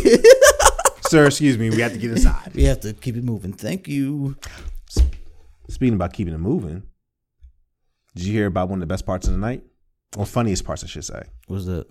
[1.09, 2.53] sir, excuse me, we have to get inside.
[2.55, 3.53] we have to keep it moving.
[3.53, 4.37] Thank you.
[5.69, 6.83] Speaking about keeping it moving,
[8.15, 9.65] did you hear about one of the best parts of the night?
[10.17, 11.23] Or funniest parts, I should say.
[11.47, 11.87] What's that?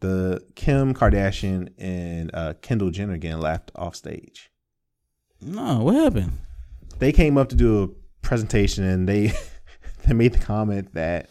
[0.00, 4.50] The Kim Kardashian and uh, Kendall Jenner getting laughed off stage.
[5.40, 6.38] No, what happened?
[6.98, 7.88] They came up to do a
[8.26, 9.32] presentation and they
[10.06, 11.28] they made the comment that,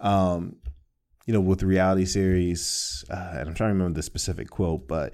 [0.00, 0.56] um,
[1.26, 4.88] you know, with the reality series, uh, and I'm trying to remember the specific quote,
[4.88, 5.12] but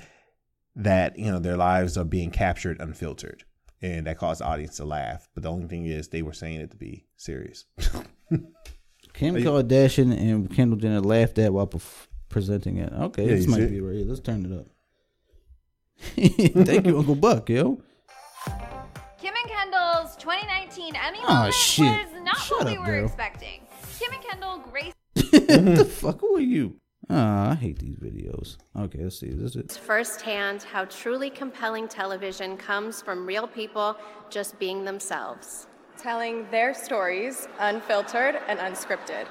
[0.77, 3.45] that you know their lives are being captured unfiltered,
[3.83, 5.29] and that caused the audience to laugh.
[5.35, 7.65] But the only thing is, they were saying it to be serious.
[9.13, 12.93] Kim Kardashian and Kendall Jenner laughed at while perf- presenting it.
[12.93, 13.83] Okay, Yeah, this you might see be it?
[13.83, 14.07] right.
[14.07, 14.67] Let's turn it up.
[16.67, 17.81] Thank you, Uncle Buck, yo.
[19.19, 21.85] Kim and Kendall's 2019 Emmy Aw, moment shit.
[21.87, 23.05] was not Shut what we up, were girl.
[23.07, 23.61] expecting.
[23.99, 26.21] Kim and Kendall graced what the fuck?
[26.21, 26.77] Who are you?
[27.09, 28.57] Ah, I hate these videos.
[28.77, 29.31] Okay, let's see.
[29.31, 33.97] This is firsthand how truly compelling television comes from real people
[34.31, 35.67] just being themselves.
[36.09, 39.25] Telling their stories unfiltered and unscripted,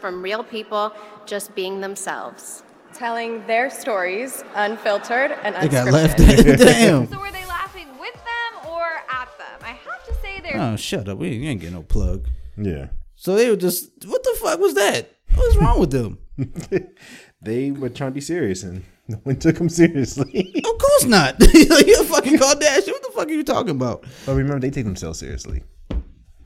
[0.00, 0.92] From real people
[1.26, 2.62] just being themselves.
[2.94, 5.60] telling their stories unfiltered and unscripted.
[5.62, 6.46] they got unscripted.
[6.46, 6.58] laughed.
[6.60, 7.06] Damn.
[7.10, 9.58] So were they laughing with them or at them?
[9.62, 11.18] I have to say they're Oh, shut up.
[11.18, 12.28] We ain't, you ain't getting no plug.
[12.56, 15.10] yeah, So they were just, what the fuck was that?
[15.34, 16.18] What's wrong with them?
[17.42, 20.52] they were trying to be serious, and no one took them seriously.
[20.64, 21.34] Of course not.
[21.54, 22.92] You're a fucking Kardashian.
[22.92, 24.04] What the fuck are you talking about?
[24.24, 25.62] but remember, they take themselves seriously.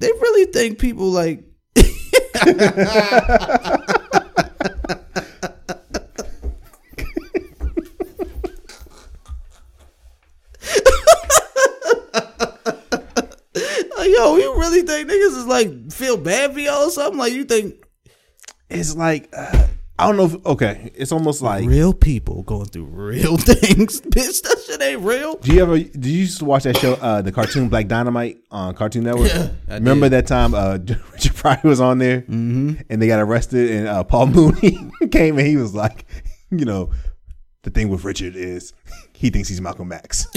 [0.01, 1.44] They really think people like.
[14.10, 17.18] Yo, you really think niggas is like feel bad for y'all or something?
[17.18, 17.77] Like you think
[18.68, 19.59] It's like uh,
[20.01, 20.24] I don't know.
[20.24, 21.66] if Okay, it's almost like.
[21.68, 24.43] real people going through real things, bitch?
[24.43, 25.36] That shit ain't real.
[25.36, 25.78] Do you ever?
[25.78, 29.28] Did you used to watch that show, uh, the cartoon Black Dynamite on Cartoon Network?
[29.28, 30.12] Yeah, I Remember did.
[30.12, 30.78] that time uh,
[31.12, 32.74] Richard Pryor was on there, mm-hmm.
[32.89, 36.06] and they got arrested, and uh, Paul Mooney came and he was like,
[36.51, 36.90] you know,
[37.62, 38.72] the thing with Richard is
[39.20, 40.26] he thinks he's Malcolm X.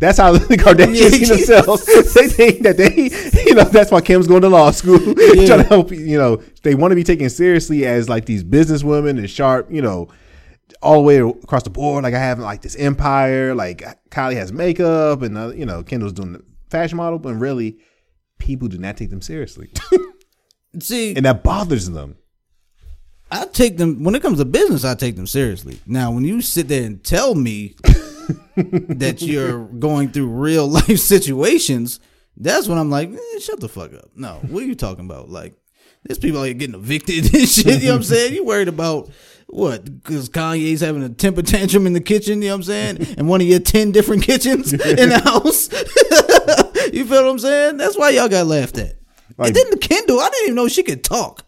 [0.00, 1.08] that's how the Kardashians Yeah.
[1.10, 1.84] see themselves.
[2.14, 3.10] they think that they,
[3.46, 5.90] you know, that's why Kim's going to law school, trying to help.
[5.90, 9.70] You know, they want to be taken seriously as like these businesswomen and sharp.
[9.70, 10.08] You know,
[10.80, 12.02] all the way across the board.
[12.04, 13.54] Like I have like this empire.
[13.54, 17.76] Like Kylie has makeup, and uh, you know Kendall's doing the fashion model, but really,
[18.38, 19.70] people do not take them seriously,
[20.80, 22.16] See, and that bothers them.
[23.32, 24.84] I take them when it comes to business.
[24.84, 25.80] I take them seriously.
[25.86, 27.74] Now, when you sit there and tell me
[28.56, 31.98] that you're going through real life situations,
[32.36, 34.10] that's when I'm like, eh, shut the fuck up.
[34.14, 35.30] No, what are you talking about?
[35.30, 35.54] Like,
[36.04, 37.66] there's people out here getting evicted and shit.
[37.80, 38.34] You know what I'm saying?
[38.34, 39.10] You worried about
[39.46, 39.84] what?
[39.84, 42.42] Because Kanye's having a temper tantrum in the kitchen.
[42.42, 43.14] You know what I'm saying?
[43.16, 45.70] And one of your ten different kitchens in the house.
[46.92, 47.76] you feel what I'm saying?
[47.78, 48.96] That's why y'all got laughed at.
[49.38, 51.46] Like- and then the Kendall, I didn't even know she could talk.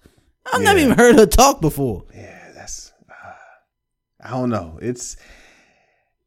[0.53, 2.05] I've never even heard her talk before.
[2.15, 2.93] Yeah, that's.
[3.11, 3.33] Uh,
[4.23, 4.79] I don't know.
[4.83, 5.17] It's.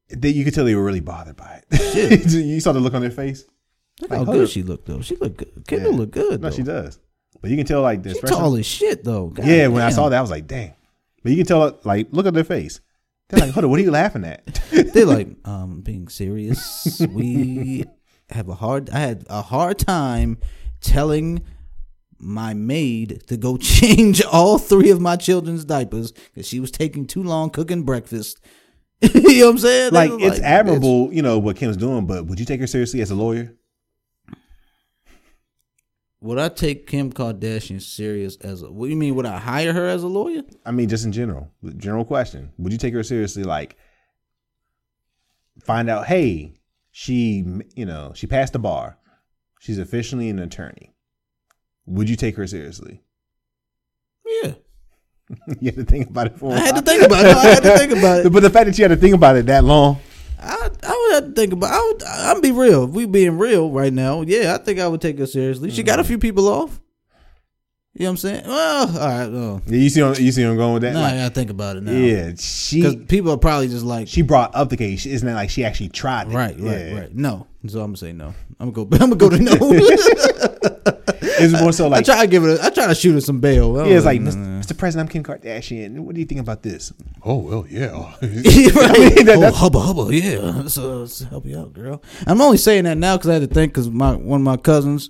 [0.09, 2.31] They, you could tell they were really bothered by it.
[2.33, 3.43] you saw the look on their face.
[4.01, 4.49] Look Like, how good up.
[4.49, 5.01] she looked though.
[5.01, 5.63] She looked good.
[5.67, 5.97] Kendall Yeah.
[5.97, 6.41] looked good.
[6.41, 6.55] No, though.
[6.55, 6.99] she does.
[7.41, 8.15] But you can tell like this.
[8.15, 9.27] She tall as shit though.
[9.27, 10.73] God yeah, when I saw that, I was like, dang.
[11.23, 12.79] But you can tell, like, look at their face.
[13.29, 14.45] They're like, hold on, what are you laughing at?
[14.71, 17.01] they're like, um, being serious.
[17.09, 17.83] we
[18.29, 18.89] have a hard.
[18.91, 20.37] I had a hard time
[20.79, 21.43] telling
[22.19, 27.05] my maid to go change all three of my children's diapers because she was taking
[27.05, 28.39] too long cooking breakfast.
[29.01, 29.93] you know what I'm saying?
[29.93, 30.43] Like, it's bitch.
[30.43, 33.53] admirable, you know, what Kim's doing, but would you take her seriously as a lawyer?
[36.21, 38.71] Would I take Kim Kardashian serious as a?
[38.71, 39.13] What do you mean?
[39.15, 40.41] Would I hire her as a lawyer?
[40.65, 42.51] I mean, just in general, general question.
[42.57, 43.43] Would you take her seriously?
[43.43, 43.77] Like,
[45.63, 46.55] find out, hey,
[46.91, 47.45] she,
[47.75, 48.97] you know, she passed the bar.
[49.59, 50.91] She's officially an attorney.
[51.87, 53.01] Would you take her seriously?
[54.25, 54.53] Yeah.
[55.59, 57.31] you had to think about it for a I had to think about it.
[57.31, 58.31] No, I had to think about it.
[58.31, 59.99] But the fact that you had to think about it that long,
[60.39, 61.71] I, I would have to think about.
[61.71, 62.83] I would, I'm be real.
[62.83, 65.71] If we being real right now, yeah, I think I would take her seriously.
[65.71, 66.07] She got a mm.
[66.07, 66.79] few people off.
[67.93, 68.43] You know what I'm saying?
[68.45, 69.25] Well, all right.
[69.25, 69.61] Oh.
[69.65, 70.93] Yeah, you see, you see, I'm going with that.
[70.93, 71.93] Nah, Like, I gotta think about it now.
[71.93, 75.07] yeah, because she people are probably just like, she brought up the case.
[75.07, 76.35] Isn't that like she actually tried it?
[76.35, 76.99] right, right, Yeah.
[76.99, 77.15] right.
[77.15, 78.35] No, so I'm gonna say no.
[78.59, 78.97] I'm gonna go.
[79.03, 80.66] I'm gonna go to no.
[81.39, 82.59] It's more so like I try to give it.
[82.59, 83.75] A, I try to shoot her some bail.
[83.87, 84.59] yeah, it's like Mr.
[84.59, 84.77] Mr.
[84.77, 85.99] President, I'm Kim Kardashian.
[85.99, 86.91] What do you think about this?
[87.23, 87.87] Oh well, yeah.
[88.21, 88.21] right.
[88.21, 88.29] I
[89.15, 90.67] mean, that- oh, that's- hubba hubba, yeah.
[90.67, 92.01] So let's help you out, girl.
[92.25, 94.57] I'm only saying that now because I had to think because my one of my
[94.57, 95.09] cousins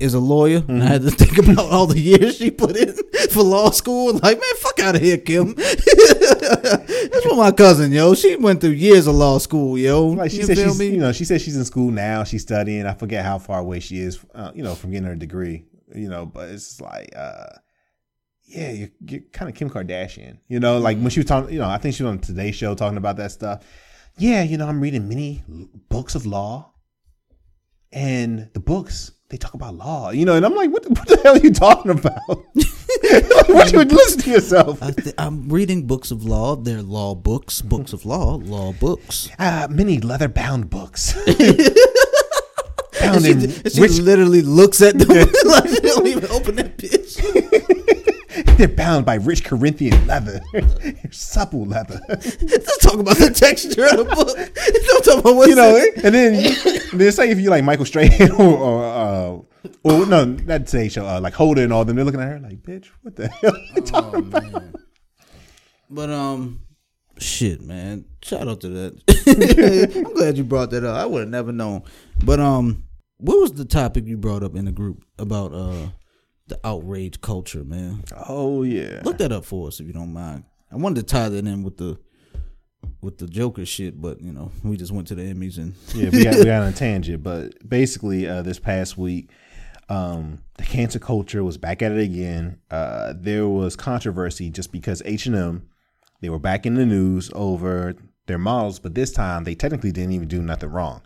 [0.00, 2.94] is a lawyer, and I had to think about all the years she put in
[3.30, 4.12] for law school.
[4.14, 5.54] Like, man, fuck out of here, Kim.
[5.56, 8.14] That's what my cousin, yo.
[8.14, 10.06] She went through years of law school, yo.
[10.08, 10.86] Like she you said, feel she's me?
[10.88, 12.24] you know she said she's in school now.
[12.24, 12.86] She's studying.
[12.86, 15.64] I forget how far away she is, uh, you know, from getting her degree.
[15.94, 17.46] You know, but it's like, uh,
[18.44, 20.38] yeah, you're, you're kind of Kim Kardashian.
[20.48, 22.52] You know, like when she was talking, you know, I think she was on Today
[22.52, 23.64] Show talking about that stuff.
[24.18, 25.44] Yeah, you know, I'm reading many
[25.88, 26.72] books of law,
[27.92, 30.10] and the books they talk about law.
[30.10, 32.20] You know, and I'm like, what, the- what the hell are you talking about?
[32.28, 34.82] what you listen to yourself?
[34.82, 36.56] I th- I'm reading books of law.
[36.56, 39.28] They're law books, books of law, law books.
[39.38, 41.14] Uh, many leather bound books.
[41.16, 41.36] And
[43.00, 45.08] Bound she, and she rich literally looks at them
[45.44, 47.16] like she don't even open that bitch.
[48.56, 50.40] They're bound by rich Corinthian leather,
[51.10, 52.00] supple leather.
[52.08, 54.36] Let's talk about the texture of the book.
[54.86, 56.54] Don't talk about what You know, and then
[56.92, 58.84] then say if you like Michael Strahan or, or
[59.82, 62.62] or no, not Show, uh, like Hoda and all them, they're looking at her like,
[62.62, 64.62] bitch, what the hell are you talking about?
[65.90, 66.60] But um,
[67.18, 68.04] shit, man.
[68.22, 69.92] Shout out to that.
[70.06, 70.96] I'm glad you brought that up.
[70.96, 71.82] I would have never known.
[72.24, 72.84] But um,
[73.18, 75.88] what was the topic you brought up in the group about uh
[76.46, 78.04] the outrage culture, man?
[78.28, 80.44] Oh yeah, Look that up for us if you don't mind.
[80.70, 81.98] I wanted to tie that in with the
[83.00, 86.10] with the Joker shit, but you know, we just went to the Emmys and yeah,
[86.10, 89.30] we got we got on a tangent, but basically, uh, this past week,
[89.88, 92.60] um, the cancel culture was back at it again.
[92.70, 95.68] Uh, there was controversy just because H and M,
[96.20, 97.94] they were back in the news over
[98.26, 101.02] their models, but this time they technically didn't even do nothing wrong.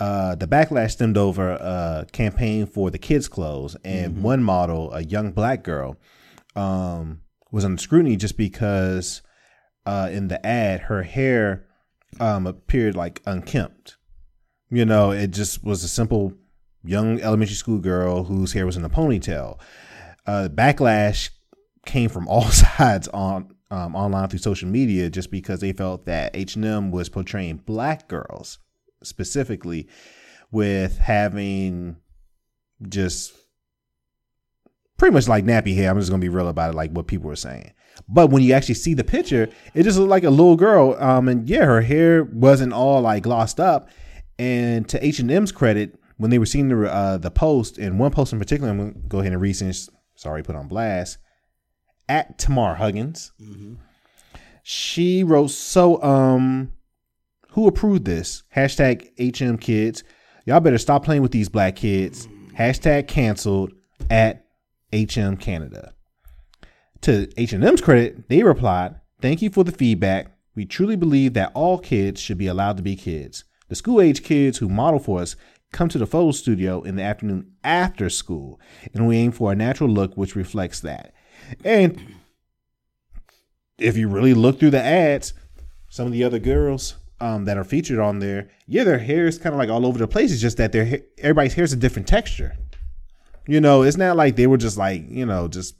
[0.00, 5.02] Uh, the backlash stemmed over a campaign for the kids' clothes, and one model, a
[5.02, 5.96] young black girl,
[6.56, 7.20] um,
[7.52, 9.22] was under scrutiny just because
[9.86, 11.66] uh, in the ad her hair
[12.18, 13.96] um, appeared like unkempt.
[14.70, 16.32] You know, it just was a simple
[16.84, 19.60] young elementary school girl whose hair was in a ponytail.
[20.26, 21.30] Uh, backlash
[21.86, 26.34] came from all sides on um, online through social media just because they felt that
[26.34, 28.58] H and M was portraying black girls
[29.02, 29.88] specifically
[30.50, 31.96] with having
[32.88, 33.32] just
[34.98, 35.90] pretty much like nappy hair.
[35.90, 37.72] I'm just gonna be real about it, like what people were saying.
[38.08, 40.96] But when you actually see the picture, it just looked like a little girl.
[40.98, 43.88] Um, and yeah, her hair wasn't all like glossed up.
[44.38, 47.98] And to H and M's credit, when they were seeing the uh, the post, and
[47.98, 51.16] one post in particular, I'm gonna go ahead and read since sorry, put on blast
[52.10, 53.32] at Tamar Huggins.
[54.62, 56.72] She wrote, "So, um,
[57.52, 58.42] who approved this?
[58.54, 60.04] Hashtag HM kids.
[60.44, 62.28] Y'all better stop playing with these black kids.
[62.58, 63.72] Hashtag canceled
[64.10, 64.44] at
[64.92, 65.94] HM Canada."
[67.00, 70.36] To H&M's credit, they replied, "Thank you for the feedback.
[70.54, 73.44] We truly believe that all kids should be allowed to be kids.
[73.70, 75.36] The school age kids who model for us
[75.72, 78.60] come to the photo studio in the afternoon after school,
[78.94, 81.14] and we aim for a natural look which reflects that."
[81.64, 82.16] And
[83.78, 85.32] if you really look through the ads,
[85.88, 89.38] some of the other girls um, that are featured on there, yeah, their hair is
[89.38, 90.32] kind of like all over the place.
[90.32, 92.56] It's just that their everybody's hair is a different texture.
[93.46, 95.74] You know, it's not like they were just like you know just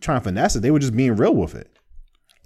[0.00, 0.60] trying to finesse it.
[0.60, 1.70] They were just being real with it.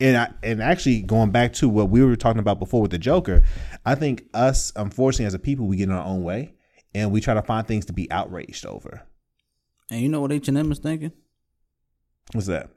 [0.01, 2.99] And I, and actually going back to what we were talking about before with the
[2.99, 3.43] Joker,
[3.85, 6.55] I think us unfortunately as a people we get in our own way
[6.95, 9.03] and we try to find things to be outraged over.
[9.91, 11.13] and you know what H and M is thinking?
[12.33, 12.71] What's that?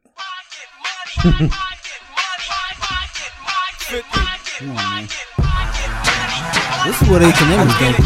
[4.58, 5.08] Come on, man.
[6.86, 8.06] This is what H and M is thinking.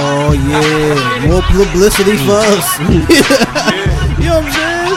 [0.00, 2.78] Oh yeah, more publicity for us.
[2.80, 2.86] you
[4.24, 4.96] know what I'm saying?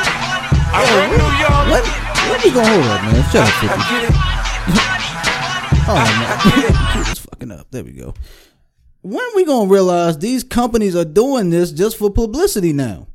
[0.71, 0.85] What
[1.67, 1.83] Let,
[2.29, 3.23] let me go hold up, man.
[3.31, 4.17] Shut up, 50.
[5.87, 7.67] Oh man, it's fucking up.
[7.71, 8.13] There we go.
[9.01, 13.07] When we gonna realize these companies are doing this just for publicity now?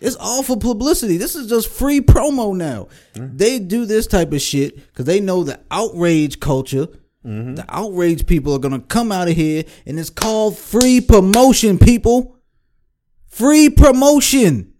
[0.00, 1.16] It's all for publicity.
[1.16, 2.88] This is just free promo now.
[3.14, 6.88] They do this type of shit because they know the outrage culture,
[7.24, 7.54] mm-hmm.
[7.54, 12.36] the outrage people are gonna come out of here, and it's called free promotion, people.
[13.28, 14.74] Free promotion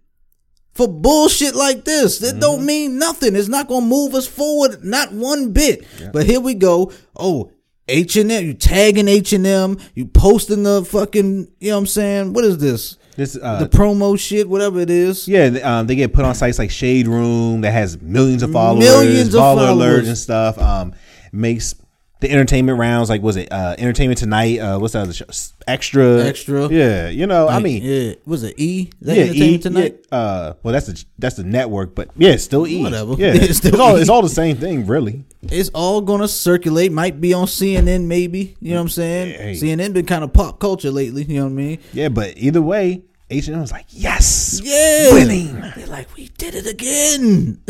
[0.73, 2.19] for bullshit like this.
[2.19, 2.65] That don't mm-hmm.
[2.65, 3.35] mean nothing.
[3.35, 5.85] It's not gonna move us forward, not one bit.
[6.13, 6.91] But here we go.
[7.17, 7.51] Oh,
[7.87, 11.79] H and M, you tagging H and M, you posting the fucking, you know what
[11.81, 12.33] I'm saying?
[12.33, 12.97] What is this?
[13.15, 15.27] This uh, the promo shit, whatever it is.
[15.27, 18.83] Yeah, um, they get put on sites like Shade Room that has millions of followers,
[18.83, 20.07] Millions of followers.
[20.07, 20.57] and stuff.
[20.57, 20.93] Um,
[21.31, 21.75] makes
[22.21, 24.59] the entertainment rounds like was it uh, Entertainment Tonight?
[24.59, 25.25] Uh, what's that other show?
[25.67, 26.67] Extra, Extra.
[26.69, 28.89] Yeah, you know, I mean, yeah, was it E?
[29.01, 29.95] Is that yeah, Entertainment E, tonight?
[30.11, 32.81] yeah, uh, well, that's the that's the network, but yeah, it's still E.
[32.81, 33.13] Whatever.
[33.13, 34.01] Yeah, It's it's, all E.
[34.01, 35.23] it's all the same thing, really.
[35.43, 36.91] It's all gonna circulate.
[36.91, 38.55] Might be on CNN, maybe.
[38.61, 39.39] You know what I'm saying?
[39.39, 39.53] Hey.
[39.53, 41.23] CNN been kind of pop culture lately.
[41.23, 41.79] You know what I mean?
[41.93, 45.59] Yeah, but either way, H and M was like, yes, Yeah, winning.
[45.75, 47.59] They're like, we did it again.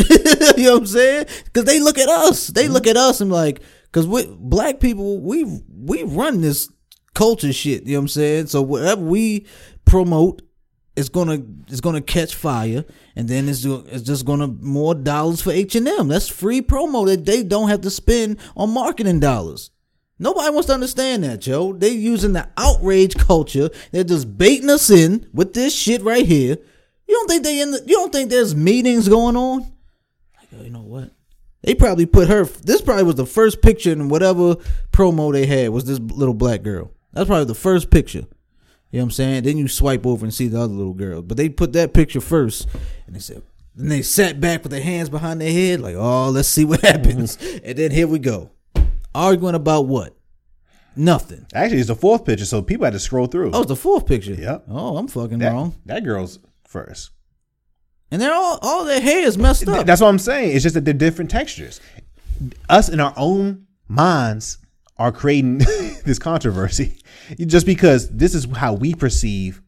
[0.57, 1.25] you know what I'm saying?
[1.45, 2.47] Because they look at us.
[2.47, 6.69] They look at us and like, because we black people, we we run this
[7.13, 7.85] culture shit.
[7.85, 8.47] You know what I'm saying?
[8.47, 9.45] So whatever we
[9.85, 10.41] promote,
[10.95, 12.85] it's gonna it's gonna catch fire,
[13.15, 16.07] and then it's it's just gonna more dollars for H and M.
[16.07, 19.71] That's free promo that they don't have to spend on marketing dollars.
[20.17, 21.73] Nobody wants to understand that, Joe.
[21.73, 23.69] They using the outrage culture.
[23.91, 26.57] They're just baiting us in with this shit right here.
[27.07, 29.59] You don't think they in the, you don't think there's meetings going on?
[30.51, 31.11] Like, you know what?
[31.65, 32.45] They probably put her.
[32.45, 34.55] This probably was the first picture in whatever
[34.91, 36.91] promo they had was this little black girl.
[37.13, 38.25] That's probably the first picture.
[38.91, 39.43] You know what I'm saying?
[39.43, 41.21] Then you swipe over and see the other little girl.
[41.21, 42.67] But they put that picture first,
[43.07, 43.41] and they said.
[43.75, 46.79] Then they sat back with their hands behind their head, like, "Oh, let's see what
[46.85, 47.57] happens." Mm-hmm.
[47.65, 48.51] And then here we go,
[49.13, 50.15] arguing about what?
[50.95, 51.45] Nothing.
[51.53, 53.51] Actually, it's the fourth picture, so people had to scroll through.
[53.53, 54.33] Oh, it's the fourth picture.
[54.33, 54.65] Yep.
[54.69, 55.75] Oh, I'm fucking that, wrong.
[55.87, 57.11] that girl's first.
[58.15, 59.85] And they're all all their hair is messed up.
[59.85, 60.55] That's what I'm saying.
[60.55, 61.81] It's just that they're different textures.
[62.69, 64.57] Us in our own minds
[64.95, 65.57] are creating
[66.05, 66.97] this controversy
[67.45, 69.61] just because this is how we perceive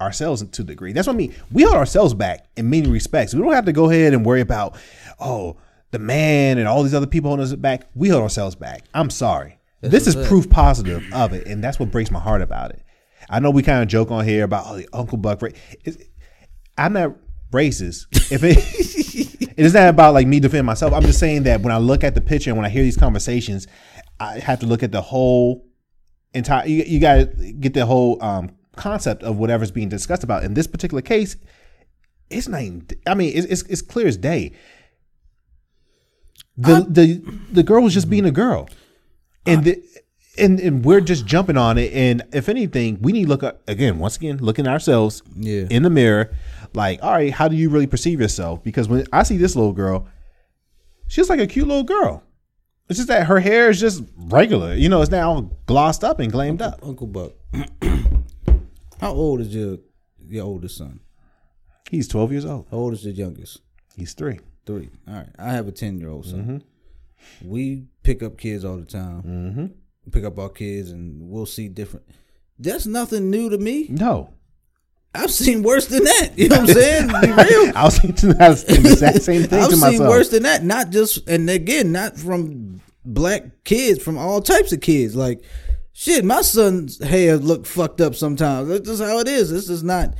[0.00, 0.94] ourselves to a degree.
[0.94, 1.34] That's what I mean.
[1.52, 3.34] We hold ourselves back in many respects.
[3.34, 4.78] We don't have to go ahead and worry about,
[5.20, 5.58] oh,
[5.90, 7.90] the man and all these other people holding us back.
[7.94, 8.86] We hold ourselves back.
[8.94, 9.58] I'm sorry.
[9.82, 12.82] this is proof positive of it, and that's what breaks my heart about it.
[13.28, 15.42] I know we kind of joke on here about oh, the Uncle Buck.
[15.42, 15.98] It's-
[16.76, 17.14] I'm not
[17.52, 18.06] racist.
[18.32, 18.58] If it
[19.56, 20.92] it is not about like me defending myself.
[20.92, 22.96] I'm just saying that when I look at the picture and when I hear these
[22.96, 23.66] conversations,
[24.20, 25.66] I have to look at the whole
[26.32, 26.66] entire.
[26.66, 30.42] You, you got to get the whole um, concept of whatever's being discussed about.
[30.44, 31.36] In this particular case,
[32.30, 32.62] it's not.
[32.62, 34.52] Even, I mean, it's, it's it's clear as day.
[36.56, 38.68] The the the girl was just being a girl,
[39.46, 39.82] and the.
[40.36, 41.92] And, and we're just jumping on it.
[41.92, 45.66] And if anything, we need to look at, again, once again, looking at ourselves Yeah.
[45.70, 46.34] in the mirror.
[46.74, 48.62] Like, all right, how do you really perceive yourself?
[48.62, 50.08] Because when I see this little girl,
[51.08, 52.22] she's like a cute little girl.
[52.88, 54.74] It's just that her hair is just regular.
[54.74, 56.80] You know, it's not all glossed up and glammed up.
[56.82, 57.32] Uncle Buck.
[59.00, 59.78] How old is your
[60.26, 61.00] your oldest son?
[61.90, 62.66] He's 12 years old.
[62.70, 63.60] How old is your youngest?
[63.96, 64.40] He's three.
[64.66, 64.90] Three.
[65.06, 65.28] All right.
[65.38, 66.40] I have a ten year old son.
[67.42, 67.48] Mm-hmm.
[67.48, 69.22] We pick up kids all the time.
[69.22, 70.10] Mm-hmm.
[70.10, 72.06] Pick up our kids, and we'll see different.
[72.58, 73.86] That's nothing new to me.
[73.88, 74.33] No.
[75.14, 76.30] I've seen worse than that.
[76.36, 77.06] You know what I'm saying?
[77.08, 77.72] Be real.
[77.76, 80.08] I was thinking I was thinking the exact same thing I've to seen myself.
[80.10, 80.64] worse than that.
[80.64, 85.14] Not just, and again, not from black kids, from all types of kids.
[85.14, 85.42] Like,
[85.92, 88.68] shit, my son's hair look fucked up sometimes.
[88.68, 89.50] That's just how it is.
[89.50, 90.14] This is not.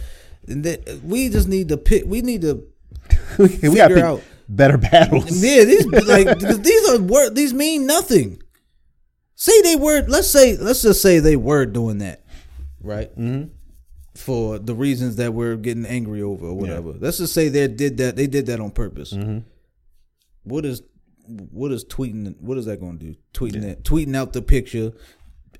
[0.46, 2.04] We just need to pick.
[2.06, 2.64] We need to
[3.38, 4.22] we figure pick out.
[4.48, 5.24] better battles.
[5.44, 7.34] Yeah, these like these are word.
[7.34, 8.40] These mean nothing.
[9.34, 10.02] Say they were.
[10.06, 10.56] Let's say.
[10.56, 12.22] Let's just say they were doing that,
[12.80, 13.10] right?
[13.18, 13.50] Mm-hmm.
[14.14, 16.94] For the reasons that we're getting angry over or whatever.
[16.98, 18.14] Let's just say they did that.
[18.14, 19.12] They did that on purpose.
[20.44, 20.82] What is
[21.26, 22.40] what is tweeting?
[22.40, 23.16] What is that going to do?
[23.32, 24.92] Tweeting that, tweeting out the picture,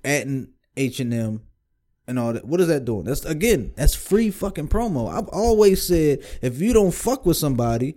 [0.05, 1.43] adding H and M.
[2.07, 2.45] And all that.
[2.45, 3.05] What is that doing?
[3.05, 5.11] That's again, that's free fucking promo.
[5.11, 7.97] I've always said if you don't fuck with somebody,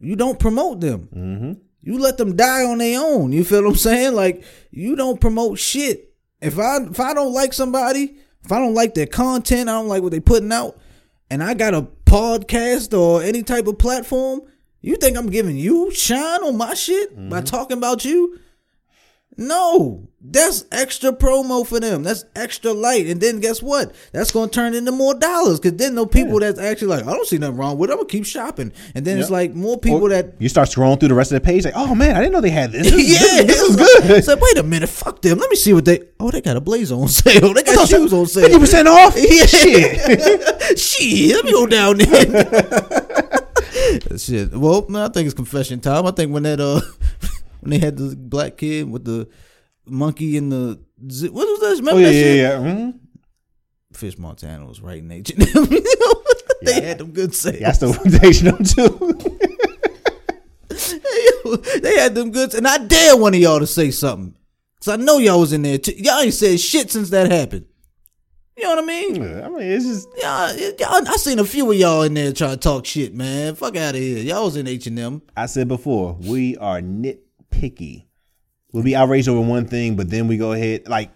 [0.00, 1.08] you don't promote them.
[1.14, 1.52] Mm-hmm.
[1.82, 3.32] You let them die on their own.
[3.32, 4.14] You feel what I'm saying?
[4.14, 6.14] Like you don't promote shit.
[6.40, 9.88] If I if I don't like somebody, if I don't like their content, I don't
[9.88, 10.78] like what they're putting out,
[11.28, 14.42] and I got a podcast or any type of platform,
[14.80, 17.44] you think I'm giving you shine on my shit by mm-hmm.
[17.44, 18.38] talking about you?
[19.38, 22.02] No, that's extra promo for them.
[22.02, 23.06] That's extra light.
[23.06, 23.94] And then guess what?
[24.12, 25.60] That's gonna turn into more dollars.
[25.60, 27.92] Cause then no people that's actually like, I don't see nothing wrong with it.
[27.92, 28.72] I'm gonna keep shopping.
[28.94, 31.36] And then it's like more people Or that you start scrolling through the rest of
[31.42, 32.90] the page, like, oh man, I didn't know they had this.
[32.90, 33.76] This, is- yeah, this, is
[34.10, 35.38] it's like- wait a minute, fuck them.
[35.38, 36.00] Let me see what they.
[36.18, 37.52] Oh, they got a blazer on sale.
[37.52, 38.44] They got shoes on sale.
[38.44, 39.14] Fifty percent off.
[39.18, 39.44] Yeah.
[39.44, 40.78] Shit.
[40.78, 43.42] Shit, let me go down there.
[44.18, 44.52] Shit.
[44.56, 46.06] Well, man, I think it's confession time.
[46.06, 46.80] I think when that uh,
[47.66, 49.28] when they had the black kid with the
[49.86, 50.78] monkey and the
[51.30, 51.76] what was that?
[51.78, 52.36] Remember Oh yeah, that yeah, shit?
[52.36, 52.58] yeah.
[52.58, 52.98] Mhm.
[53.92, 54.80] Fish Montana was
[55.32, 55.68] and M.
[56.62, 57.60] They had them good sales.
[57.60, 59.18] Yeah, I still dating them too.
[61.80, 64.34] they had them goods, and I dare one of y'all to say something.
[64.84, 65.78] Cause I know y'all was in there.
[65.78, 65.92] Too.
[65.96, 67.66] Y'all ain't said shit since that happened.
[68.56, 69.22] You know what I mean?
[69.22, 71.08] I mean, it's just y'all, y'all.
[71.08, 73.54] I seen a few of y'all in there trying to talk shit, man.
[73.54, 74.18] Fuck out of here.
[74.18, 75.22] Y'all was in H and M.
[75.36, 76.80] I said before, we are
[77.56, 78.06] nitpicky.
[78.72, 81.10] We'll be outraged over one thing, but then we go ahead like.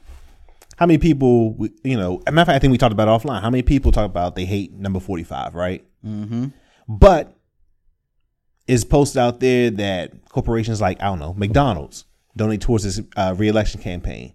[0.77, 3.07] How many people, we, you know, a matter of fact, I think we talked about
[3.07, 3.43] it offline.
[3.43, 5.85] How many people talk about they hate number 45, right?
[6.03, 6.47] Mm-hmm.
[6.89, 7.37] But
[8.67, 13.35] it's posted out there that corporations like, I don't know, McDonald's donate towards this uh,
[13.37, 14.33] reelection campaign.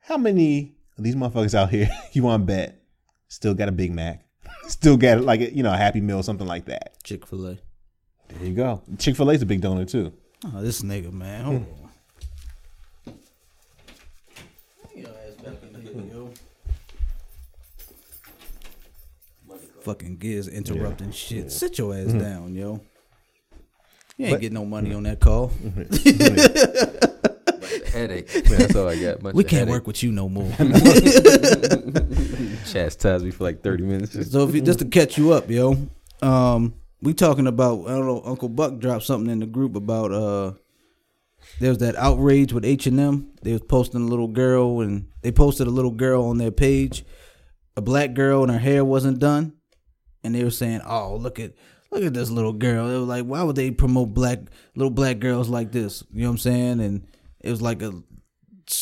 [0.00, 2.82] How many of these motherfuckers out here you want to bet
[3.28, 4.22] still got a Big Mac?
[4.66, 7.02] Still got like you know a Happy Meal, something like that.
[7.02, 7.58] Chick Fil A.
[8.28, 8.82] There you go.
[8.98, 10.12] Chick Fil A's a big donor too.
[10.44, 11.44] Oh, this nigga, man.
[11.44, 11.66] Hold on.
[19.82, 21.52] Fucking Giz interrupting shit.
[21.52, 22.18] Sit your ass Mhm.
[22.20, 22.80] down, yo.
[24.16, 25.48] You ain't But- getting no money on that call.
[27.92, 28.30] Headache.
[28.48, 29.22] That's all I got.
[29.22, 29.72] Bunch we can't headache.
[29.72, 30.50] work with you no more.
[32.66, 34.30] Chastise me for like thirty minutes.
[34.30, 35.76] So if you, just to catch you up, yo,
[36.22, 38.22] um, we talking about I don't know.
[38.24, 40.52] Uncle Buck dropped something in the group about uh,
[41.60, 43.32] there was that outrage with H and M.
[43.42, 47.04] They was posting a little girl, and they posted a little girl on their page,
[47.76, 49.52] a black girl, and her hair wasn't done,
[50.24, 51.52] and they were saying, "Oh, look at."
[51.90, 52.88] Look at this little girl.
[52.88, 54.40] They were like, why would they promote black
[54.74, 56.02] little black girls like this?
[56.12, 56.80] You know what I'm saying?
[56.80, 57.06] And
[57.38, 57.92] it was like a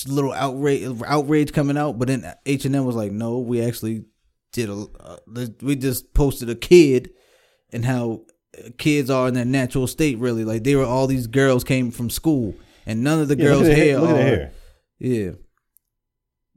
[0.07, 4.07] little outrage outrage coming out, but then H and M was like, no, we actually
[4.53, 5.17] did a uh,
[5.61, 7.11] we just posted a kid
[7.73, 8.23] and how
[8.79, 10.19] kids are in their natural state.
[10.19, 12.55] Really, like they were all these girls came from school,
[12.87, 13.99] and none of the Yeah, look girls' at their- hair.
[14.01, 14.53] look at their are- hair.
[14.99, 15.31] Yeah,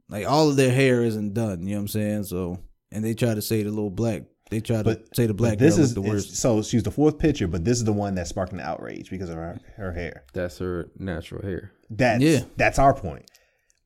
[0.08, 1.62] like all of their hair isn't done.
[1.62, 2.24] You know what I'm saying?
[2.24, 2.58] So,
[2.92, 4.22] and they try to say the little black.
[4.48, 6.36] They try to say the black this girl is is the worst.
[6.36, 9.28] So she's the fourth picture, but this is the one that's sparking the outrage because
[9.28, 10.22] of her, her hair.
[10.34, 11.72] That's her natural hair.
[11.90, 12.40] That's Yeah.
[12.56, 13.28] that's our point.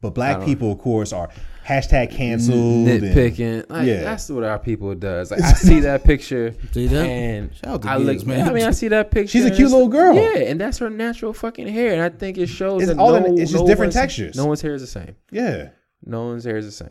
[0.03, 1.29] But black people, of course, are
[1.67, 2.89] hashtag canceled.
[2.89, 3.69] and- nitpicking.
[3.71, 5.31] Like, yeah, that's what our people does.
[5.31, 7.05] Like I see that picture, See that?
[7.07, 8.49] and Shout out to I Giz, look, man.
[8.49, 9.31] I mean, I see that picture.
[9.33, 10.15] She's a cute little girl.
[10.15, 13.11] Yeah, and that's her natural fucking hair, and I think it shows It's that all
[13.13, 14.37] no, in- it's just no different textures.
[14.37, 15.17] No one's hair is the same.
[15.31, 15.71] yeah.
[16.03, 16.89] No one's hair is the same.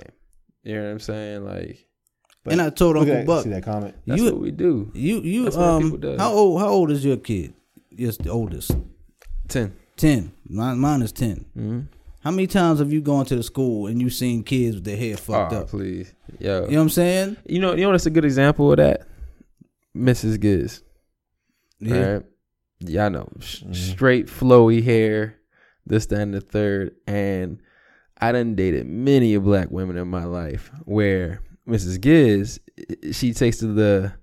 [0.64, 1.44] You know what I'm saying?
[1.46, 1.88] Like
[2.44, 3.96] But and I told look Uncle at- Buck, See that comment?
[4.06, 4.92] that's You- what we do.
[4.94, 6.20] you you That's what um does.
[6.20, 7.56] how old how old is your kid?
[7.90, 8.70] Yes, the oldest.
[9.48, 9.74] Ten.
[9.98, 10.32] Ten.
[10.48, 11.80] Mine, mine is 10 Mm-hmm.
[12.22, 14.98] How many times have you gone to the school and you seen kids with their
[14.98, 15.70] hair fucked oh, up?
[15.70, 16.66] please, yo.
[16.66, 17.38] You know what I'm saying?
[17.46, 19.08] You know, you know that's a good example of that?
[19.96, 20.40] Mrs.
[20.40, 20.84] Giz.
[21.80, 22.14] Yeah.
[22.14, 22.26] Right?
[22.80, 23.30] Yeah, I know.
[23.40, 25.36] Sh- Straight flowy hair,
[25.86, 26.96] this, that, and the third.
[27.08, 27.62] And
[28.20, 32.02] I done dated many of black women in my life where Mrs.
[32.02, 32.60] Giz,
[33.12, 34.14] she takes to the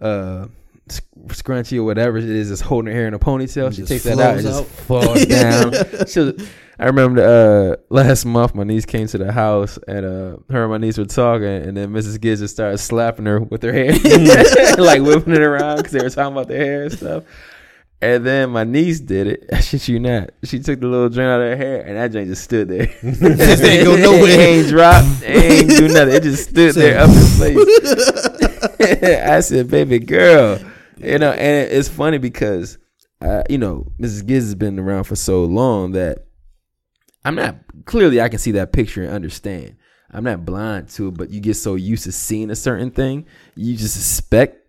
[0.00, 0.46] uh
[0.90, 3.66] sc- scrunchie or whatever it is that's holding her hair in a ponytail.
[3.66, 5.72] And She takes that out and just falls down.
[6.06, 6.34] She'll-
[6.78, 10.70] I remember uh, last month my niece came to the house and uh, her and
[10.70, 12.18] my niece were talking and then Mrs.
[12.18, 13.92] Giz just started slapping her with her hair,
[14.78, 17.24] like whipping it around because they were talking about their hair and stuff.
[18.00, 19.44] And then my niece did it.
[19.52, 20.30] I shit you not.
[20.44, 22.86] She took the little drain out of her hair and that drain just stood there.
[23.02, 24.30] Just ain't go nowhere.
[24.30, 25.04] It ain't drop.
[25.22, 26.14] It ain't do nothing.
[26.14, 29.20] It just stood there up in place.
[29.22, 30.58] I said, baby girl.
[31.02, 32.78] You know, and it's funny because,
[33.20, 34.26] uh, you know, Mrs.
[34.26, 36.26] Giz has been around for so long that
[37.24, 39.76] I'm not, clearly I can see that picture and understand.
[40.10, 43.26] I'm not blind to it, but you get so used to seeing a certain thing,
[43.54, 44.60] you just expect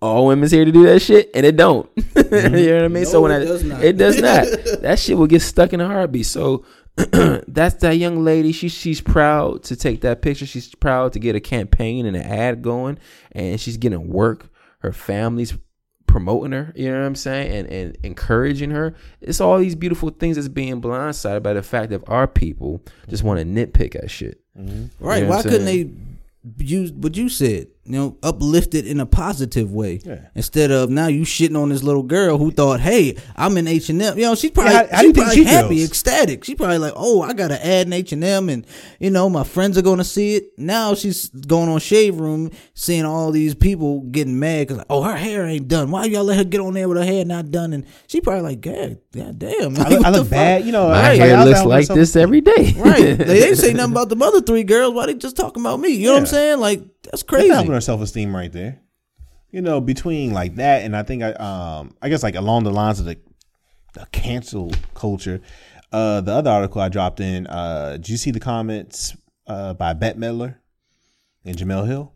[0.00, 1.88] all women's here to do that shit, and it don't.
[1.96, 3.06] you know what I mean?
[3.06, 3.84] so when it I, does not.
[3.84, 4.46] it does not.
[4.82, 6.26] that shit will get stuck in a heartbeat.
[6.26, 6.64] So
[6.96, 8.52] that's that young lady.
[8.52, 10.46] She she's proud to take that picture.
[10.46, 12.98] She's proud to get a campaign and an ad going,
[13.32, 14.48] and she's getting work.
[14.82, 15.56] Her family's
[16.06, 16.72] promoting her.
[16.76, 18.94] You know what I'm saying, and and encouraging her.
[19.20, 23.22] It's all these beautiful things that's being blindsided by the fact that our people just
[23.22, 24.40] want to nitpick at shit.
[24.58, 25.04] Mm-hmm.
[25.04, 25.18] Right.
[25.18, 25.90] You know Why couldn't they
[26.58, 27.68] use what you said?
[27.84, 30.18] You know, uplifted in a positive way Yeah.
[30.36, 33.88] instead of now you shitting on this little girl who thought, "Hey, I'm in H
[33.88, 35.88] and M." You know, she's probably how- how she's probably she happy, feels?
[35.88, 36.44] ecstatic.
[36.44, 38.64] She probably like, "Oh, I got to add an H and M, and
[39.00, 43.04] you know, my friends are gonna see it." Now she's going on Shade Room, seeing
[43.04, 45.90] all these people getting mad because, oh, her hair ain't done.
[45.90, 47.72] Why y'all let her get on there with her hair not done?
[47.72, 50.86] And she probably like, "God, God damn, I look, I look bad, you know.
[50.86, 52.76] My like, hair I was looks like this every day.
[52.78, 53.18] Right.
[53.18, 54.94] They ain't say nothing about the other three girls.
[54.94, 55.88] Why they just talking about me?
[55.88, 56.60] You know what I'm saying?
[56.60, 57.48] Like that's crazy.
[57.48, 57.52] That's crazy.
[57.54, 58.80] helping her self esteem right there.
[59.50, 62.70] You know, between like that and I think I um I guess like along the
[62.70, 63.18] lines of the
[63.94, 65.40] the cancel culture.
[65.92, 69.14] Uh the other article I dropped in, uh did you see the comments
[69.46, 70.56] uh by Bette Midler
[71.44, 72.12] and Jemele Hill?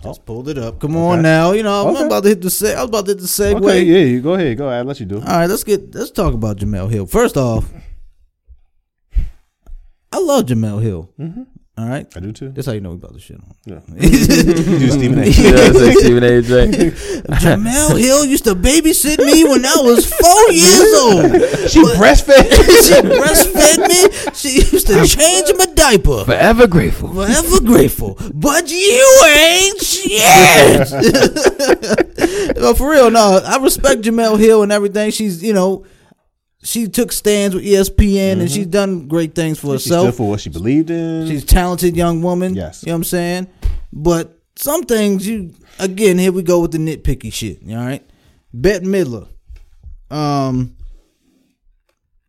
[0.00, 0.78] Just pulled it up.
[0.78, 1.50] Come on now.
[1.50, 2.06] You know, I'm Okay.
[2.06, 3.56] about to hit the se- I was about to hit the segue.
[3.56, 5.16] Okay, yeah, you go ahead, go ahead, let you do.
[5.16, 7.06] All right, let's get let's talk about Jemele Hill.
[7.06, 7.68] First off,
[10.12, 11.10] I love Jemele Hill.
[11.18, 11.46] Mhm.
[11.78, 12.48] All right, I do too.
[12.48, 13.54] That's how you know we about to shit on.
[13.64, 13.78] Yeah.
[13.98, 15.26] You do Stephen A.
[15.26, 16.42] He does say Stephen A.
[16.42, 16.66] J.
[17.38, 21.30] Jemele Hill used to babysit me when I was four years old.
[21.70, 22.50] She breastfed.
[22.82, 24.08] She breastfed me.
[24.34, 26.24] She used to change my diaper.
[26.24, 27.14] Forever grateful.
[27.14, 28.18] Forever grateful.
[28.34, 30.90] But you ain't shit.
[32.56, 33.40] no, for real, no.
[33.44, 35.12] I respect Jemele Hill and everything.
[35.12, 35.84] She's, you know,
[36.68, 39.76] she took stands with ESPN and she's done great things for Mm-hmm.
[39.78, 40.06] She herself.
[40.08, 41.26] stood for what she believed in.
[41.26, 42.54] She's a talented young woman.
[42.54, 42.82] Yes.
[42.82, 43.46] You know what I'm saying?
[43.92, 47.60] But some things you again, here we go with the nitpicky shit.
[47.70, 48.04] All right.
[48.52, 49.28] Bette Midler.
[50.10, 50.76] Um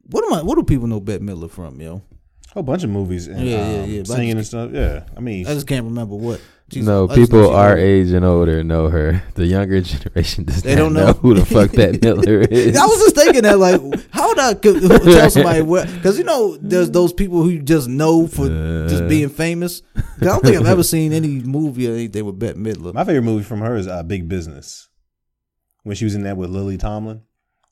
[0.10, 2.02] what am I what do people know Bette Midler from, yo?
[2.50, 4.72] A whole bunch of movies and Yeah, yeah, um, yeah, I singing and stuff.
[4.74, 6.42] Yeah, I mean, I just can't remember what.
[6.72, 7.80] She's- No, I just know people she's our old.
[7.80, 9.24] age and older know her.
[9.36, 11.06] The younger generation does They not don't know.
[11.08, 11.14] know.
[11.14, 12.78] who the fuck that Miller is.
[12.78, 13.82] I was just thinking that, like,
[14.12, 15.88] how would I co- tell somebody what?
[15.94, 18.48] Because you know, there's those people who you just know for
[18.88, 19.08] just Uh.
[19.08, 19.82] being famous.
[19.96, 22.94] I don't think I've ever seen any movie or anything with Bette Midler.
[22.94, 24.88] my favorite movie from her is uh, Big Business.
[25.84, 27.22] When she was in that with Lily Tomlin,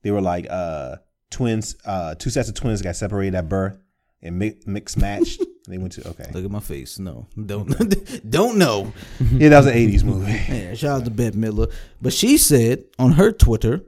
[0.02, 0.96] they were like uh,
[1.30, 1.76] twins.
[1.86, 3.78] Uh, two sets of twins got separated at birth
[4.22, 5.40] and mi- mixed matched.
[5.40, 6.30] and they went to okay.
[6.34, 7.00] Look at my face.
[7.00, 7.68] No, don't
[8.30, 8.94] don't know.
[9.32, 10.32] Yeah, that was an '80s movie.
[10.32, 11.72] Yeah, shout out to Bette Midler.
[12.02, 13.84] But she said on her Twitter,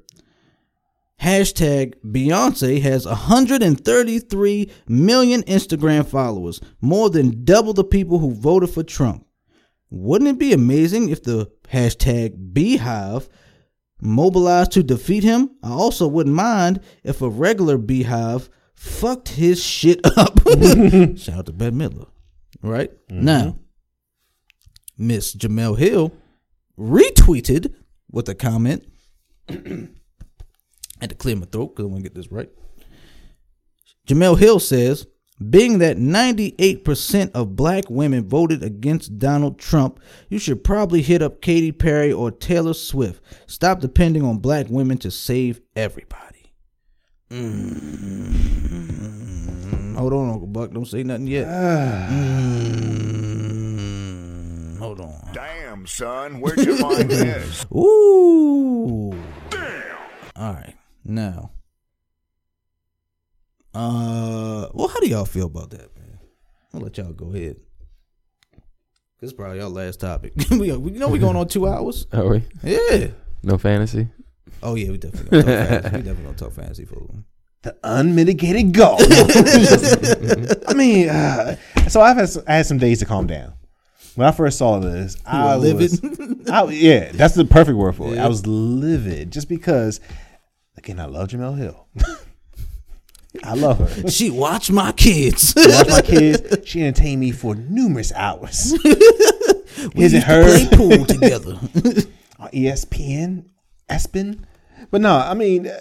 [1.21, 8.83] hashtag Beyonce has 133 million Instagram followers, more than double the people who voted for
[8.83, 9.25] Trump.
[9.89, 13.27] Wouldn't it be amazing if the hashtag BeyHive
[14.01, 15.51] mobilized to defeat him?
[15.63, 18.49] I also wouldn't mind if a regular BeyHive
[18.79, 20.39] fucked his shit up.
[21.17, 22.07] Shout out to Bette Midler.
[22.61, 22.91] Right?
[23.09, 23.25] Mm-hmm.
[23.25, 23.59] Now,
[24.97, 26.13] Miss Jemele Hill
[26.77, 27.73] retweeted
[28.09, 28.85] with a comment.
[29.49, 29.89] I
[31.01, 32.49] had to clear my throat because I want to get this right.
[34.07, 35.05] Jemele Hill says,
[35.49, 39.99] being that 98% of black women voted against Donald Trump,
[40.29, 43.21] you should probably hit up Katy Perry or Taylor Swift.
[43.47, 46.28] Stop depending on black women to save everybody.
[47.29, 48.35] Mm.
[49.97, 50.71] Hold on, Uncle Buck.
[50.71, 51.45] Don't say nothing yet.
[53.79, 54.77] Mm.
[54.79, 55.29] Hold on.
[55.33, 57.65] Damn, son, where'd you find this?
[57.71, 59.13] Ooh.
[59.49, 59.97] Damn.
[60.35, 60.75] All right.
[61.03, 61.51] Now.
[63.71, 66.17] Uh well how do y'all feel about that, man?
[66.73, 67.57] I'll let y'all go ahead.
[69.21, 70.33] This is probably our last topic.
[70.49, 72.07] we, we you know we going on two hours.
[72.11, 72.43] Are we?
[72.63, 73.09] Yeah.
[73.43, 74.07] No fantasy.
[74.61, 75.97] Oh yeah, we definitely gonna talk fantasy.
[75.97, 77.15] We definitely gonna talk fantasy football.
[77.61, 78.97] The unmitigated goal.
[80.67, 81.55] I mean, uh,
[81.89, 83.53] so I've had some, I had some days to calm down.
[84.15, 86.49] When I first saw this, I were was, livid?
[86.49, 88.15] I, yeah, that's the perfect word for it.
[88.15, 88.25] Yeah.
[88.25, 89.99] I was livid just because,
[90.77, 91.87] again, I love Jemele Hill.
[93.43, 94.09] I love her.
[94.09, 95.53] She watched my kids.
[95.53, 96.67] She watched my kids.
[96.67, 98.73] She entertained me for numerous hours.
[99.95, 101.51] We His used and to play pool together.
[102.37, 103.45] on ESPN,
[103.89, 104.43] ESPN.
[104.91, 105.77] But no, I mean, uh,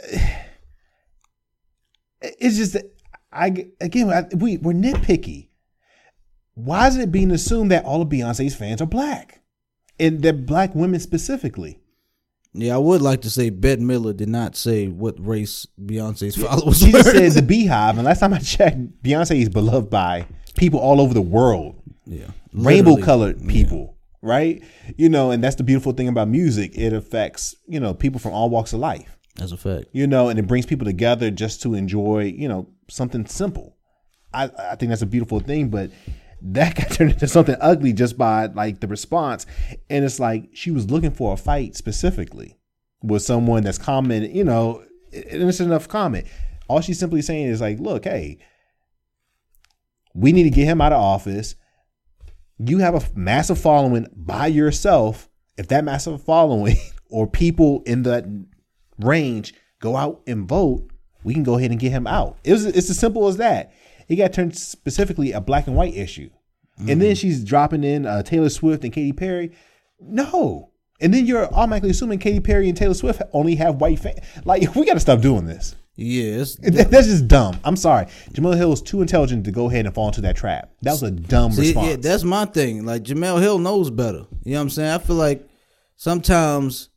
[2.21, 2.85] it's just that
[3.33, 5.49] I again I, we we're nitpicky.
[6.55, 9.41] Why is it being assumed that all of Beyonce's fans are black,
[10.01, 11.79] and that black women specifically?
[12.55, 16.79] Yeah, I would like to say Bette Miller did not say what race Beyonce's followers
[16.81, 17.03] She were.
[17.03, 20.27] just said the BeyHive, and last time I checked, Beyonce is beloved by
[20.57, 21.81] people all over the world.
[22.07, 24.63] Yeah, rainbow colored people, right?
[24.97, 26.77] You know, and that's the beautiful thing about music.
[26.77, 29.19] It affects you know people from all walks of life.
[29.37, 29.87] That's a fact.
[29.93, 33.77] you know, and it brings people together just to enjoy, you know, something simple.
[34.35, 35.91] I, I think that's a beautiful thing, but
[36.43, 39.47] that got turned into something ugly just by like the response.
[39.89, 42.59] And it's like she was looking for a fight specifically
[43.03, 46.27] with someone that's commented, you know, and it's enough comment.
[46.69, 48.39] All she's simply saying is like, look, hey,
[50.15, 51.55] we need to get him out of office.
[52.59, 55.29] You have a massive following by yourself.
[55.57, 56.77] If that massive following
[57.11, 58.25] or people in that
[58.99, 60.91] range go out and vote,
[61.25, 62.39] we can go ahead and get him out.
[62.45, 63.73] It was, it's as simple as that.
[64.09, 66.31] It got turned specifically a black and white issue.
[66.87, 69.51] And then she's dropping in uh, Taylor Swift and Katy Perry.
[70.01, 70.71] No.
[71.01, 74.21] And then you're automatically assuming Katy Perry and Taylor Swift only have white fans.
[74.45, 75.75] Like, we got to stop doing this.
[76.01, 77.59] Yes, That- That's just dumb.
[77.65, 78.07] I'm sorry.
[78.33, 80.71] Jamila Hill is too intelligent to go ahead and fall into that trap.
[80.83, 81.89] That was a dumb See, response.
[81.89, 82.85] yeah, that's my thing.
[82.87, 84.25] Like Jemele Hill knows better.
[84.45, 84.91] You know what I'm saying?
[84.93, 85.49] I feel like
[85.97, 86.89] sometimes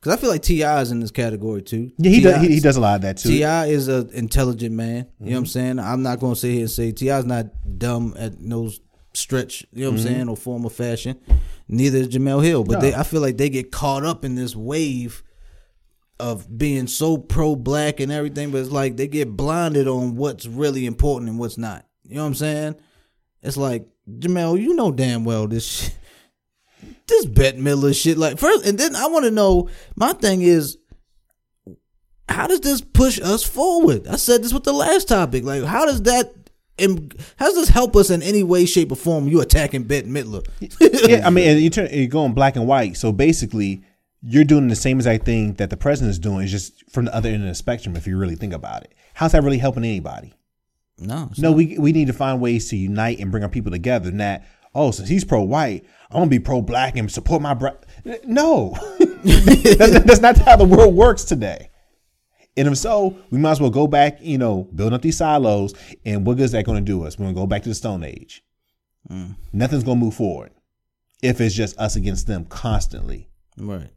[0.00, 0.80] because I feel like T.I.
[0.80, 1.92] is in this category too.
[1.98, 3.28] Yeah, he does- he- he does a lot of that, too.
[3.28, 3.66] T.I.
[3.66, 5.06] is an intelligent man.
[5.20, 5.48] You know what I'm Mhm.
[5.48, 5.78] saying?
[5.78, 7.18] I'm not going to sit here and say T.I.
[7.20, 7.46] is not
[7.78, 8.70] dumb at no
[9.14, 9.64] stretch.
[9.72, 10.06] You know what Mhm.
[10.06, 10.28] I'm saying?
[10.30, 11.16] Or form or fashion.
[11.68, 12.64] Neither is Jemele Hill.
[12.64, 12.80] But No.
[12.80, 15.22] they, I feel like they get caught up in this wave
[16.22, 20.46] of being so pro black and everything, but it's like they get blinded on what's
[20.46, 21.84] really important and what's not.
[22.04, 22.76] You know what I'm saying?
[23.42, 25.94] It's like Jemele, you know damn well this shit,
[27.08, 28.18] this Bette Miller shit.
[28.18, 29.68] Like first, and then I want to know.
[29.96, 30.78] My thing is,
[32.28, 34.06] how does this push us forward?
[34.06, 35.42] I said this with the last topic.
[35.42, 36.32] Like, how does that?
[36.78, 39.26] and How does this help us in any way, shape, or form?
[39.26, 40.46] You attacking Bette Midler?
[41.08, 42.96] yeah, I mean, and you turn you're going black and white.
[42.96, 43.82] So basically,
[44.22, 47.14] you're doing the same exact thing that the president is doing, it's just from the
[47.14, 47.96] other end of the spectrum.
[47.96, 50.34] If you really think about it, how's that really helping anybody?
[50.98, 51.56] No, No, not.
[51.56, 54.10] we we need to find ways to unite and bring our people together.
[54.12, 54.42] Not
[54.74, 57.72] oh, since he's pro white, I'm gonna be pro black and support my bra
[58.24, 58.74] No,
[59.24, 61.70] that's, that's not how the world works today.
[62.56, 65.72] And if so, we might as well go back, you know, building up these silos.
[66.04, 67.18] And what good is that going to do us?
[67.18, 68.44] We're going to go back to the Stone Age.
[69.10, 69.36] Mm.
[69.54, 70.52] Nothing's going to move forward
[71.22, 73.30] if it's just us against them constantly.
[73.56, 73.88] Right.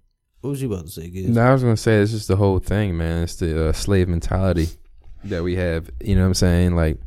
[0.45, 1.27] What was you about to say, Giz?
[1.27, 3.23] No, I was gonna say it's just the whole thing, man.
[3.23, 4.67] It's the uh, slave mentality
[5.23, 5.89] that we have.
[5.99, 6.75] You know what I'm saying?
[6.75, 6.99] Like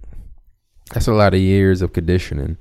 [0.92, 2.58] that's a lot of years of conditioning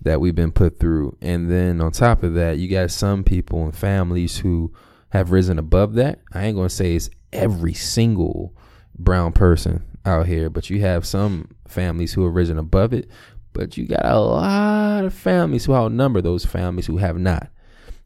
[0.00, 3.64] that we've been put through, and then on top of that, you got some people
[3.64, 4.72] and families who
[5.10, 6.20] have risen above that.
[6.32, 8.56] I ain't gonna say it's every single
[8.98, 13.10] brown person out here, but you have some families who have risen above it.
[13.52, 17.50] But you got a lot of families who outnumber those families who have not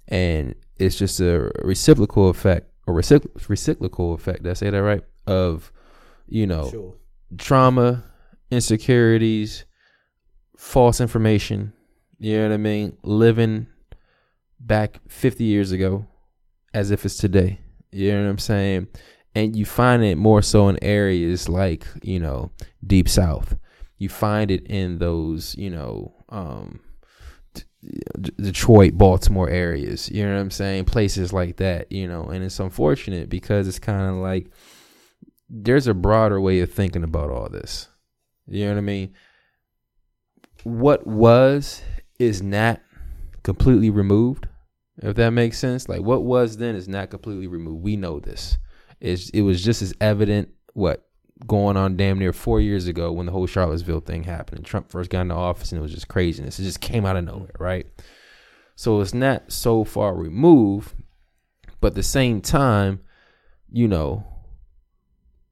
[0.09, 4.43] and it's just a reciprocal effect or reciprocal effect.
[4.43, 5.03] Did I say that right?
[5.27, 5.73] Of
[6.27, 6.95] you know
[7.37, 8.05] trauma,
[8.51, 9.65] insecurities,
[10.57, 11.73] false information.
[12.19, 12.97] You know what I mean?
[13.03, 13.67] Living
[14.59, 16.07] back 50 years ago
[16.75, 17.61] as if it's today.
[17.93, 18.89] You know what I'm saying?
[19.35, 22.51] And you find it more so in areas like, you know,
[22.85, 23.57] deep south.
[23.99, 26.81] You find it in those, you know, um,
[28.37, 30.11] Detroit, Baltimore areas.
[30.11, 30.87] You know what I'm saying?
[30.87, 34.51] Places like that, you know, and it's unfortunate because it's kind of like
[35.49, 37.89] there's a broader way of thinking about all this.
[38.47, 39.15] You know what I mean?
[40.65, 41.83] What was
[42.19, 42.81] is not
[43.43, 44.49] completely removed.
[45.01, 47.83] If that makes sense, like what was then is not completely removed.
[47.83, 48.59] We know this.
[49.01, 51.08] It's, it was just as evident what
[51.47, 54.91] going on damn near four years ago when the whole Charlottesville thing happened and Trump
[54.91, 56.59] first got into office and it was just craziness.
[56.59, 57.87] It just came out of nowhere, right?
[58.75, 60.95] So it's not so far removed,
[61.81, 63.01] but at the same time,
[63.71, 64.25] you know,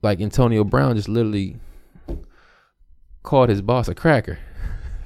[0.02, 1.56] like Antonio Brown just literally
[3.22, 4.38] called his boss a cracker.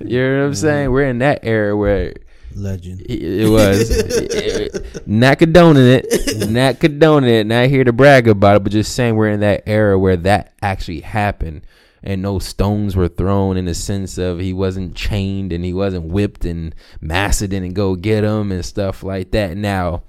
[0.03, 0.55] You know what I'm mm-hmm.
[0.55, 0.91] saying?
[0.93, 2.15] We're in that era where
[2.55, 3.01] Legend.
[3.03, 8.65] it, it was not condoning it, not condoning it, not here to brag about it,
[8.65, 11.63] but just saying we're in that era where that actually happened
[12.03, 16.07] and no stones were thrown in the sense of he wasn't chained and he wasn't
[16.07, 19.57] whipped and Massa didn't go get him and stuff like that.
[19.57, 20.05] Now,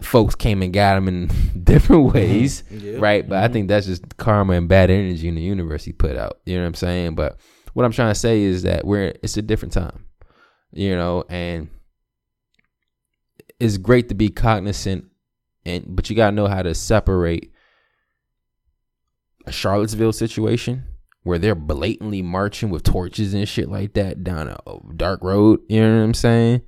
[0.00, 1.26] folks came and got him in
[1.62, 2.16] different mm-hmm.
[2.16, 2.98] ways, Yeah.
[2.98, 3.26] right?
[3.28, 3.52] But I mm-hmm.
[3.52, 6.40] think that's just karma and bad energy in the universe he put out.
[6.46, 7.14] You know what I'm saying?
[7.14, 7.38] But
[7.74, 10.05] what I'm trying to say is that we're it's a different time,
[10.72, 11.68] you know, and
[13.58, 15.06] it's great to be cognizant,
[15.64, 17.52] and but you gotta know how to separate
[19.46, 20.84] a Charlottesville situation
[21.22, 25.60] where they're blatantly marching with torches and shit like that down a dark road.
[25.68, 26.62] You know what I'm saying?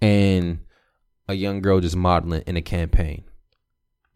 [0.00, 0.60] And
[1.28, 3.24] a young girl just modeling in a campaign.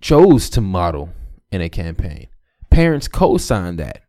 [0.01, 1.11] Chose to model
[1.51, 2.29] in a campaign.
[2.71, 4.03] Parents co-signed that.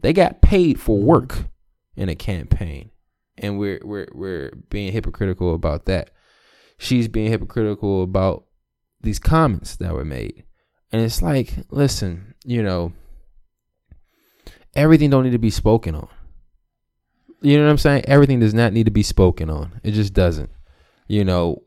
[0.00, 1.46] They got paid for work
[1.96, 2.90] in a campaign.
[3.38, 6.10] And we're we're we're being hypocritical about that.
[6.78, 8.44] She's being hypocritical about
[9.00, 10.44] these comments that were made.
[10.92, 12.92] And it's like, listen, you know,
[14.74, 16.08] everything don't need to be spoken on.
[17.40, 18.04] You know what I'm saying?
[18.06, 19.80] Everything does not need to be spoken on.
[19.84, 20.50] It just doesn't.
[21.06, 21.62] You know,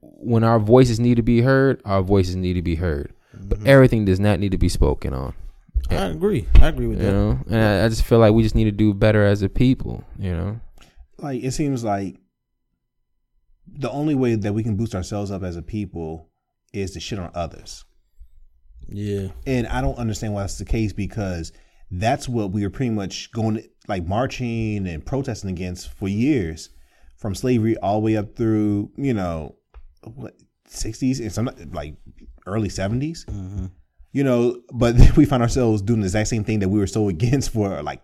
[0.00, 3.12] when our voices need to be heard, our voices need to be heard.
[3.32, 3.68] But mm-hmm.
[3.68, 5.34] everything does not need to be spoken on.
[5.90, 6.46] I agree.
[6.56, 7.12] I agree with You that.
[7.12, 9.48] know, and I, I just feel like we just need to do better as a
[9.48, 10.04] people.
[10.18, 10.60] You know,
[11.18, 12.16] Like it seems like
[13.66, 16.30] the only way that we can boost ourselves up as a people
[16.72, 17.84] is to shit on others.
[18.88, 19.28] Yeah.
[19.46, 21.52] And I don't understand why that's the case because
[21.90, 26.70] that's what we were pretty much going like marching and protesting against for years,
[27.16, 29.56] from slavery all the way up through you know
[30.04, 30.34] what
[30.66, 31.96] sixties and some like
[32.46, 33.66] early 70s mm-hmm.
[34.10, 37.08] You know, but we find ourselves doing the exact same thing that we were so
[37.14, 38.02] against for like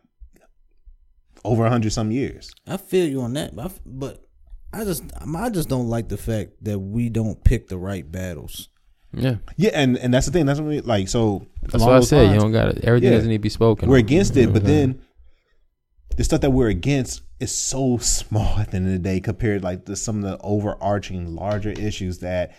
[1.44, 2.52] over a hundred some years.
[2.66, 4.24] I feel you on that, but I, f- but
[4.72, 5.04] I just
[5.36, 8.68] I just don't like the fact that we don't pick the right battles.
[9.12, 9.36] Yeah.
[9.56, 10.46] Yeah, and and that's the thing.
[10.46, 11.08] That's what we like.
[11.08, 13.48] So That's along why I those said you don't gotta- everything doesn't need to be
[13.48, 14.00] spoken We're on.
[14.00, 14.92] against You it, know but what I'm saying?
[14.92, 15.02] then
[16.16, 19.62] the stuff that we're against is so small at the end of the day compared
[19.62, 22.54] like to some of the overarching larger issues that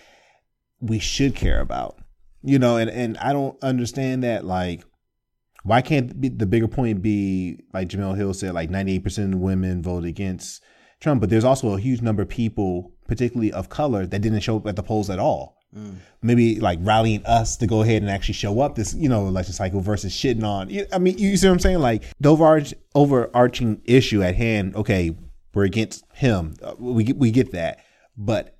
[0.80, 1.98] we should care about.
[2.42, 4.84] You know, and and I don't understand that like
[5.66, 10.08] Why can't the bigger point be like Jemele Hill said, like 98% of women voted
[10.08, 10.62] against
[11.00, 14.58] Trump, but there's also a huge number of people, particularly of color, that didn't show
[14.58, 15.58] up at the polls at all.
[16.22, 19.54] Maybe like rallying us to go ahead and actually show up this, you know, election
[19.54, 20.72] cycle versus shitting on.
[20.94, 21.80] I mean, you see what I'm saying?
[21.80, 24.76] Like the overarch, overarching issue at hand.
[24.76, 25.18] Okay,
[25.54, 26.54] we're against him.
[26.64, 27.80] Uh, We we get that,
[28.16, 28.58] but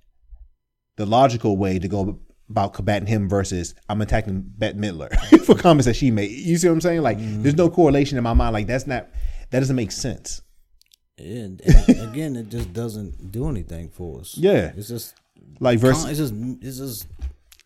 [0.98, 2.20] the logical way to go
[2.50, 5.14] about combating him versus I'm attacking Bette Midler
[5.46, 6.32] for comments that she made.
[6.32, 7.02] You see what I'm saying?
[7.02, 7.44] Like, mm-hmm.
[7.44, 8.54] there's no correlation in my mind.
[8.54, 9.08] Like, that's not
[9.52, 10.42] that doesn't make sense.
[11.18, 14.38] And, and again, it just doesn't do anything for us.
[14.38, 14.72] Yeah.
[14.76, 15.16] it's just
[15.60, 17.08] Like versus con- it's just it's just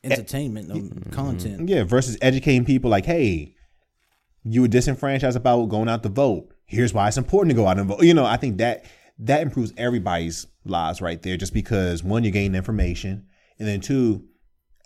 [0.03, 1.67] entertainment and content.
[1.67, 3.55] Yeah, versus educating people like, hey,
[4.43, 6.53] you were disenfranchised about going out to vote.
[6.65, 8.03] Here's why it's important to go out and vote.
[8.03, 8.85] You know, I think that
[9.19, 13.27] that improves everybody's lives right there, just because one, you're gaining information,
[13.57, 14.28] and then two,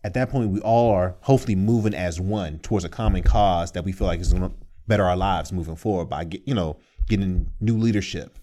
[0.03, 3.85] at that point, we all are hopefully moving as one towards a common cause that
[3.85, 4.55] we feel like is going to
[4.87, 6.77] better our lives moving forward by get, you know
[7.07, 8.37] getting new leadership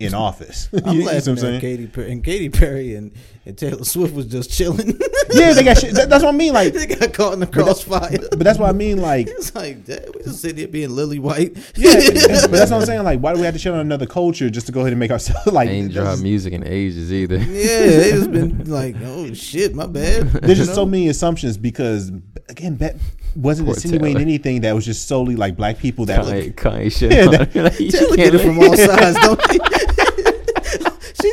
[0.00, 0.68] in office.
[0.72, 1.54] I'm You what laughing I'm saying?
[1.56, 3.12] at Katy Perry, and Katy Perry and,
[3.46, 4.98] and Taylor Swift was just chilling.
[5.32, 5.94] Yeah, they got shit.
[5.94, 6.52] that- That's what I mean.
[6.52, 8.18] Like they got caught in the But that- crossfire.
[8.30, 9.00] But that's what I mean.
[9.00, 10.12] Like It's like that.
[10.12, 11.56] We just sitting here being lily white.
[11.76, 13.04] Yeah, but that's what I'm saying.
[13.04, 14.98] Like, why do we have to shit on another culture just to go ahead and
[14.98, 15.68] make ourselves like?
[15.68, 17.36] Ain't that's- dropped music in ages either.
[17.36, 17.44] Yeah,
[17.86, 20.26] they just been like, oh shit, my bad.
[20.32, 22.10] There's just so many assumptions because
[22.48, 22.98] again, Bette
[23.36, 24.20] wasn't Poor insinuating Taylor.
[24.22, 26.56] anything that was just solely like black people that Kanye, look.
[26.56, 27.12] Kanye shit.
[27.12, 29.58] Yeah, on that- Like, she Taylor can't get it from all sides, don't she?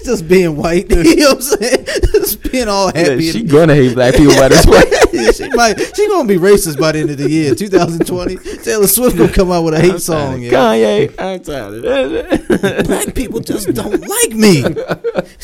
[0.08, 0.90] She's just being white.
[0.98, 1.86] You know what I'm saying?
[2.14, 3.32] Just being all Yeah, happy.
[3.32, 4.84] she gonna hate black people by this way.
[5.14, 5.80] Yeah, she might.
[5.96, 8.36] She gonna be racist by the end of the year, 2020.
[8.64, 10.42] Taylor Swift gonna come out with a hate song.
[10.42, 10.52] Yeah.
[10.52, 12.88] Kanye, I'm tired of this.
[12.88, 14.62] Black people just don't like me.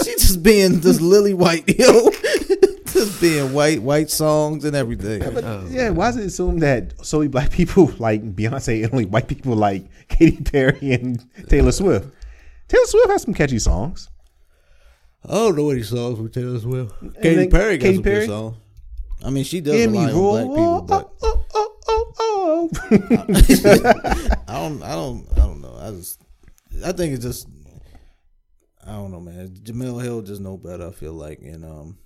[0.04, 2.10] She just being just lily white, yo.
[2.86, 5.24] just being white, white songs and everything.
[5.24, 5.66] Oh.
[5.70, 9.56] yeah, why is it assumed that solely black people like Beyonce and only white people
[9.56, 12.14] like Katy Perry and Taylor Swift?
[12.68, 14.10] Taylor Swift has some catchy songs.
[15.26, 17.02] I don't know any songs from Taylor Swift.
[17.02, 18.20] And Katy then Perry got Katy some Perry?
[18.20, 18.58] good songs.
[19.24, 22.70] I mean, she does Hear me rely on black people, but oh, oh, oh, oh.
[24.48, 25.78] I don't, I don't, I don't know.
[25.80, 26.22] I just,
[26.86, 27.48] I think it's just,
[28.86, 29.48] I don't know, man.
[29.64, 30.88] Jemele Hill just know better.
[30.88, 31.98] I feel like, and um,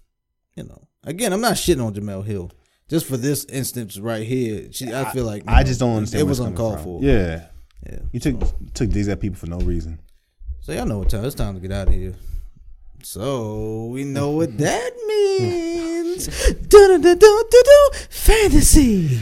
[0.55, 2.51] you know, again, I'm not shitting on Jemele Hill.
[2.87, 6.21] Just for this instance right here, she, I feel like I know, just don't understand.
[6.21, 6.83] It was uncalled from.
[6.83, 7.03] for.
[7.03, 7.47] Yeah,
[7.89, 7.99] yeah.
[8.11, 8.39] You took
[8.75, 9.99] took digs at people for no reason.
[10.61, 11.25] So y'all know what time.
[11.25, 12.13] It's time to get out of here.
[13.09, 16.25] So we know what that means.
[16.67, 17.89] Do-do-do-do-do-do.
[18.09, 19.19] Fantasy.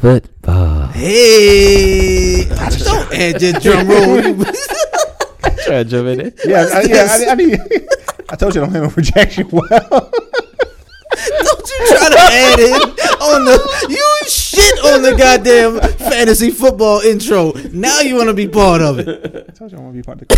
[0.00, 0.86] Football.
[0.92, 4.22] Hey, don't add your drum roll.
[5.64, 6.38] Try to jump in it.
[6.44, 7.08] Yeah, I, yeah.
[7.10, 7.58] I, I, need,
[8.28, 9.68] I told you I don't handle rejection well.
[9.80, 10.12] Don't
[11.70, 12.82] you try to add it
[13.20, 13.58] on the
[13.90, 17.50] you shit on the goddamn fantasy football intro.
[17.72, 19.46] Now you want to be part of it.
[19.48, 20.36] I told you I want to be part of the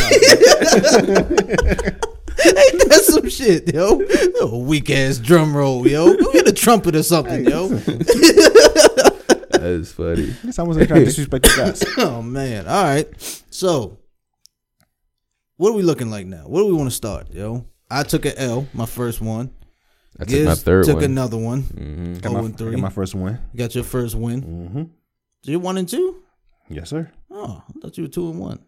[2.01, 2.13] crowd.
[2.45, 4.01] Ain't that some shit, yo?
[4.41, 6.17] Oh, weak ass drum roll, yo.
[6.17, 7.69] Go get a trumpet or something, yo.
[9.51, 10.35] That is funny.
[10.45, 11.83] Guess I wasn't trying to disrespect you guys.
[11.99, 12.69] oh man.
[12.69, 13.09] All right.
[13.51, 13.99] So,
[15.57, 16.45] what are we looking like now?
[16.47, 17.67] Where do we want to start, yo?
[17.91, 19.51] I took an L, my first one.
[20.21, 21.05] I took my third took one.
[21.05, 21.63] another one.
[21.63, 22.15] Mm-hmm.
[22.19, 22.71] Got Oh my, and I three.
[22.73, 23.39] got my first win.
[23.53, 24.43] You got your first win.
[24.43, 24.83] Mm-hmm.
[25.43, 26.23] So you're one and two.
[26.69, 27.11] Yes, sir.
[27.31, 28.61] Oh, I thought you were two and one.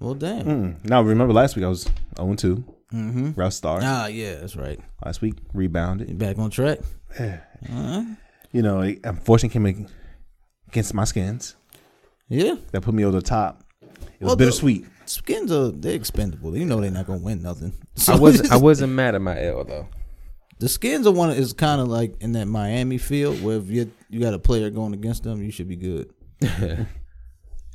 [0.00, 0.46] Well, damn.
[0.46, 0.84] Mm.
[0.84, 2.64] Now remember last week I was 0 and 2.
[2.92, 3.32] Mm-hmm.
[3.32, 3.82] Rough start.
[3.84, 4.78] Ah, yeah, that's right.
[5.04, 6.08] Last week rebounded.
[6.08, 6.78] You back on track.
[7.18, 7.40] Yeah.
[8.52, 9.88] You know, it unfortunately came
[10.68, 11.56] against my skins.
[12.28, 12.54] Yeah.
[12.72, 13.64] That put me over the top.
[13.82, 14.86] It was Well, the- bittersweet.
[15.06, 16.56] Skins are they're expendable.
[16.56, 17.72] You know they're not gonna win nothing.
[17.96, 18.52] I So wasn't.
[18.52, 19.86] I wasn't mad at my L though.
[20.60, 23.92] the skins are one is kind of like in that Miami field where if you
[24.08, 26.10] you got a player going against them, you should be good.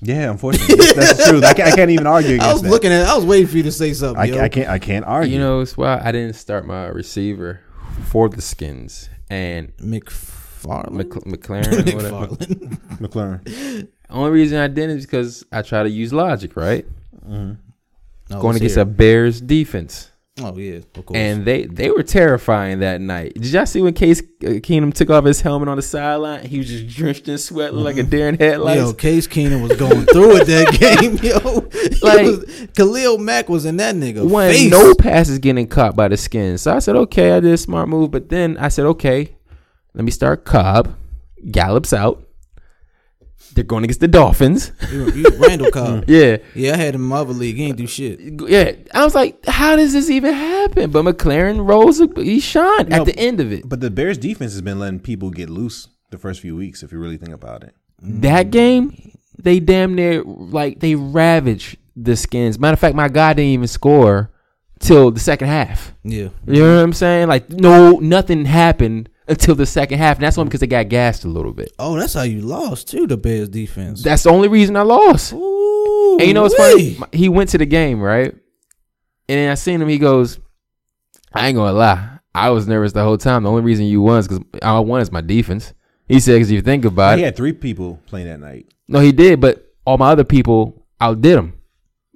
[0.01, 1.43] Yeah, unfortunately, that's, that's true.
[1.43, 2.69] I can't, I can't even argue against I was that.
[2.69, 3.05] looking at.
[3.05, 4.17] I was waiting for you to say something.
[4.21, 4.39] I, yo.
[4.39, 4.69] I can't.
[4.69, 5.33] I can't argue.
[5.33, 7.59] You know, it's why I didn't start my receiver
[8.07, 10.91] for the skins and McFarland.
[10.93, 11.95] Mc, McLaurin.
[11.95, 12.27] whatever.
[12.27, 12.79] McFarland.
[12.99, 13.87] McLaurin.
[14.09, 16.85] Only reason I didn't is because I try to use logic, right?
[17.27, 17.53] Mm-hmm.
[18.31, 18.83] Oh, Going against here.
[18.83, 20.08] a Bears defense.
[20.41, 21.17] Oh yeah, of course.
[21.17, 23.33] And they they were terrifying that night.
[23.35, 26.45] Did y'all see when Case uh, Keenum took off his helmet on the sideline?
[26.45, 28.79] He was just drenched in sweat, looked like a deer in headlights.
[28.81, 30.71] Yo, Case Keenum was going through it that
[31.01, 31.67] game, yo.
[32.07, 34.71] Like- was- Khalil Mack was in that nigga When face.
[34.71, 36.57] no passes getting caught by the skin.
[36.57, 38.11] So I said, okay, I did a smart move.
[38.11, 39.35] But then I said, okay,
[39.93, 40.95] let me start Cobb.
[41.51, 42.23] Gallup's out.
[43.53, 44.71] They're going against the Dolphins.
[44.91, 46.05] You- you- Randall Cobb.
[46.07, 46.37] yeah.
[46.55, 47.55] Yeah, I had him in my league.
[47.57, 48.19] He ain't do shit.
[48.47, 48.73] Yeah.
[48.93, 50.91] I was like, how does this even happen?
[50.91, 53.67] But McLaurin rolls, he shined No, at the end of it.
[53.67, 56.83] But the Bears defense has been letting people get loose the first few weeks.
[56.83, 62.15] If you really think about it, That game, they damn near like they ravaged the
[62.15, 62.57] skins.
[62.59, 64.31] Matter of fact, my guy didn't even score
[64.79, 65.93] till the second half.
[66.03, 66.29] Yeah.
[66.47, 67.27] You know what I'm saying?
[67.27, 70.17] Like no nothing happened until the second half.
[70.17, 71.71] And that's only because they got gassed a little bit.
[71.79, 73.07] Oh, that's how you lost too.
[73.07, 74.03] The Bears defense.
[74.03, 75.31] That's the only reason I lost.
[75.33, 76.97] Ooh, And you know what's funny?
[77.13, 78.31] He went to the game, right?
[78.31, 78.41] And
[79.37, 79.87] then I seen him.
[79.87, 80.39] He goes,
[81.33, 82.17] "I ain't gonna lie.
[82.33, 83.43] I was nervous the whole time.
[83.43, 85.73] The only reason you won is because I won is my defense."
[86.07, 88.65] He said, "Because you think about He it, he had three people playing that night.
[88.87, 91.53] no, he did, but all my other people outdid him.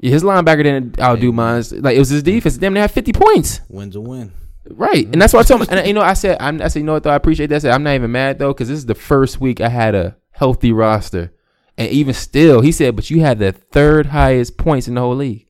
[0.02, 1.64] His linebacker didn't outdo mine.
[1.72, 2.58] Like it was his defense.
[2.58, 3.62] Damn, they had fifty points.
[3.70, 4.32] Win's a win.
[4.70, 5.20] Right, and mm-hmm.
[5.20, 5.78] that's what I told him.
[5.78, 7.12] And you know, I said, I'm, I said, you know what though?
[7.12, 7.56] I appreciate that.
[7.56, 9.96] I said, I'm not even mad though, because this is the first week I had
[9.96, 11.34] a healthy roster,
[11.78, 15.16] and even still, he said, but you had the third highest points in the whole
[15.16, 15.48] league.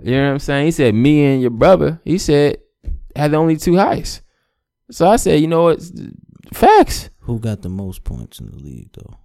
[0.00, 0.66] You know what I'm saying?
[0.66, 2.58] He said, me and your brother, he said,
[3.14, 4.22] had the only two highest.
[4.90, 5.82] So I said, you know what?
[6.52, 7.10] Facts.
[7.20, 9.16] Who got the most points in the league though?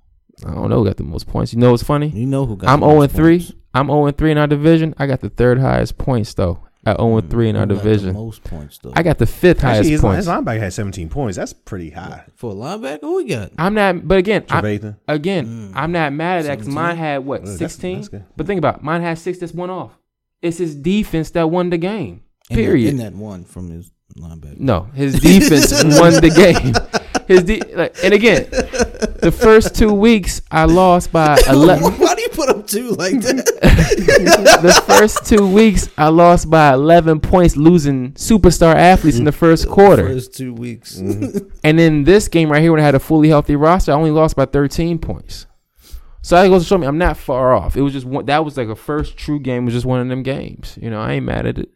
[0.45, 1.52] I don't know who got the most points.
[1.52, 2.10] You know what's funny?
[2.10, 3.39] You know who got I'm the 0 most 3.
[3.39, 3.53] points.
[3.73, 4.94] I'm 0 3 in our division.
[4.98, 6.66] I got the third highest points though.
[6.88, 8.14] At 0 3 in our Who the division.
[8.14, 8.93] most points though.
[8.95, 10.18] I got the fifth highest Actually, his, points.
[10.18, 11.35] his linebacker had 17 points.
[11.38, 12.23] That's pretty high.
[12.35, 13.51] For a linebacker, who we got?
[13.57, 14.95] I'm not, but again, I, Trevathan.
[15.07, 16.73] again, I'm not mad at that because 17?
[16.76, 17.45] mine had what Mm.
[17.45, 17.95] That's- 16.
[17.97, 18.23] that's good.
[18.38, 19.38] but think about it, mine had six.
[19.39, 19.91] That's one off.
[20.41, 22.22] It's his defense that won the game.
[22.49, 22.89] In that- Period.
[22.91, 24.57] In that one from his linebacker.
[24.59, 26.73] no, his defense won the game.
[27.27, 31.84] His de- like, and again, the first two weeks I lost by 11.
[31.99, 33.45] Why do you put up two like that?
[34.61, 39.68] the first two weeks I lost by 11 points, losing superstar athletes in the first
[39.68, 40.07] quarter.
[40.07, 40.97] First two weeks.
[40.97, 41.47] Mm-hmm.
[41.64, 44.11] And then this game right here, when I had a fully healthy roster, I only
[44.11, 45.47] lost by 13 points.
[46.22, 47.76] So that goes to show me I'm not far off.
[47.76, 49.65] It was just one, that was like a first true game.
[49.65, 50.77] Was just one of them games.
[50.81, 51.69] You know, I ain't mad at it.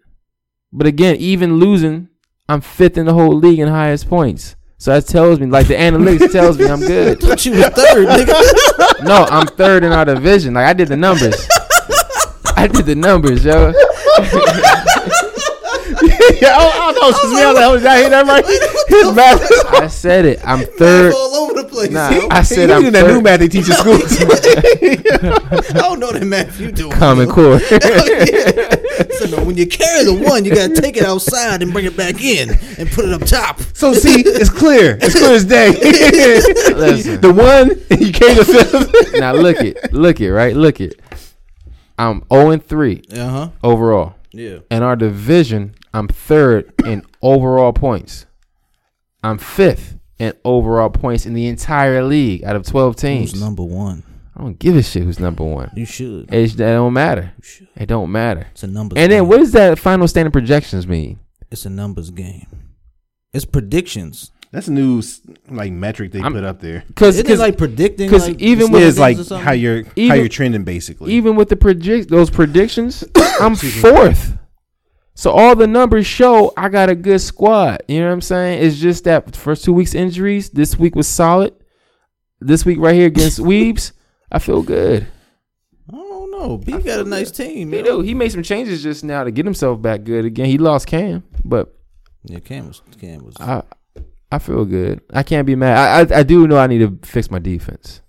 [0.71, 2.07] But again, even losing,
[2.47, 4.55] I'm fifth in the whole league in highest points.
[4.81, 7.19] So that tells me, like the analytics tells me, I'm good.
[7.19, 9.03] Thought you was third, nigga.
[9.05, 10.55] No, I'm third in our division.
[10.55, 11.47] Like I did the numbers.
[12.55, 13.73] I did the numbers, yo.
[16.41, 17.41] yeah, I, I thought it was me.
[17.41, 18.45] I was like, oh, did I hear that right?
[18.87, 19.73] His math.
[19.83, 20.39] I said it.
[20.43, 21.13] I'm third.
[21.13, 21.91] all over the place.
[21.91, 23.97] Nah, I I said he I'm did that new math they teach in school.
[25.73, 26.91] don't know that math you doing.
[26.93, 27.33] Common yo.
[27.33, 27.59] core.
[27.59, 31.95] So no, when you carry the one, you gotta take it outside and bring it
[31.97, 33.59] back in and put it up top.
[33.73, 34.97] so see, it's clear.
[35.01, 35.69] It's clear as day.
[35.71, 37.21] Listen.
[37.21, 37.69] the one
[37.99, 39.19] you carry the fifth.
[39.19, 40.55] now look it, look it, right?
[40.55, 40.99] Look it.
[41.97, 43.49] I'm 0 and 3 Uh huh.
[43.63, 44.15] overall.
[44.31, 44.59] Yeah.
[44.71, 48.26] In our division, I'm third in overall points.
[49.23, 53.31] I'm fifth in overall points in the entire league out of 12 teams.
[53.31, 54.03] Who's number one?
[54.35, 55.72] I don't give a shit who's number one.
[55.76, 56.34] You should.
[56.34, 57.34] It, that don't matter.
[57.76, 58.47] It don't matter.
[58.51, 58.97] It's a numbers.
[58.97, 59.30] And then game.
[59.30, 61.19] what does that final standing projections mean?
[61.51, 62.47] It's a numbers game.
[63.34, 64.31] It's predictions.
[64.51, 65.01] That's a new
[65.49, 66.84] like metric they I'm- put up there.
[66.88, 68.07] Because Isn't it like predicting?
[68.07, 69.45] Because like, even with It's like standings or something?
[69.45, 71.13] how you're how Even- you're trending basically.
[71.13, 73.03] even with the predict those predictions,
[73.39, 74.38] I'm fourth.
[75.22, 77.84] So all the numbers show I got a good squad.
[77.88, 78.64] You know what I'm saying?
[78.64, 80.49] It's just that first two weeks injuries.
[80.49, 81.53] This week was solid.
[82.39, 83.91] This week right here against Weebs,
[84.31, 85.06] I feel good.
[85.93, 86.57] I don't know.
[86.57, 87.72] B got a nice team.
[87.72, 88.02] He do.
[88.02, 90.48] He made some changes just now to get himself back good again.
[90.48, 91.72] He lost Cam, but
[92.23, 92.81] Yeah, Cam was.
[92.99, 93.35] Cam was.
[93.39, 93.61] I
[94.31, 95.02] I feel good.
[95.14, 95.77] I can't be mad.
[95.77, 98.02] I I, I do know I need to fix my defense.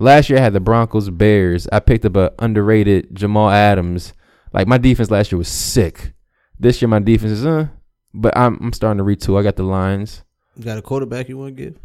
[0.00, 1.68] Last year I had the Broncos, Bears.
[1.70, 4.14] I picked up a underrated Jamal Adams.
[4.52, 6.12] Like my defense last year was sick.
[6.58, 7.68] This year my defense is uh,
[8.14, 9.38] but I'm I'm starting to retool.
[9.38, 10.22] I got the lines.
[10.56, 11.78] You got a quarterback you want to give?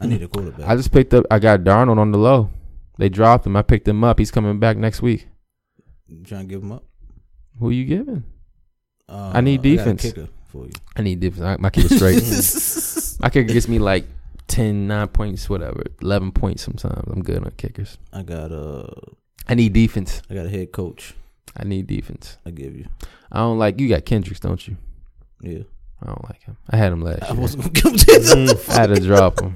[0.00, 0.68] I need a quarterback.
[0.68, 1.24] I just picked up.
[1.30, 2.50] I got Darnold on the low.
[2.98, 3.56] They dropped him.
[3.56, 4.18] I picked him up.
[4.18, 5.28] He's coming back next week.
[6.08, 6.84] You trying to give him up?
[7.58, 8.24] Who are you giving?
[9.08, 10.02] Uh, I need a defense.
[10.02, 10.72] kicker for you.
[10.96, 11.42] I need defense.
[11.42, 13.20] I- My kicker's straight.
[13.22, 14.04] my kicker gets me like
[14.48, 15.82] 10, 9 points, whatever.
[16.02, 17.04] 11 points sometimes.
[17.10, 17.96] I'm good on kickers.
[18.12, 18.86] I got uh,
[19.48, 20.20] I need defense.
[20.28, 21.14] I got a head coach.
[21.56, 22.36] I need defense.
[22.44, 22.86] I give you.
[23.32, 24.76] I don't like you got Kendricks, don't you?
[25.40, 25.62] Yeah.
[26.02, 26.56] I don't like him.
[26.68, 27.40] I had him last I year.
[27.40, 28.58] wasn't gonna him to you.
[28.68, 29.54] I had to drop him.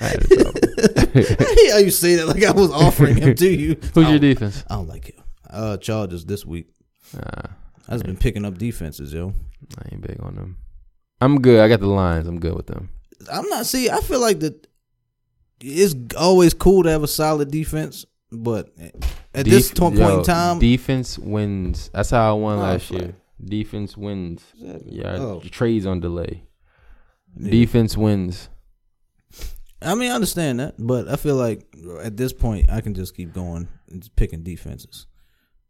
[0.00, 1.24] I had to drop him.
[1.46, 3.76] Hate how you say that like I was offering him to you.
[3.94, 4.64] Who's I your don't- defense?
[4.68, 5.22] I don't like him.
[5.48, 6.66] Uh, Chargers this week.
[7.14, 7.20] Nah,
[7.88, 9.32] I just been picking up defenses, yo.
[9.78, 10.58] I ain't big on them.
[11.20, 11.60] I'm good.
[11.60, 12.26] I got the lines.
[12.28, 12.90] I'm good with them.
[13.32, 13.64] I'm not.
[13.66, 14.66] See, I feel like that.
[15.60, 18.70] It's always cool to have a solid defense, but
[19.34, 21.90] at this Def- point yo, in time, defense wins.
[21.92, 23.14] That's how I won Oh, last year.
[23.42, 24.42] Defense wins.
[24.56, 25.40] Yeah, Oh.
[25.40, 26.44] trades on delay.
[27.38, 27.50] Yeah.
[27.50, 28.48] Defense wins.
[29.80, 31.64] I mean, I understand that, but I feel like
[32.02, 35.06] at this point, I can just keep going and just picking defenses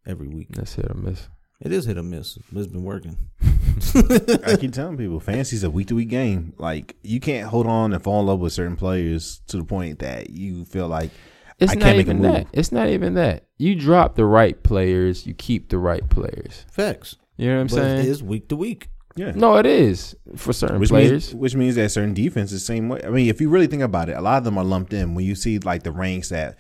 [0.07, 0.49] every week.
[0.51, 1.29] That's hit or miss.
[1.61, 3.19] It is hit or miss, but it's been working.
[3.95, 6.55] I keep telling people, fantasy's a week to week game.
[6.57, 9.99] Like you can't hold on and fall in love with certain players to the point
[9.99, 11.11] that you feel like
[11.59, 12.33] It's I not can't make a even move.
[12.33, 12.47] that.
[12.53, 13.47] It's not even that.
[13.59, 16.65] You drop the right players, you keep the right players.
[16.71, 17.17] Facts.
[17.37, 17.99] You know what I'm But saying?
[18.01, 18.89] It is week to week.
[19.17, 19.33] Yeah.
[19.35, 21.11] No, it is for certain Which players.
[21.11, 23.01] means, which means that certain defenses same way.
[23.05, 25.15] I mean, if you really think about it, a lot of them are lumped in.
[25.17, 26.57] When you see like the ranks that,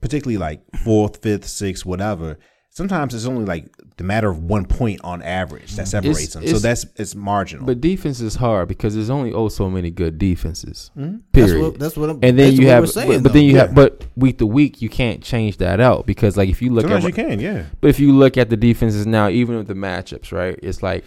[0.00, 2.36] particularly like fourth, fifth, sixth, whatever.
[2.76, 3.66] Sometimes it's only like
[3.98, 6.46] the matter of one point on average that separates It's- them.
[6.48, 7.64] So that's it's marginal.
[7.66, 10.90] But defense is hard because there's only oh so many good defenses.
[10.98, 11.20] Mhm.
[11.30, 11.62] That's Period.
[11.62, 13.66] what- that's what I'm- and then you have, saying, but, but then you Yeah.
[13.66, 16.82] have, but week to week you can't change that out because like if you look
[16.82, 17.66] Sometimes at you can, yeah.
[17.80, 21.04] But if you look at the defenses now, even with the matchups, right, it's like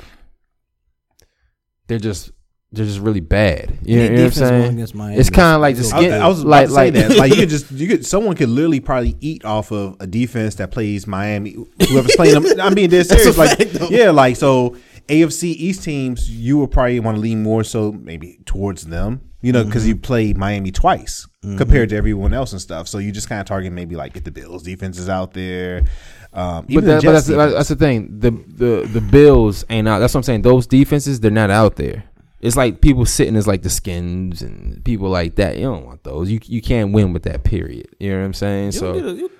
[1.88, 2.32] they're just
[2.72, 3.78] they're just really bad.
[3.84, 4.80] You know, you know what I'm saying?
[5.20, 7.18] It's kind of like just I, I was about like to say like that.
[7.18, 10.56] Like you could just you could someone could literally probably eat off of a defense
[10.56, 11.56] that plays Miami.
[11.90, 13.38] Whoever's playing them, I'm being dead serious.
[13.38, 14.76] Like fact, yeah, like so
[15.08, 19.22] AFC East teams, you would probably want to lean more so maybe towards them.
[19.42, 19.90] You know, because Mm-hmm.
[19.90, 21.28] you played Miami twice
[21.58, 22.88] compared to everyone else and stuff.
[22.90, 25.84] So you just kind of target maybe like get the Bills defenses out there.
[26.34, 28.20] Um, But, that, the but that's, that's the thing.
[28.20, 30.00] The the the Bills ain't out.
[30.00, 30.42] That's what I'm saying.
[30.42, 32.04] Those defenses, they're not out there.
[32.48, 35.58] It's like people sitting as like the skins and people like that.
[35.58, 36.32] You don't want those.
[36.32, 37.44] You you can't win with that.
[37.44, 37.88] Period.
[38.00, 38.66] You know what I'm saying?
[38.68, 39.32] You so get a- you-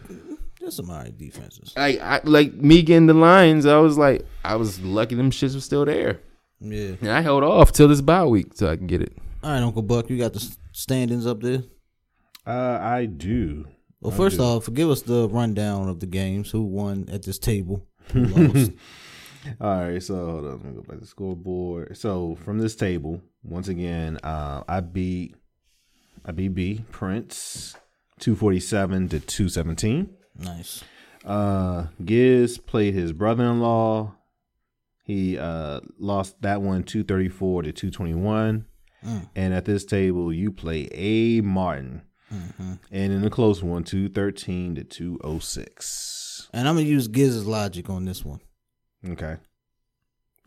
[0.60, 1.74] there's some alright defenses.
[1.78, 3.66] I, I like me getting the Lions.
[3.66, 6.20] I was like, I was lucky them shits were still there.
[6.60, 6.96] Yeah.
[7.00, 9.16] And I held off till this bye week so I can get it.
[9.44, 11.64] All right, Uncle Buck, you got the s- standings up there.
[12.46, 13.68] Uh, I do.
[14.02, 14.44] Well, first do.
[14.44, 16.52] off, give us the rundown of the games.
[16.52, 17.86] Who won at this table?
[18.14, 18.72] Who lost?
[19.62, 21.98] All right, so hold on, let me go back to the scoreboard.
[21.98, 25.36] So from this table, once again, uh, I beat
[26.26, 27.76] I beat B Prince
[28.20, 30.16] two forty seven to two seventeen.
[30.38, 30.84] Nice.
[31.26, 34.14] Uh, Giz played his brother in law.
[35.04, 38.66] He uh lost that one two thirty four to two twenty one.
[39.06, 39.30] Mm.
[39.36, 42.02] And at this table, you play A Martin,
[42.34, 42.74] Mm-hmm.
[42.92, 46.50] and in a close one, two thirteen to two oh six.
[46.52, 48.42] And I'm gonna use Giz's logic on this one.
[49.10, 49.38] Okay.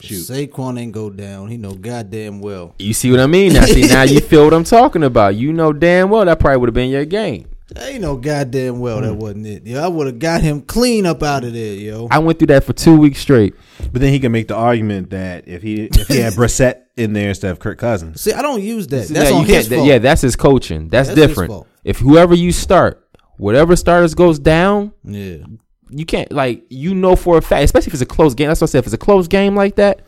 [0.00, 0.22] Shoot.
[0.28, 1.48] Saquon ain't go down.
[1.48, 2.74] He know goddamn well.
[2.78, 3.52] You see what I mean?
[3.52, 5.34] Now, see, now you feel what I'm talking about.
[5.36, 7.48] You know damn well that probably would have been your game.
[7.78, 9.04] Ain't no goddamn well Hmm.
[9.04, 9.66] that wasn't it.
[9.66, 12.08] Yo, I would have got him clean up out of there, yo.
[12.10, 13.54] I went through that for two weeks straight.
[13.92, 17.12] But then he can make the argument that if he if he had Brissett in
[17.12, 19.04] there instead of Kirk Cousins, See, I don't use that.
[19.06, 19.86] See, That's now, on his can't- fault.
[19.88, 20.88] Yeah, that's his coaching.
[20.88, 21.50] That's, That's his different.
[21.52, 21.68] fault.
[21.84, 23.06] If whoever you start,
[23.36, 25.36] whatever starters goes down, yeah,
[25.90, 28.48] you can't like you know for a fact, especially if it's a close game.
[28.48, 28.78] That's what I said.
[28.80, 30.02] If it's a close game like that,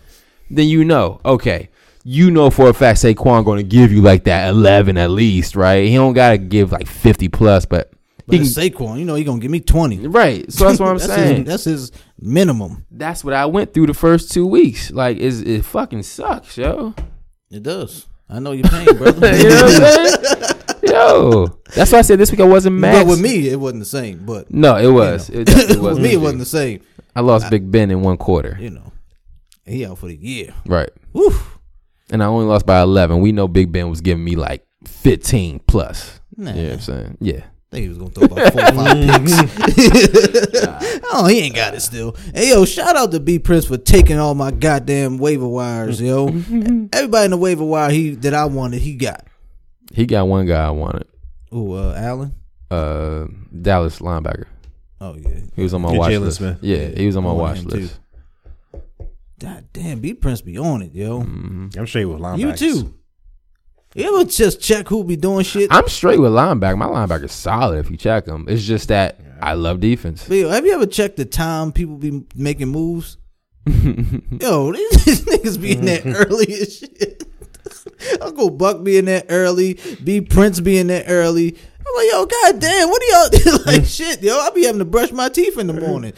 [0.50, 1.20] then you know.
[1.24, 1.68] Okay,
[2.04, 5.56] you know for a fact Saquon going to give you like that eleven at least,
[5.56, 5.86] right?
[5.88, 7.92] He don't gotta give like fifty plus, but
[8.26, 10.06] But he Saquon, you know, he gonna give me twenty.
[10.06, 10.50] right.
[10.52, 11.36] So that's what I'm That's saying.
[11.38, 12.86] His, that's his minimum.
[12.90, 14.90] that's what I went through the first two weeks.
[14.90, 16.94] Like, is it fucking sucks, yo.
[17.50, 18.06] It does.
[18.28, 19.36] I know your pain, brother.
[19.36, 20.42] you know what I'm saying?
[20.82, 23.04] Yo, that's why I said this week I wasn't mad.
[23.04, 24.24] But with me, it wasn't the same.
[24.26, 25.28] But No, it was.
[25.28, 25.40] you know.
[25.42, 26.80] It definitely with wasn't me, it wasn't the same.
[27.14, 28.56] I lost Big Ben in one quarter.
[28.60, 28.92] You know,
[29.64, 30.54] he out for the year.
[30.66, 30.90] Right.
[31.12, 31.59] Woof.
[32.10, 33.20] And I only lost by 11.
[33.20, 36.20] We know Big Ben was giving me like 15 plus.
[36.36, 36.50] Nah.
[36.50, 37.18] You know what I'm saying?
[37.20, 37.40] Yeah.
[37.44, 41.02] I think he was gonna throw about four or five picks.
[41.12, 42.14] oh, he ain't got it still.
[42.34, 46.26] Hey yo, shout out to B Prince for taking all my goddamn waiver wires, yo.
[46.92, 49.26] Everybody in the waiver wire he that I wanted, he got.
[49.93, 51.06] He got one guy I wanted.
[51.55, 52.35] Ooh, uh, Allen.
[52.70, 53.27] Uh,
[53.60, 54.47] Dallas linebacker.
[55.01, 56.36] Oh yeah, He was on my Yeah, watch Jaylon list.
[56.39, 56.59] Smith.
[56.62, 58.01] Yeah, he was on my I watch wanted him list.
[59.40, 61.20] God damn, B Prince be on it, yo.
[61.23, 61.69] Mm-hmm.
[61.77, 62.39] I'm straight with linebackers.
[62.39, 62.52] You
[62.82, 62.94] too.
[63.94, 65.70] You ever just check who be doing shit?
[65.73, 66.78] I'm straight with linebacker.
[66.78, 68.47] My linebacker is solid if you check him.
[68.48, 70.27] It's just that I love defense.
[70.27, 73.19] But yo, have you ever checked the time people be making moves?
[73.66, 77.22] yo, these, these niggas be in there early as shit.
[78.20, 79.79] Uncle Buck being in there early.
[80.03, 81.57] B Prince being in there early.
[81.85, 83.07] I'm like, yo, goddamn, what are
[83.51, 83.85] y'all like?
[83.87, 86.12] Shit, yo, I'll be having to brush my teeth in the morning.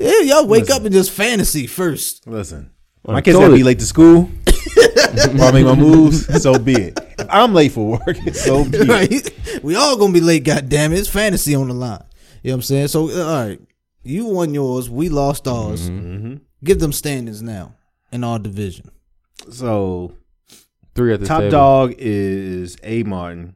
[0.00, 2.26] Yeah, y'all wake up and just fantasy first.
[2.26, 2.70] Listen,
[3.02, 4.30] Well, my kids gotta be late to school.
[5.34, 6.40] while I make my moves.
[6.42, 6.98] So be it.
[7.18, 8.88] If I'm late for work, so be it.
[8.88, 9.62] right?
[9.64, 10.44] We all gonna be late.
[10.44, 12.04] Goddamn it, it's fantasy on the line.
[12.42, 12.88] You know what I'm saying?
[12.88, 13.60] So, uh, all right,
[14.04, 14.88] you won yours.
[14.88, 15.90] We lost ours.
[15.90, 16.36] Mm-hmm.
[16.62, 17.74] Give them standings now
[18.12, 18.90] in our division.
[19.50, 20.12] So
[20.98, 21.50] Three at the top table.
[21.52, 23.54] dog is A Martin.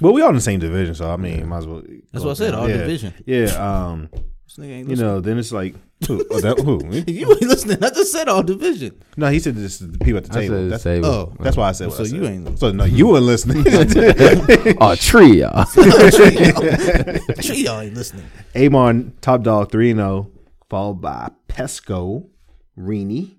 [0.00, 1.82] Well, we all in the same division, so I mean, might as well.
[2.12, 2.76] That's what I said, All yeah.
[2.78, 3.14] division.
[3.24, 3.46] Yeah.
[3.86, 4.10] Um.
[4.58, 5.74] Ain't You know, then it's like
[6.08, 6.24] who?
[6.30, 6.80] Oh, that, who?
[7.12, 7.84] You ain't listening.
[7.84, 9.02] I just said all division.
[9.18, 10.54] No, he said this is the people at the I table.
[10.56, 11.06] said That's, table.
[11.06, 11.32] Oh.
[11.40, 11.88] that's why I said.
[11.88, 12.16] What So I said.
[12.16, 13.64] you ain't- So no, you weren't listening.
[14.80, 15.50] Oh, trio.
[17.42, 18.24] Tree y'all ain't listening.
[18.56, 20.30] Amon top dog three and zero,
[20.70, 22.26] followed by Pesco,
[22.78, 23.35] Rini,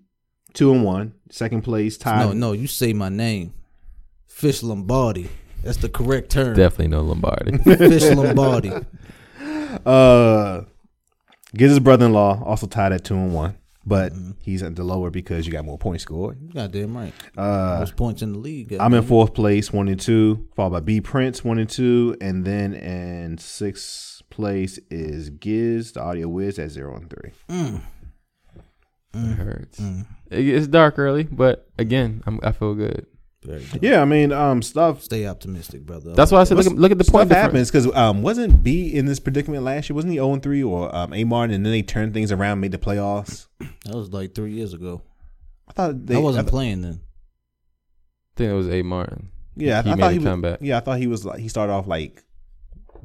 [0.53, 1.13] two and one.
[1.29, 2.25] Second place tied.
[2.25, 3.53] No, no, you say my name.
[4.27, 5.29] Fish Lombardi.
[5.63, 6.55] That's the correct term.
[6.55, 7.57] Definitely no Lombardi.
[7.63, 8.71] Fish Lombardi.
[9.85, 10.63] Uh,
[11.55, 14.11] Giz' his brother-in-law also tied at two and one, but
[14.41, 16.39] he's at the lower because you got more points scored.
[16.41, 17.13] You got damn right.
[17.37, 18.73] Uh, Most points in the league.
[18.79, 22.45] I'm in fourth place, one and two, followed by B Prince, one and two, and
[22.45, 27.31] then in sixth place is Giz, the audio whiz at zero and three.
[27.49, 27.81] Mm.
[29.25, 29.79] It hurts.
[29.79, 33.05] It- It's dark early, but again, I'm, I feel good.
[33.79, 35.03] Yeah, I mean, um, stuff.
[35.03, 36.13] Stay optimistic, brother.
[36.13, 37.69] That's why I said look at, look at the Stuff point difference.
[37.69, 39.95] happens because um, wasn't B in this predicament last year?
[39.95, 42.59] Wasn't he zero and three or um, A Martin, and then they turned things around,
[42.59, 43.47] made the playoffs?
[43.85, 45.01] That was like three years ago.
[45.69, 46.99] I thought they, I wasn't I th- playing then.
[46.99, 49.29] I think it was A Martin.
[49.55, 50.59] Yeah, I, he I made thought a he was, comeback.
[50.61, 52.23] Yeah, I thought he was like he started off like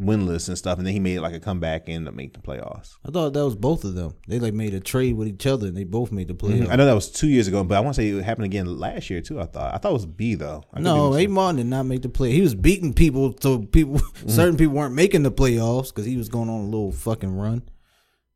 [0.00, 2.96] winless and stuff, and then he made like a comeback and to make the playoffs.
[3.06, 4.14] I thought that was both of them.
[4.28, 6.70] They like made a trade with each other and they both made the playoffs.
[6.70, 8.66] I know that was two years ago, but I want to say it happened again
[8.78, 9.40] last year too.
[9.40, 10.62] I thought I thought it was B though.
[10.72, 11.26] I could be No, A.
[11.26, 12.32] Martin did not make the play.
[12.32, 14.28] He was beating people, so people, Mm-hmm.
[14.28, 17.62] certain people weren't making the playoffs because he was going on a little fucking run.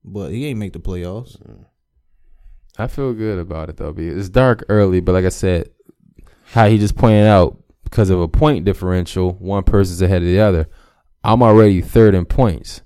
[0.04, 1.36] But he ain't make the playoffs.
[2.78, 3.92] I feel good about it though.
[3.92, 5.70] Because it's dark early, but like I said,
[6.52, 10.40] how he just pointed out, because of a point differential, one person's ahead of the
[10.40, 10.68] other.
[11.26, 12.82] I'm already third in points.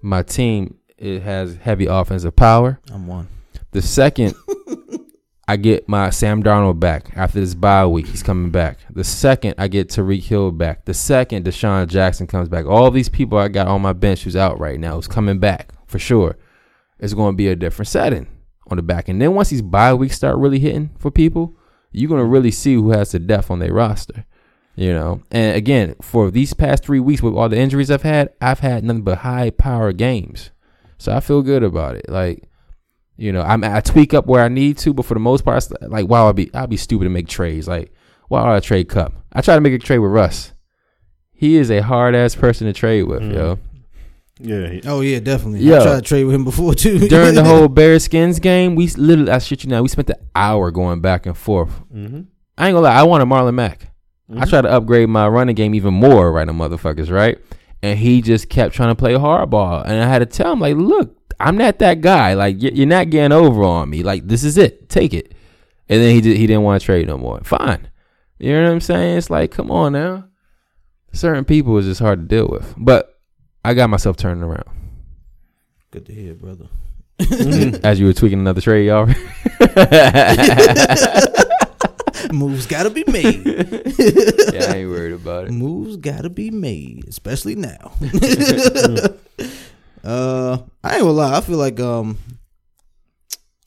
[0.00, 2.80] My team it has heavy offensive power.
[2.90, 3.28] I'm one.
[3.72, 4.34] The second
[5.48, 8.78] I get my Sam Darnold back after this bye week, he's coming back.
[8.88, 10.86] The second I get Tyreek Hill back.
[10.86, 12.64] The second DeSean Jackson comes back.
[12.64, 15.74] All these people I got on my bench who's out right now is coming back
[15.86, 16.38] for sure.
[16.98, 18.26] It's going to be a different setting
[18.68, 19.10] on the back.
[19.10, 21.54] And then once these bye weeks start really hitting for people,
[21.92, 24.24] you're going to really see who has the depth on their roster.
[24.76, 28.34] You know, and again, for these past three weeks with all the injuries I've had,
[28.42, 30.50] I've had nothing but high power games.
[30.98, 32.10] So I feel good about it.
[32.10, 32.44] Like,
[33.16, 35.56] you know, I'm, I tweak up where I need to, but for the most part,
[35.56, 37.66] it's like, wow, I'll be I'll be stupid to make trades.
[37.66, 37.90] Like,
[38.28, 39.14] why would I trade Kupp?
[39.32, 40.52] I try to make a trade with Russ.
[41.32, 43.58] He is a hard ass person to trade with, yo.
[44.38, 45.60] Yeah, Oh yeah, definitely.
[45.60, 45.80] Yo.
[45.80, 46.98] I tried to trade with him before too.
[47.08, 50.70] During the whole Bearskins game, we literally, I shit you now, we spent the hour
[50.70, 51.70] going back and forth.
[51.94, 52.26] Mhm.
[52.58, 53.90] I ain't gonna lie, I wanted Marlon Mack.
[54.28, 54.50] I mm-hmm.
[54.50, 57.38] tried to upgrade my running game even more, right, now, motherfuckers, right?
[57.82, 60.76] And he just kept trying to play hardball, and I had to tell him, like,
[60.76, 62.34] look, I'm not that guy.
[62.34, 64.02] Like, you're not getting over on me.
[64.02, 64.88] Like, this is it.
[64.88, 65.32] Take it.
[65.88, 67.40] And then he did, he didn't want to trade no more.
[67.44, 67.88] Fine.
[68.38, 69.18] You know what I'm saying?
[69.18, 70.24] It's like, come on now.
[71.12, 73.18] Certain people is just hard to deal with, but
[73.64, 74.68] I got myself turning around.
[75.90, 76.66] Good to hear, brother.
[77.20, 77.76] Mm-hmm.
[77.86, 79.06] As you were tweaking another trade, y'all.
[82.32, 83.44] Moves gotta be made.
[84.52, 85.52] yeah, I ain't worried about it.
[85.52, 87.92] Moves gotta be made, especially now.
[90.04, 91.36] uh, I ain't gonna lie.
[91.36, 92.18] I feel like um,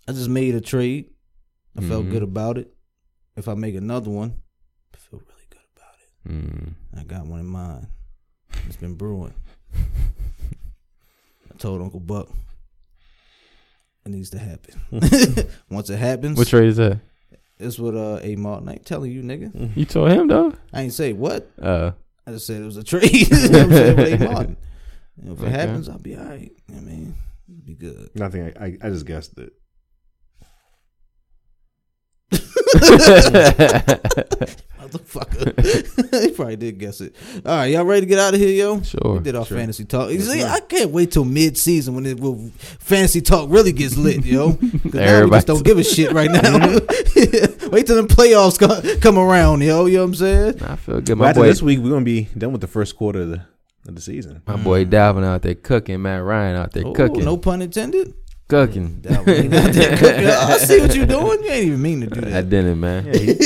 [0.07, 1.09] I just made a trade.
[1.77, 2.11] I felt Mhm.
[2.11, 2.73] good about it.
[3.35, 4.33] If I make another one,
[4.93, 6.31] I feel really good about it.
[6.31, 6.73] Mm.
[6.99, 7.87] I got one in mind.
[8.67, 9.33] It's been brewing.
[9.73, 12.29] I told Uncle Buck
[14.05, 14.81] it needs to happen.
[15.69, 16.99] Once it happens, What trade is that?
[17.59, 18.69] It's with uh A Martin.
[18.69, 19.71] I ain't telling you, nigga.
[19.75, 20.53] You told him though.
[20.73, 21.49] I ain't say what.
[21.61, 21.91] Uh,
[22.25, 23.11] I just said it was a trade.
[23.29, 23.97] you know what I'm saying?
[23.97, 24.57] With A Martin.
[25.17, 25.51] You know, if it Okay.
[25.51, 26.51] happens, I'll be all right.
[26.69, 27.15] I mean,
[27.49, 28.09] it'll be good.
[28.15, 28.53] Nothing.
[28.59, 29.53] I, I just guessed it.
[34.79, 36.21] Motherfucker.
[36.23, 37.15] he probably did guess it.
[37.45, 38.81] All right, y'all ready to get out of here, yo?
[38.81, 39.13] Sure.
[39.13, 39.57] We did our Sure.
[39.57, 40.09] fantasy talk.
[40.11, 40.47] Yes, See, sir.
[40.47, 44.53] I can't wait till mid season when it will fantasy talk really gets lit, yo.
[44.53, 46.41] 'Cause now we Everybody- just don't give a shit right now.
[47.69, 49.85] wait till the playoffs co- come around, yo.
[49.85, 50.63] You know what I'm saying?
[50.63, 51.17] I feel good.
[51.17, 53.41] My after boy, this week, we're gonna be done with the first quarter of the
[53.87, 54.41] of the season.
[54.45, 54.89] my boy mm.
[54.91, 56.01] Dalvin out there cooking.
[56.01, 57.25] Matt Ryan out there Oh, cooking.
[57.25, 58.13] no pun intended.
[58.49, 59.01] Cooking.
[59.03, 60.25] Dalvin ain't out there cooking.
[60.25, 61.43] I see what you're doing.
[61.43, 62.33] You ain't even mean to do that.
[62.33, 63.05] I didn't, man.
[63.05, 63.37] Yeah, he- in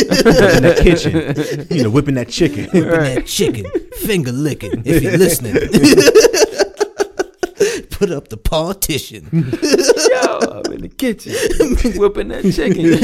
[0.63, 2.65] the kitchen, you know, whipping that chicken.
[2.71, 3.65] Whipping that chicken,
[4.01, 4.81] finger licking.
[4.85, 5.55] If you're listening,
[7.89, 9.27] put up the partition.
[9.33, 11.33] Yo, I'm in the kitchen
[11.99, 12.97] whipping that chicken.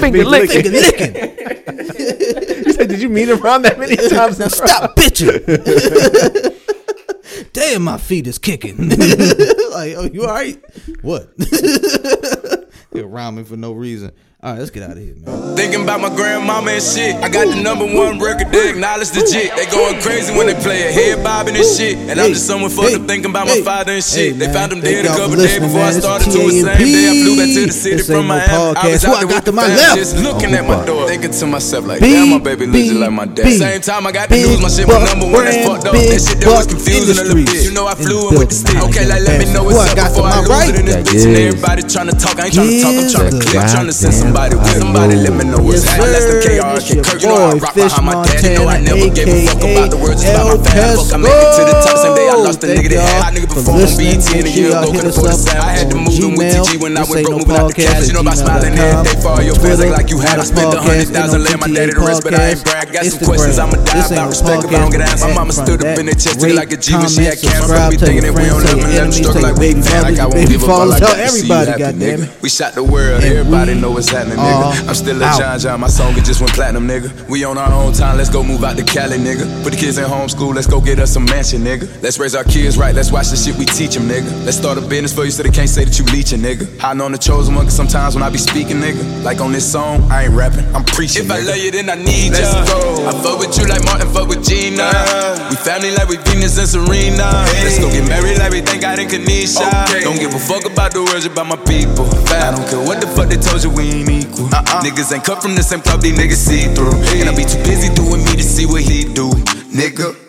[0.00, 0.62] Finger licking.
[0.62, 1.14] Finger licking.
[2.66, 4.38] You said, did you mean it around that many times?
[4.38, 5.44] Now stop bitching.
[7.52, 8.76] Damn, my feet is kicking.
[8.88, 10.62] like, oh, you all right?
[11.02, 11.32] What?
[12.92, 14.12] You're rhyming for no reason.
[14.40, 15.56] All right, let's get out of here, man.
[15.58, 17.16] Thinking about my grandmama and shit.
[17.18, 19.50] I got the number one record, they acknowledge legit.
[19.58, 21.98] They going crazy when they play it, head bobbing and shit.
[22.06, 24.38] And I'm just someone fucked up thinking about my father and shit.
[24.38, 25.94] Hey, they found him dead a couple for days before I man.
[25.98, 27.10] This started is to the same day.
[27.10, 28.54] I flew back to the city from ain't no Miami.
[28.54, 29.02] I was podcast.
[29.02, 29.96] Who out I there got with to the my fam, left?
[29.98, 32.94] just looking at my door, thinking to myself like, B, damn, my baby B, legit
[33.02, 33.50] like my dad.
[33.58, 35.50] Same time I got the news, my shit was number one.
[35.50, 35.98] That's brand, fucked up.
[35.98, 37.58] That shit that was Buck confusing a little bit.
[37.66, 38.78] You know I flew the with the stick.
[38.86, 40.70] Okay, like let me know Who I up to before my I lose right?
[40.70, 41.26] it in this bitch.
[41.26, 42.38] And everybody trying to talk.
[42.38, 42.94] I ain't trying to talk.
[42.94, 43.66] I'm trying to Give click.
[43.66, 46.12] the Trying to send some somebody with somebody let me know what's Yes, happening.
[46.12, 46.36] That's the.
[46.44, 47.20] KR Kid Kirk.
[47.22, 48.44] You know I rock behind my dad.
[48.44, 51.00] You know I never gave a fuck about the words about my family.
[51.00, 51.96] Fuck, I made it to the top.
[51.98, 53.96] Same day I lost the Thank nigga that had y'all nigga for perform on.
[53.96, 55.64] BET and a year ago hit could us afford the up sound.
[55.64, 56.52] I had to move them with.
[56.52, 58.04] TG when I went broke, moving out the cash.
[58.08, 59.80] You know about smiling every day for all your fans.
[59.88, 60.36] Like you had.
[60.38, 62.92] I spent a hundred thousand, lay my daddy to rest, but I ain't brag.
[62.92, 65.24] Got some questions, I'ma die about respect if I don't get answers.
[65.24, 67.48] My mama stood up in the chest, it like a G when she had Be
[67.48, 70.02] subscribe, thinking if we don't love tell let them struggle like we your fan.
[70.04, 71.16] Like I won't give a fuck like fathers, that.
[71.16, 72.42] tell See you everybody, happy, nigga.
[72.42, 74.38] We shot the world, everybody know what's happening, are nigga.
[74.38, 74.88] Uh-huh.
[74.88, 75.38] I'm still a out.
[75.38, 77.10] John John, my song it just went platinum, nigga.
[77.28, 79.46] We on our own time, let's go move out to Cali, nigga.
[79.62, 81.86] Put the kids in homeschool, let's go get us a mansion, nigga.
[82.02, 84.28] Let's raise our kids right, let's watch the shit we teach them, nigga.
[84.44, 86.66] Let's start a business for you so they can't say that you leeching, nigga.
[86.78, 89.70] Hiding on the chosen one, cause sometimes when I be speaking, nigga, like on this
[89.70, 91.24] song, I ain't rapping, I'm preaching.
[91.24, 92.64] If I love you, then I need Let's ya.
[92.66, 93.06] go.
[93.08, 94.88] I fuck with you like Martin, fuck with Gina.
[95.50, 97.46] We family like we Venus and Serena.
[97.62, 99.68] Let's go get married like we thank God in Kanisha.
[100.02, 102.08] Don't give a fuck about the words about my people.
[102.32, 104.46] I don't care what the fuck they told you, we ain't equal.
[104.46, 104.82] Uh-uh.
[104.82, 106.96] Niggas ain't cut from the same cloth, these niggas see through.
[107.20, 109.30] And I be too busy doing me to see what he do,
[109.72, 110.28] nigga.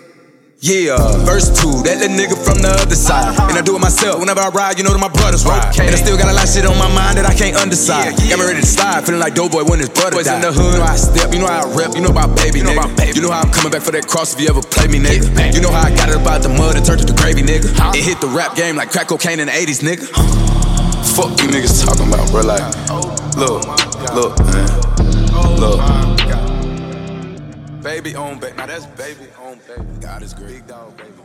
[0.59, 3.31] Yeah, verse two, that little nigga from the other side.
[3.31, 3.47] Uh-huh.
[3.47, 4.19] And I do it myself.
[4.19, 5.71] Whenever I ride, you know that my brothers ride.
[5.79, 8.19] And I still got a lot of shit on my mind that I can't undecide.
[8.27, 10.43] Got me ready to slide, feeling like Doughboy when his brother died.
[10.43, 12.11] in the hood, you know how I step, you know how I rep, you know
[12.11, 13.15] about baby, you know about baby.
[13.15, 15.31] You know how I'm coming back for that cross if you ever play me, nigga.
[15.55, 17.71] You know how I got it about the mud and turned it to gravy, nigga.
[17.95, 20.11] It hit the rap game like crack cocaine in the 80s, nigga.
[21.15, 22.43] Fuck you niggas talking about, bro.
[22.43, 22.67] Like,
[23.39, 23.63] look,
[24.13, 25.59] look, man.
[25.59, 25.79] Look.
[27.81, 28.57] Baby on baby.
[28.57, 29.87] Now that's baby on baby.
[30.01, 30.47] God is great.
[30.49, 31.18] Big dog, baby.